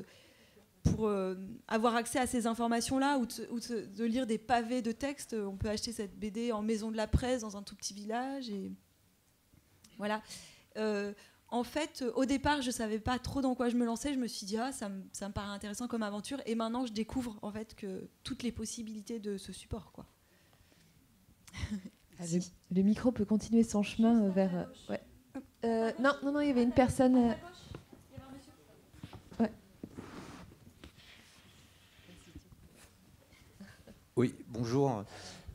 [0.82, 1.34] pour euh,
[1.68, 5.34] avoir accès à ces informations-là ou, de- lire des pavés de textes.
[5.34, 8.48] On peut acheter cette BD en maison de la presse dans un tout petit village.
[8.48, 8.72] Et
[9.98, 10.22] voilà.
[10.76, 11.12] Euh,
[11.48, 14.12] en fait, euh, au départ, je savais pas trop dans quoi je me lançais.
[14.12, 16.40] Je me suis dit, ah, ça me, ça me paraît intéressant comme aventure.
[16.46, 20.06] Et maintenant, je découvre en fait que toutes les possibilités de ce support, quoi.
[22.18, 22.40] Ah, le,
[22.74, 24.54] le micro peut continuer son chemin euh, vers.
[24.56, 25.00] euh, ouais.
[25.64, 27.16] Euh, non, non, non, il y avait une personne.
[27.16, 27.32] euh,
[29.40, 29.52] ouais.
[34.16, 34.88] Oui, bonjour.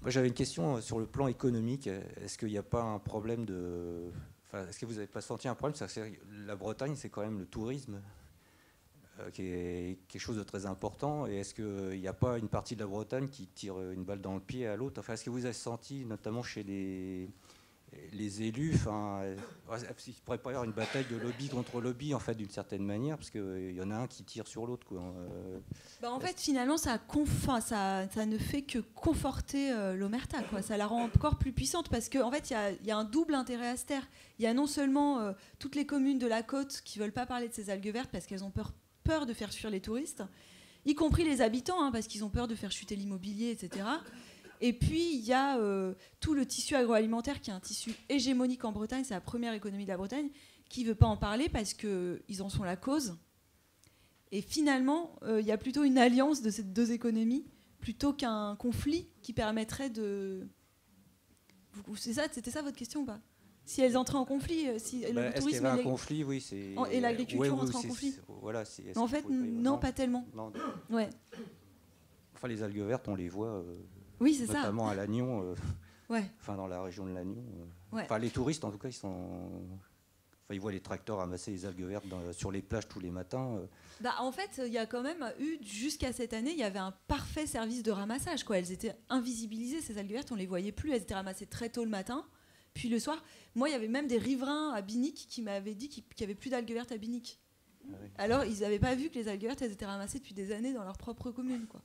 [0.02, 1.88] Moi, j'avais une question sur le plan économique.
[1.88, 4.12] Est-ce qu'il n'y a pas un problème de.
[4.54, 5.78] Est-ce que vous n'avez pas senti un problème?
[6.46, 8.02] La Bretagne, c'est quand même le tourisme
[9.20, 11.28] euh, qui est quelque chose de très important.
[11.28, 14.22] Et est-ce qu'il n'y a pas une partie de la Bretagne qui tire une balle
[14.22, 15.00] dans le pied à l'autre?
[15.00, 17.30] Enfin, est-ce que vous avez senti, notamment chez les,
[18.14, 19.36] les élus, enfin, euh,
[20.08, 22.50] il ne pourrait pas y avoir une bataille de lobby contre lobby, en fait, d'une
[22.50, 24.88] certaine manière, parce qu'il y en a un qui tire sur l'autre.
[24.88, 25.02] quoi.
[25.02, 25.60] Euh,
[26.02, 30.42] Bah, en fait, finalement, ça, conf- ça, ça ne fait que conforter euh, l'omerta.
[30.44, 30.62] Quoi.
[30.62, 32.92] Ça la rend encore plus puissante parce qu'en en fait, il y a, il y
[32.92, 34.08] a un double intérêt à se taire.
[34.40, 37.26] Il y a non seulement euh, toutes les communes de la côte qui veulent pas
[37.26, 38.72] parler de ces algues vertes parce qu'elles ont peur,
[39.04, 40.24] peur de faire fuir les touristes,
[40.86, 43.86] y compris les habitants, hein, parce qu'ils ont peur de faire chuter l'immobilier, etc.
[44.62, 48.64] Et puis, il y a euh, tout le tissu agroalimentaire qui est un tissu hégémonique
[48.64, 50.30] en Bretagne, c'est la première économie de la Bretagne,
[50.70, 53.16] qui ne veut pas en parler parce qu'ils en sont la cause.
[54.32, 57.46] Et finalement, euh, il y a plutôt une alliance de ces deux économies
[57.80, 60.48] plutôt qu'un conflit qui permettrait de.
[61.98, 63.20] C'est ça, c'était ça votre question ou pas?
[63.66, 66.24] Si elles entraient en conflit, euh, si le bah, tourisme avait et un les- conflit?
[66.24, 66.78] Oui, c'est.
[66.78, 68.64] En- et l'agriculture Ouais, oui, en conflit Voilà,
[68.96, 70.26] En fait, non, pas tellement.
[70.36, 70.54] Non.
[70.90, 71.10] Ouais.
[72.36, 73.48] Enfin, les algues vertes, on les voit.
[73.50, 73.78] euh,
[74.22, 74.60] Oui, c'est ça.
[74.60, 75.42] Notamment à Lannion.
[75.44, 75.56] euh,
[76.10, 76.24] Ouais.
[76.42, 77.42] Enfin, dans la région de Lannion.
[77.42, 77.96] euh.
[77.96, 78.04] Ouais.
[78.04, 79.08] Enfin, les touristes, en tout cas, ils sont.
[80.44, 83.12] Enfin, ils voient les tracteurs ramasser les algues vertes dans- sur les plages tous les
[83.12, 83.56] matins.
[83.58, 83.66] euh.
[84.02, 86.80] Bah, en fait, il y a quand même eu, jusqu'à cette année, il y avait
[86.80, 88.44] un parfait service de ramassage.
[88.44, 88.58] Quoi.
[88.58, 90.92] Elles étaient invisibilisées, ces algues vertes, on les voyait plus.
[90.92, 92.26] Elles étaient ramassées très tôt le matin.
[92.74, 93.24] Puis le soir,
[93.56, 96.36] moi, il y avait même des riverains à Binic qui m'avaient dit qu'il n'y avait
[96.36, 97.40] plus d'algues vertes à Binic.
[97.86, 98.08] Ah oui.
[98.18, 100.74] Alors, ils n'avaient pas vu que les algues vertes, elles étaient ramassées depuis des années
[100.74, 101.66] dans leur propre commune.
[101.68, 101.82] Quoi.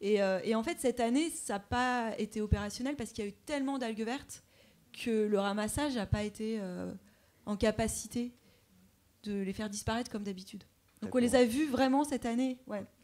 [0.00, 3.26] Et, euh, et en fait, cette année, ça n'a pas été opérationnel parce qu'il y
[3.28, 4.42] a eu tellement d'algues vertes
[4.92, 6.92] que le ramassage n'a pas été euh,
[7.46, 8.32] en capacité
[9.24, 10.64] de les faire disparaître comme d'habitude.
[11.02, 12.58] Donc on les a vus vraiment cette année.
[12.66, 12.84] Ouais.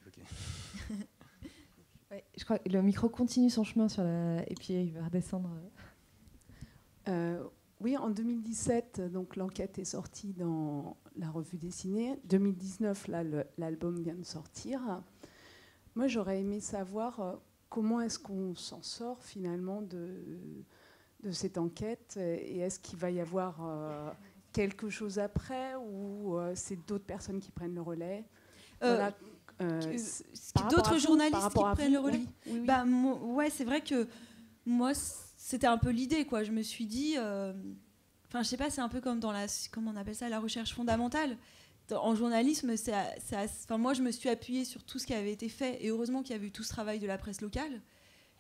[2.13, 4.49] Ouais, je crois que le micro continue son chemin sur la...
[4.49, 5.51] et puis il va redescendre.
[7.09, 7.43] Euh,
[7.81, 12.17] oui, en 2017, donc l'enquête est sortie dans la revue dessinée.
[12.25, 13.25] 2019, là,
[13.59, 15.03] l'album vient de sortir.
[15.97, 17.33] Moi, j'aurais aimé savoir euh,
[17.71, 20.23] comment est-ce qu'on s'en sort finalement de,
[21.23, 22.17] de cette enquête?
[22.19, 24.11] Et est-ce qu'il va y avoir euh,
[24.53, 28.25] quelque chose après ou euh, c'est d'autres personnes qui prennent le relais?
[28.81, 29.13] Voilà,
[29.63, 29.97] euh,
[30.69, 32.19] D'autres journalistes qui prennent le relais?
[32.19, 32.67] oui, oui, oui.
[32.67, 34.07] Bah, ouais, c'est vrai que
[34.67, 36.45] moi, c'était un peu l'idée, quoi.
[36.45, 39.93] Je me suis dit, enfin, je sais pas, c'est un peu comme dans la, comment
[39.93, 41.39] on appelle ça, la recherche fondamentale.
[41.93, 42.75] En journalisme,
[43.71, 46.33] moi, je me suis appuyée sur tout ce qui avait été fait, et heureusement qu'il
[46.33, 47.81] y avait eu tout ce travail de la presse locale.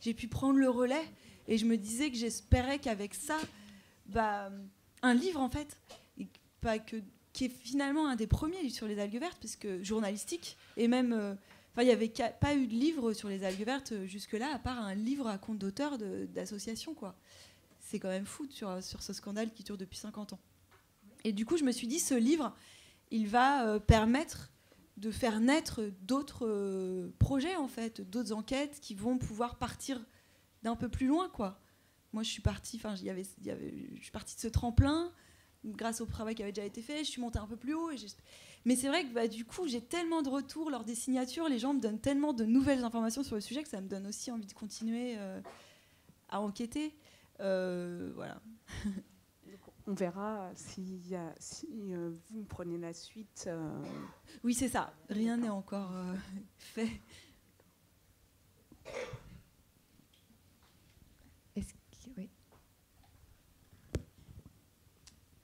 [0.00, 1.04] J'ai pu prendre le relais,
[1.46, 3.36] et je me disais que j'espérais qu'avec ça,
[4.06, 4.50] bah,
[5.02, 5.76] un livre, en fait,
[7.32, 11.12] qui est finalement un des premiers sur les algues vertes, parce que journalistique, et même,
[11.12, 11.34] euh,
[11.78, 14.80] il n'y avait pas eu de livre sur les algues vertes euh, jusque-là, à part
[14.80, 16.96] un livre à compte d'auteur d'association.
[17.80, 20.40] C'est quand même fou sur ce scandale qui dure depuis 50 ans.
[21.22, 22.54] Et du coup, je me suis dit, ce livre,
[23.10, 24.52] il va euh, permettre
[24.96, 30.04] de faire naître d'autres projets, en fait, d'autres enquêtes qui vont pouvoir partir
[30.62, 31.60] d'un peu plus loin, quoi.
[32.12, 35.12] Moi, je suis partie, enfin, y je suis partie de ce tremplin
[35.64, 37.90] grâce au travail qui avait déjà été fait, je suis montée un peu plus haut.
[38.64, 41.58] Mais c'est vrai que bah, du coup, j'ai tellement de retours lors des signatures, les
[41.58, 44.30] gens me donnent tellement de nouvelles informations sur le sujet que ça me donne aussi
[44.30, 45.40] envie de continuer euh,
[46.28, 46.94] à enquêter.
[47.40, 48.40] Euh, voilà.
[49.88, 53.48] On verra si, si euh, vous prenez la suite.
[54.42, 54.92] Oui, c'est ça.
[55.08, 55.92] Rien n'est encore
[56.58, 57.00] fait.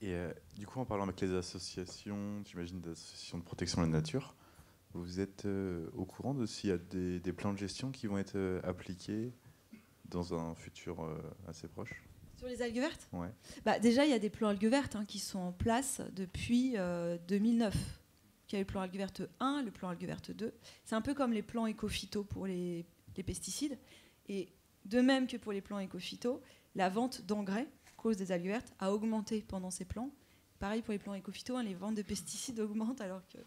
[0.03, 3.87] Et euh, du coup, en parlant avec les associations, j'imagine des associations de protection de
[3.87, 4.35] la nature,
[4.95, 8.19] vous êtes euh, au courant de s'il y a des, plans de gestion qui vont
[8.19, 9.33] être euh, appliqués
[10.07, 11.09] dans un futur
[11.47, 12.03] assez proche?
[12.43, 13.09] Sur les algues vertes?
[13.13, 13.29] Ouais.
[13.65, 16.75] bah, Déjà, il y a des plans algues vertes hein, qui sont en place depuis
[17.29, 17.73] 2009.
[18.49, 20.53] Il y a le plan algues vertes 1, le plan algues vertes 2.
[20.85, 22.85] C'est un peu comme les plans éco-phyto pour les,
[23.17, 23.79] les pesticides.
[24.29, 24.49] Et
[24.87, 26.43] de même que pour les plans éco-phyto,
[26.75, 27.69] la vente d'engrais
[28.03, 30.11] cause des algues vertes a augmenté pendant ces plans.
[30.59, 33.39] Pareil pour les plans éco-phyto, hein, les ventes de pesticides augmentent alors que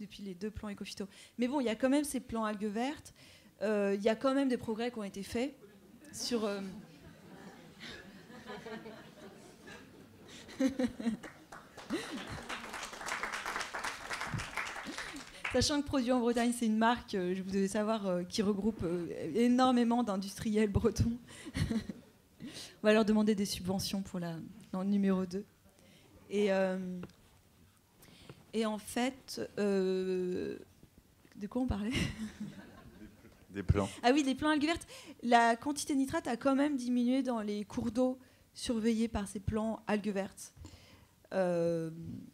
[0.00, 1.06] depuis les deux plans éco-phyto.
[1.36, 3.12] Mais bon, il y a quand même ces plans algues vertes.
[3.60, 5.54] Euh, il y a quand même des progrès qui ont été faits
[6.12, 6.44] sur.
[6.44, 6.60] Euh,
[15.52, 18.84] Sachant que Produit en Bretagne, c'est une marque, euh, je vous devais savoir, qui regroupe
[19.34, 21.16] énormément d'industriels bretons.
[22.82, 24.36] On va leur demander des subventions pour la,
[24.72, 25.44] dans le numéro 2.
[26.30, 27.00] Et, euh,
[28.52, 30.56] et en fait, euh,
[31.36, 31.92] de quoi on parlait?
[33.50, 33.88] Des plans.
[34.02, 34.86] Ah oui, des plans algues vertes.
[35.22, 38.18] La quantité de nitrate a quand même diminué dans les cours d'eau
[38.58, 40.52] surveillés par ces plans algues vertes.
[41.32, 41.90] Euh,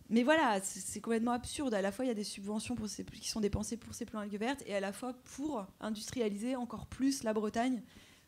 [0.09, 1.75] mais voilà, c'est complètement absurde.
[1.75, 4.21] À la fois, il y a des subventions pour qui sont dépensées pour ces plans
[4.21, 7.83] algues vertes et à la fois pour industrialiser encore plus la Bretagne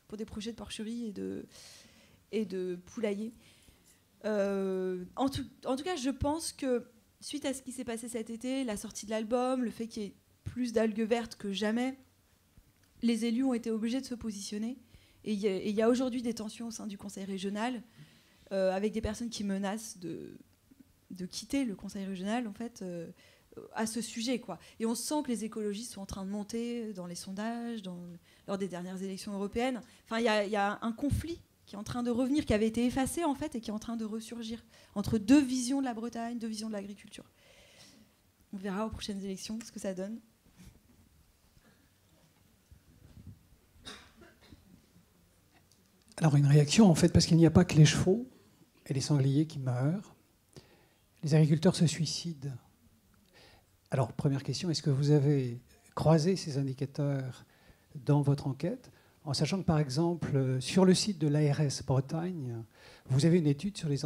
[0.09, 1.47] pour des projets de porcherie et de,
[2.33, 3.33] et de poulailler.
[4.27, 5.45] Euh, en, tout,
[5.85, 6.85] cas, je pense que
[7.21, 10.03] suite à ce qui s'est passé cet été, la sortie de l'album, le fait qu'il
[10.03, 10.15] y ait
[10.45, 11.97] plus d'algues vertes que jamais,
[13.03, 14.77] les élus ont été obligés de se positionner.
[15.27, 17.83] Et il y a, aujourd'hui des tensions au sein du conseil régional,
[18.53, 20.37] euh, avec des personnes qui menacent de,
[21.31, 23.11] quitter le conseil régional, en fait, euh,
[23.75, 24.39] à ce sujet.
[24.39, 24.59] Quoi.
[24.79, 27.83] Et on sent que les écologistes sont en train de monter dans les sondages,
[28.47, 29.81] lors des dernières élections européennes.
[30.05, 32.69] Enfin, il y, y, a un conflit qui est en train de revenir, qui avait
[32.69, 35.85] été effacé en fait et qui est en train de ressurgir entre deux visions de
[35.85, 37.25] la Bretagne, deux visions de l'agriculture.
[38.53, 40.21] On verra aux prochaines élections ce que ça donne.
[46.19, 48.27] Alors une réaction en fait parce qu'il n'y a pas que les chevaux
[48.87, 50.15] et les sangliers qui meurent.
[51.23, 52.51] Les agriculteurs se suicident.
[53.91, 55.61] Alors première question, est-ce que vous avez
[55.95, 57.45] croisé ces indicateurs
[57.95, 58.91] dans votre enquête
[59.27, 62.63] en sachant que, par exemple, sur le site de l'ARS Bretagne,
[63.07, 63.99] vous avez une étude sur les,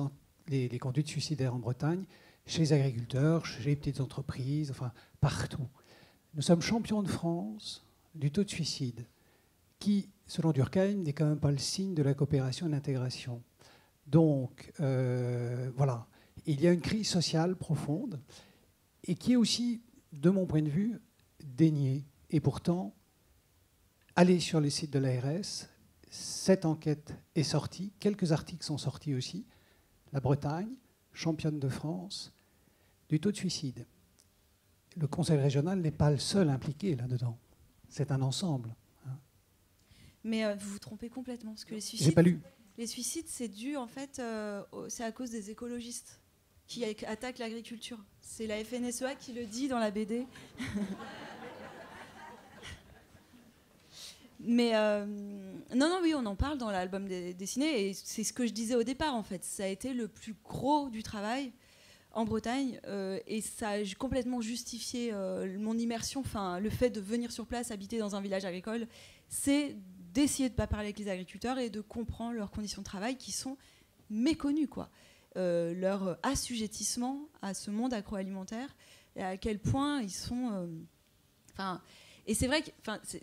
[0.69, 2.05] les, conduites suicidaires en Bretagne,
[2.47, 5.69] chez les agriculteurs, chez les petites entreprises, enfin partout.
[6.33, 7.85] Nous sommes champions de France
[8.15, 9.05] du taux de suicide,
[9.79, 13.43] qui, selon Durkheim, n'est quand même pas le signe de la coopération et de l'intégration.
[14.07, 16.07] Donc, euh, voilà,
[16.47, 18.21] il y a une crise sociale profonde
[19.03, 19.83] et qui est aussi,
[20.13, 21.01] de mon point de vue,
[21.43, 22.05] déniée.
[22.31, 22.95] Et pourtant,
[24.15, 25.67] allez sur les sites de l'ARS.
[26.11, 27.93] Cette enquête est sortie.
[27.99, 29.47] Quelques articles sont sortis aussi.
[30.13, 30.77] La Bretagne,
[31.13, 32.33] championne de France,
[33.09, 33.85] du taux de suicide.
[34.97, 37.37] Le Conseil régional n'est pas le seul impliqué là-dedans.
[37.89, 38.77] C'est un ensemble.
[40.25, 41.53] Mais euh, vous vous trompez complètement.
[41.53, 42.41] Parce que les suicides, pas lu.
[42.79, 46.21] Les suicides, c'est dû, en fait, euh, c'est à cause des écologistes
[46.67, 47.99] qui attaquent l'agriculture.
[48.21, 50.27] C'est la FNSEA qui le dit dans la BD.
[54.43, 55.05] Mais euh,
[55.75, 58.75] non, non, oui, on en parle dans l'album dessiné et c'est ce que je disais
[58.75, 59.45] au départ en fait.
[59.45, 61.53] Ça a été le plus gros du travail
[62.13, 66.21] en Bretagne euh, et ça a complètement justifié euh, mon immersion.
[66.21, 68.87] Enfin, le fait de venir sur place, habiter dans un village agricole,
[69.29, 69.77] c'est
[70.13, 73.17] d'essayer de ne pas parler avec les agriculteurs et de comprendre leurs conditions de travail
[73.17, 73.57] qui sont
[74.11, 74.91] méconnues, quoi.
[75.37, 78.75] leur assujettissement à ce monde agroalimentaire
[79.17, 80.69] et à quel point ils sont.
[81.53, 81.81] Enfin
[82.27, 82.71] et c'est vrai que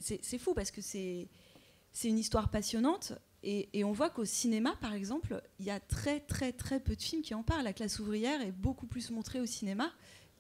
[0.02, 1.30] c'est fou parce que c'est
[2.04, 6.20] une histoire passionnante Et, et on voit qu'au cinéma, par exemple, il y a très
[6.20, 7.64] très très peu de films qui en parlent.
[7.64, 9.92] La classe ouvrière est beaucoup plus montrée au cinéma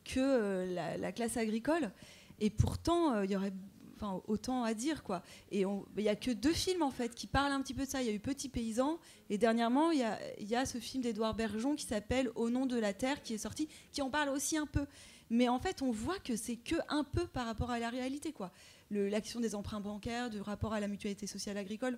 [0.04, 1.92] que euh, la, la classe agricole.
[2.40, 3.54] Et pourtant, euh, il y aurait
[4.00, 5.04] enfin, autant à dire.
[5.04, 5.22] quoi.
[5.52, 7.90] Et il n'y a que deux films en fait qui parlent un petit peu de
[7.90, 8.02] ça.
[8.02, 9.00] Il y a eu Petit Paysan
[9.30, 12.94] et dernièrement il y a, ce film d'Edouard Bergeon qui s'appelle Au nom de la
[12.94, 14.86] terre qui est sorti, qui en parle aussi un peu.
[15.30, 18.32] Mais en fait on voit que c'est que un peu par rapport à la réalité.
[18.32, 18.52] quoi.
[18.90, 21.98] L'action des emprunts bancaires, du rapport à la mutualité sociale agricole,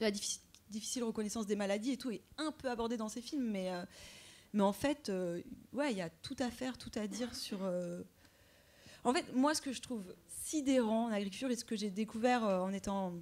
[0.00, 3.22] de la difficile, difficile reconnaissance des maladies et tout est un peu abordé dans ces
[3.22, 3.50] films.
[3.50, 3.84] Mais, euh,
[4.52, 5.42] mais en fait, euh,
[5.72, 7.62] ouais, il y a tout à faire, tout à dire sur...
[7.62, 8.02] euh,
[9.04, 10.14] en fait, moi, ce que je trouve
[10.44, 13.14] sidérant en agriculture et ce que j'ai découvert euh, en étant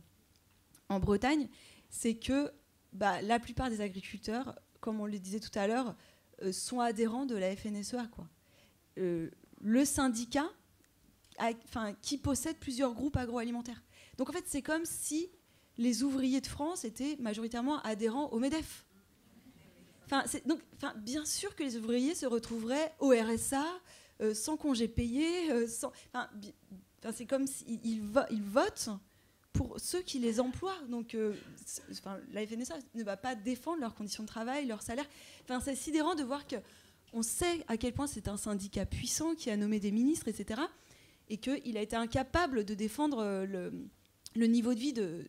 [0.88, 1.48] en Bretagne,
[1.88, 2.52] c'est que
[2.92, 5.94] bah, la plupart des agriculteurs, comme on le disait tout à l'heure,
[6.42, 8.08] euh, sont adhérents de la FNSEA.
[8.10, 8.28] Quoi.
[8.98, 9.30] Euh,
[9.60, 10.50] le syndicat
[11.38, 11.52] a-
[12.02, 13.82] qui possède plusieurs groupes agroalimentaires.
[14.18, 15.28] Donc en fait, c'est comme si
[15.78, 18.84] les ouvriers de France étaient majoritairement adhérents au MEDEF.
[20.04, 23.64] Enfin, donc, enfin, bien sûr que les ouvriers se retrouveraient au RSA,
[24.34, 25.90] sans congé payé, sans,
[27.10, 28.90] c'est comme s'ils ils votent
[29.52, 30.78] pour ceux qui les emploient.
[30.88, 31.34] Donc, euh,
[32.32, 35.06] la FNSA ne va pas défendre leurs conditions de travail, leur salaire.
[35.44, 36.56] Enfin, c'est sidérant de voir que
[37.12, 40.62] on sait à quel point c'est un syndicat puissant qui a nommé des ministres, etc.,
[41.28, 43.70] et qu'il a été incapable de défendre euh,
[44.34, 45.26] le, niveau de vie de,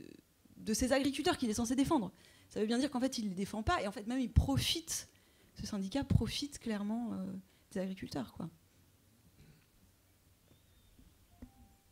[0.58, 2.12] de ces agriculteurs qu'il est censé défendre.
[2.50, 4.20] Ça veut bien dire qu'en fait, il ne les défend pas, et en fait, même
[4.20, 5.10] il profite,
[5.56, 7.26] ce syndicat profite clairement euh,
[7.72, 8.34] des agriculteurs.
[8.34, 8.50] Quoi.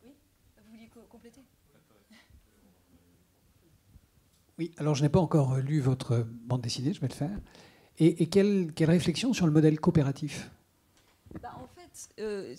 [0.02, 0.12] Oui
[0.56, 1.42] Vous vouliez compléter
[4.62, 7.36] Oui, alors je n'ai pas encore lu votre bande dessinée, je vais le faire.
[7.98, 10.52] Et, quelle, réflexion sur le modèle coopératif?
[11.42, 12.54] Bah, en fait, euh,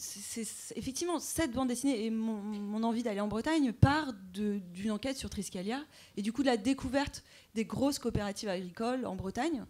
[0.75, 5.79] effectivement, cette bande dessinée et mon, envie d'aller en Bretagne part d'une enquête sur Triscalia
[6.17, 7.23] et du coup de la découverte
[7.55, 9.63] des grosses coopératives agricoles en Bretagne,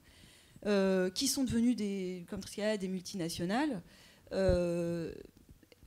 [0.66, 3.84] euh, qui sont devenues comme Triscalia des multinationales.
[4.32, 5.14] Euh,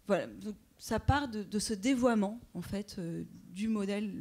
[0.06, 4.12] voilà, donc ça part de, de ce dévoiement en fait euh, du modèle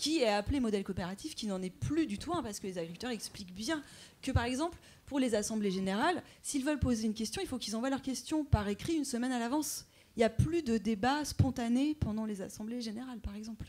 [0.00, 3.10] qui est appelé modèle coopératif, qui n'en est plus du tout, parce que les agriculteurs
[3.10, 3.82] expliquent bien
[4.22, 7.76] que, par exemple, pour les assemblées générales, s'ils veulent poser une question, il faut qu'ils
[7.76, 9.84] envoient leur question par écrit une semaine à l'avance.
[10.16, 13.66] Il n'y a plus de débat spontané pendant les assemblées générales, par exemple.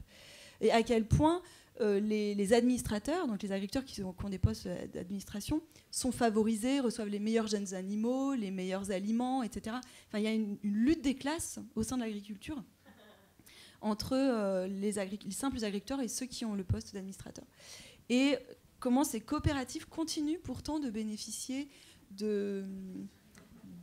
[0.61, 1.41] Et à quel point
[1.81, 7.19] euh, les, administrateurs, donc les agriculteurs qui, ont- des postes d'administration, sont favorisés, reçoivent les
[7.19, 9.75] meilleurs jeunes animaux, les meilleurs aliments, etc.
[10.07, 12.63] Enfin, il y a une lutte des classes au sein de l'agriculture
[13.81, 14.93] entre euh, les,
[15.31, 17.45] simples agriculteurs et ceux qui ont le poste d'administrateur.
[18.09, 18.37] Et
[18.79, 21.67] comment ces coopératives continuent pourtant de bénéficier
[22.11, 22.65] de...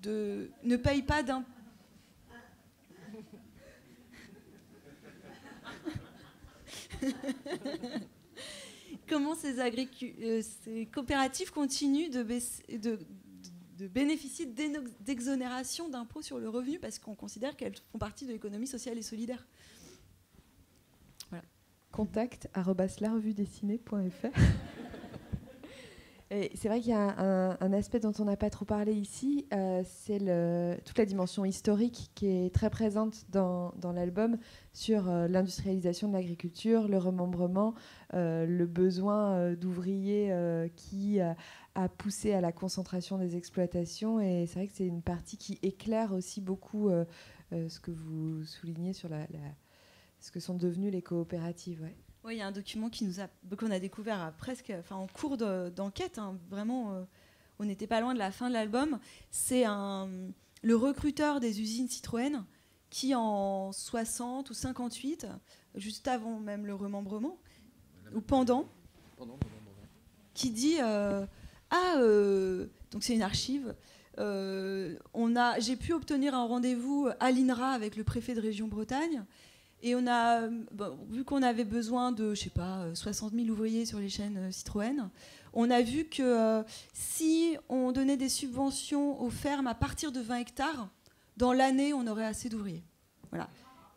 [0.05, 1.45] ne payent pas d'un...
[9.09, 12.23] comment euh, ces coopératives continuent de,
[12.77, 12.99] de-
[13.89, 14.47] bénéficier
[15.01, 19.03] d'exonération d'impôts sur le revenu parce qu'on considère qu'elles font partie de l'économie sociale et
[19.03, 19.47] solidaire.
[21.93, 22.49] Contact.
[26.31, 27.19] Et c'est vrai qu'il y a
[27.61, 30.19] un, aspect dont on n'a pas trop parlé ici, euh, c'est
[30.85, 34.37] toute la dimension historique qui est très présente dans, l'album
[34.75, 37.75] sur euh, l'industrialisation de l'agriculture, le remembrement,
[38.13, 40.31] euh, le besoin d'ouvriers
[40.77, 44.21] qui a poussé à la concentration des exploitations.
[44.21, 46.91] Et c'est vrai que c'est une partie qui éclaire aussi beaucoup
[47.51, 49.27] ce que vous soulignez sur la-
[50.21, 51.83] ce que sont devenues les coopératives.
[51.83, 51.97] ouais.
[52.25, 54.97] Oui, il y a un document qui nous a, qu'on a découvert à presque, enfin,
[54.97, 56.19] en cours de- d'enquête.
[56.19, 57.05] hein, vraiment, euh,
[57.59, 58.99] on n'était pas loin de la fin de l'album.
[59.31, 60.09] C'est un,
[60.63, 62.43] le recruteur des usines Citroën
[62.91, 65.27] qui, en 60 ou 58,
[65.77, 67.39] juste avant même le remembrement,
[68.15, 68.69] ou pendant,
[70.35, 71.25] qui dit euh,
[71.71, 73.75] Ah, euh, donc c'est une archive.
[74.19, 78.69] euh, on a, j'ai pu obtenir un rendez-vous à l'INRA avec le préfet de région
[78.69, 79.25] Bretagne.
[79.83, 83.49] Et on a, bon, vu qu'on avait besoin de, je sais pas, euh, 60 000
[83.49, 85.09] ouvriers sur les chaînes euh, Citroën,
[85.53, 90.21] on a vu que euh, si on donnait des subventions aux fermes à partir de
[90.21, 90.89] 20 hectares,
[91.37, 92.83] dans l'année, on aurait assez d'ouvriers.
[93.31, 93.49] Voilà.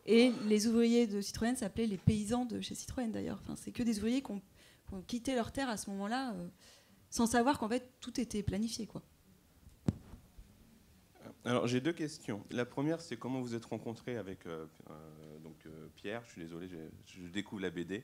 [0.06, 3.40] Et les ouvriers de Citroën s'appelaient les paysans de chez Citroën d'ailleurs.
[3.42, 4.42] Enfin, c'est que des ouvriers qui ont,
[4.88, 6.48] qui ont quitté leur terre à ce moment-là, euh,
[7.10, 9.02] sans savoir qu'en fait tout était planifié, quoi.
[11.44, 12.44] Alors j'ai deux questions.
[12.50, 15.21] La première, c'est comment vous êtes rencontré avec euh, euh, euh,
[16.04, 18.02] Je suis désolé, je, je découvre la BD.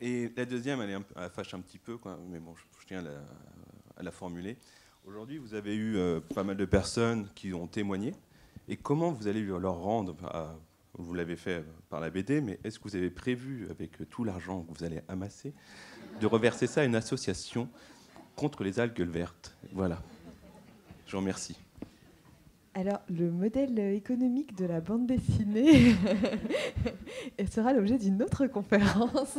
[0.00, 1.98] Et la deuxième, elle, est fâche un petit peu,
[2.30, 3.04] mais bon, je, tiens
[3.96, 4.56] à la, formuler.
[5.04, 8.14] Aujourd'hui, vous avez eu euh, pas mal de personnes qui ont témoigné.
[8.68, 10.16] Et comment vous allez leur rendre
[10.94, 14.62] vous l'avez fait par la BD, mais est-ce que vous avez prévu, avec tout l'argent
[14.62, 15.52] que vous allez amasser,
[16.20, 17.68] de reverser ça à une association
[18.36, 19.56] contre les algues vertes?
[19.72, 20.02] Voilà.
[21.06, 21.56] Je vous remercie.
[22.78, 25.96] Alors, le modèle économique de la bande dessinée
[27.50, 29.36] sera l'objet d'une autre conférence.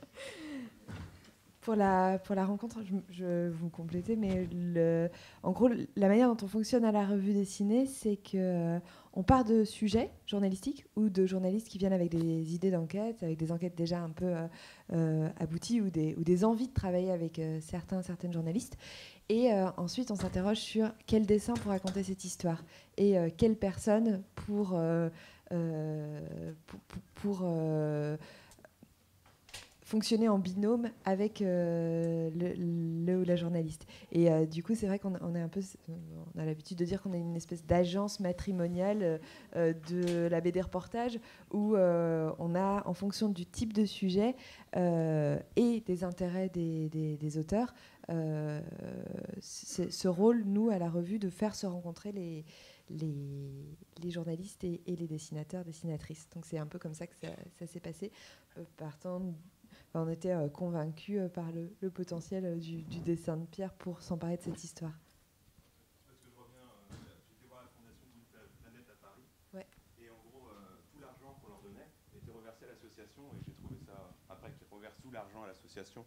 [1.60, 2.78] pour, la, pour la rencontre,
[3.10, 5.10] je, vais vous compléter, mais le,
[5.42, 8.78] en gros, la manière dont on fonctionne à la revue dessinée, c'est que
[9.18, 13.36] on part de sujets journalistiques ou de journalistes qui viennent avec des idées d'enquête, avec
[13.36, 14.46] des enquêtes déjà un peu euh,
[14.92, 18.78] euh, abouties ou des, envies de travailler avec euh, certains, certaines journalistes.
[19.28, 22.64] Et ensuite, on s'interroge sur quel dessin pour raconter cette histoire
[22.96, 24.74] et quelle personne pour
[29.88, 33.86] fonctionner en binôme avec euh, le, ou la journaliste.
[34.12, 37.36] Et euh, du coup, c'est vrai qu'on on a l'habitude de dire qu'on est une
[37.36, 39.18] espèce d'agence matrimoniale
[39.56, 41.18] euh, de la BD reportage
[41.52, 44.36] où on a, en fonction du type de sujet
[44.76, 47.72] et des intérêts des, auteurs,
[49.40, 52.44] ce rôle, nous, à la revue, de faire se rencontrer les,
[52.90, 56.28] les, journalistes et, les dessinateurs, dessinatrices.
[56.34, 57.14] Donc c'est un peu comme ça que
[57.58, 58.12] ça s'est passé,
[58.76, 59.22] partant
[59.94, 64.36] on était euh, convaincus euh, par le, potentiel euh, du, dessin de Pierre pour s'emparer
[64.36, 64.92] de cette histoire.
[70.00, 70.48] Et en gros,
[70.92, 74.66] tout l'argent qu'on leur donnait était reversé à l'association, et j'ai trouvé ça, après qu'ils
[74.70, 76.04] reversent tout l'argent à l'association,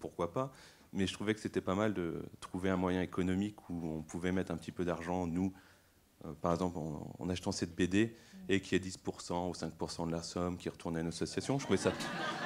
[0.00, 0.52] pourquoi pas,
[0.92, 4.32] mais je trouvais que c'était pas mal de trouver un moyen économique où on pouvait
[4.32, 5.52] mettre un petit peu d'argent, nous,
[6.40, 6.78] par exemple,
[7.18, 8.16] en, achetant cette BD,
[8.48, 11.58] et qu'il y ait 10% ou 5% de la somme qui retourne à une association.
[11.58, 11.92] Je trouvais ça,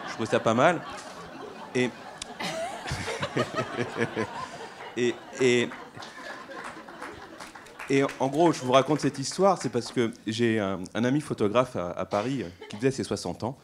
[0.09, 0.83] je trouvais ça pas mal.
[1.75, 1.91] Et,
[4.97, 5.69] et, et,
[7.89, 11.77] et, en gros, je vous raconte cette histoire, c'est parce que j'ai un, ami photographe
[11.77, 13.59] à, Paris qui faisait ses 60 ans.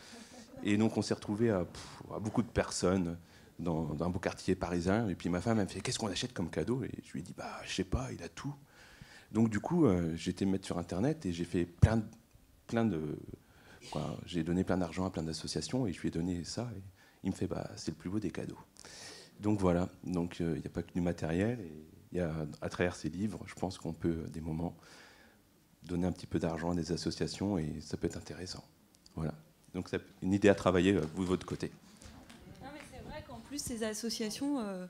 [0.62, 1.66] Et donc, on s'est retrouvé à,
[2.20, 3.18] beaucoup de personnes
[3.58, 5.08] dans, un beau quartier parisien.
[5.08, 6.82] Et puis ma femme, elle me fait Qu'est-ce qu'on achète comme cadeau?
[6.84, 8.54] Et je lui ai dit Bah, je sais pas, il a tout.
[9.32, 12.02] Donc, du coup, euh, j'ai été me mettre sur Internet et j'ai fait plein
[12.68, 13.18] plein de.
[14.26, 16.70] J'ai donné plein d'argent à plein d'associations et je lui ai donné ça.
[17.24, 18.58] Il me fait bah, c'est le plus beau des cadeaux.
[19.40, 21.58] Donc voilà, donc euh, il n'y a pas que du matériel.
[21.60, 24.76] Et y a, à travers ces livres, je pense qu'on peut, des moments,
[25.84, 28.64] donner un petit peu d'argent à des associations et ça peut être intéressant.
[29.14, 29.34] Voilà.
[29.74, 31.70] Donc c'est une idée à travailler, euh, vous de votre côté.
[32.62, 34.86] Non, mais c'est vrai qu'en plus, ces associations, euh,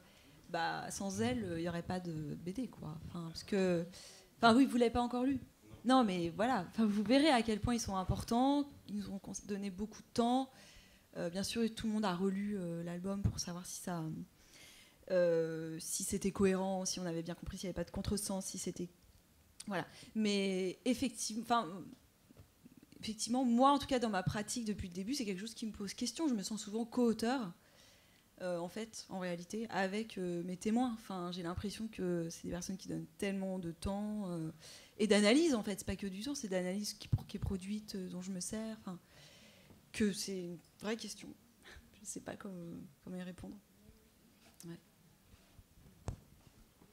[0.50, 2.68] bah, sans elles, il n'y aurait pas de BD.
[2.68, 2.98] Quoi.
[3.12, 3.84] Parce que.
[4.38, 5.40] Enfin, oui, vous l'avez pas encore lu
[5.84, 8.68] non, mais voilà, vous verrez à quel point ils sont importants.
[8.88, 10.50] Ils nous ont donné beaucoup de temps.
[11.16, 14.04] Euh, bien sûr, tout le monde a relu euh, l'album pour savoir si ça,
[15.10, 18.44] euh, si c'était cohérent, si on avait bien compris, s'il n'y avait pas de contresens,
[18.44, 18.90] si c'était,
[19.66, 19.86] voilà.
[20.14, 21.66] Mais effectivement, enfin,
[23.00, 25.66] effectivement, moi, en tout cas, dans ma pratique depuis le début, c'est quelque chose qui
[25.66, 26.28] me pose question.
[26.28, 27.52] Je me sens souvent co-auteur.
[28.40, 30.92] En fait, en réalité, avec mes témoins.
[30.94, 34.28] Enfin, j'ai l'impression que c'est des personnes qui donnent tellement de temps
[34.98, 35.78] et d'analyse en fait.
[35.78, 38.40] C'est pas que du temps, c'est d'analyse qui, qui, est produite, euh, dont je me
[38.40, 38.76] sers.
[38.80, 38.98] Enfin,
[39.92, 41.28] que c'est une vraie question.
[41.94, 43.56] Je ne sais pas comment, comment y répondre.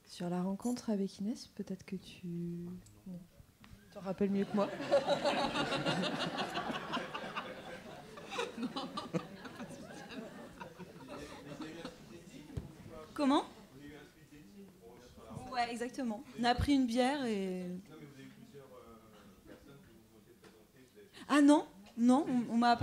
[0.05, 2.21] Sur la rencontre avec Inès, peut-être que tu.
[2.21, 4.69] Tu te rappelles mieux que moi.
[13.15, 13.45] Comment
[15.51, 16.21] Ouais, exactement.
[16.37, 17.65] On a pris une bière et.
[21.27, 21.65] Ah non,
[21.97, 22.77] non, on, m'a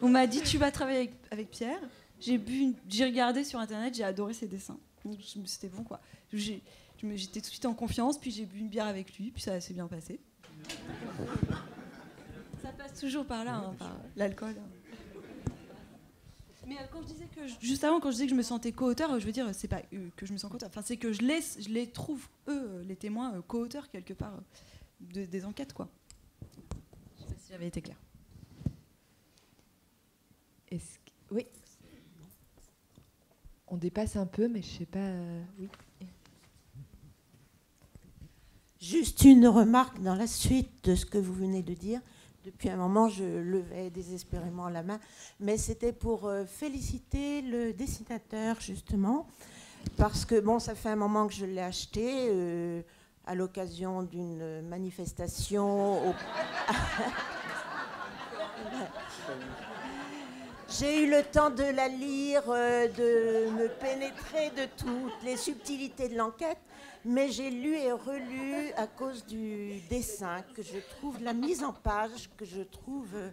[0.00, 1.80] on, m'a dit tu vas travailler avec, Pierre.
[2.20, 4.78] J'ai bu, j'ai regardé sur internet, j'ai adoré ses dessins.
[5.44, 6.00] C'était bon quoi.
[6.32, 6.60] J'étais
[7.40, 9.74] tout de suite en confiance, puis j'ai bu une bière avec lui, puis ça s'est
[9.74, 10.20] bien passé.
[12.62, 14.54] Ça passe toujours par là, hein, par l'alcool.
[16.66, 18.72] Mais euh, quand je disais que juste avant, quand je disais que je me sentais
[18.72, 20.68] co-auteur, je veux dire, c'est pas euh, que je me sens co-auteur.
[20.68, 24.34] Enfin, c'est que je les, je les trouve eux, les témoins, co-auteurs quelque part
[25.00, 25.88] des enquêtes, quoi
[27.46, 27.96] si j'avais été clair.
[30.70, 30.98] Est-ce
[31.30, 31.46] Oui.
[33.68, 34.98] On dépasse un peu, mais je sais pas.
[34.98, 35.68] Euh, oui.
[38.80, 42.00] Juste une remarque dans la suite de ce que vous venez de dire.
[42.46, 45.00] Depuis un moment, je levais désespérément la main,
[45.40, 49.26] mais c'était pour euh, féliciter le dessinateur, justement,
[49.96, 52.28] parce que, bon, ça fait un moment que je l'ai acheté.
[52.30, 52.82] Euh,
[53.28, 56.14] à l'occasion d'une manifestation.
[60.68, 66.08] J'ai eu le temps de la lire, euh, de me pénétrer de toutes les subtilités
[66.08, 66.58] de l'enquête,
[67.06, 71.72] mais j'ai lu et relu à cause du dessin que je trouve, la mise en
[71.72, 73.30] page que je trouve euh,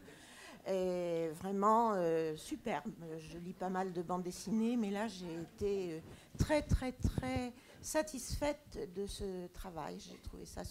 [0.66, 2.91] est vraiment euh, superbe.
[3.18, 6.00] Je lis pas mal de bandes dessinées, mais là j'ai été euh,
[6.38, 7.52] très très très
[7.82, 9.98] satisfaite de ce travail.
[10.00, 10.62] J'ai trouvé ça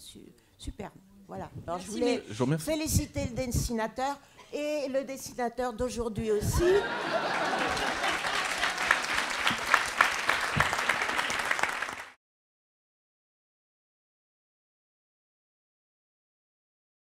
[0.57, 0.93] superbe.
[1.27, 1.49] Voilà.
[1.67, 4.17] Alors je voulais Je féliciter le dessinateur
[4.53, 6.63] et le dessinateur d'aujourd'hui aussi.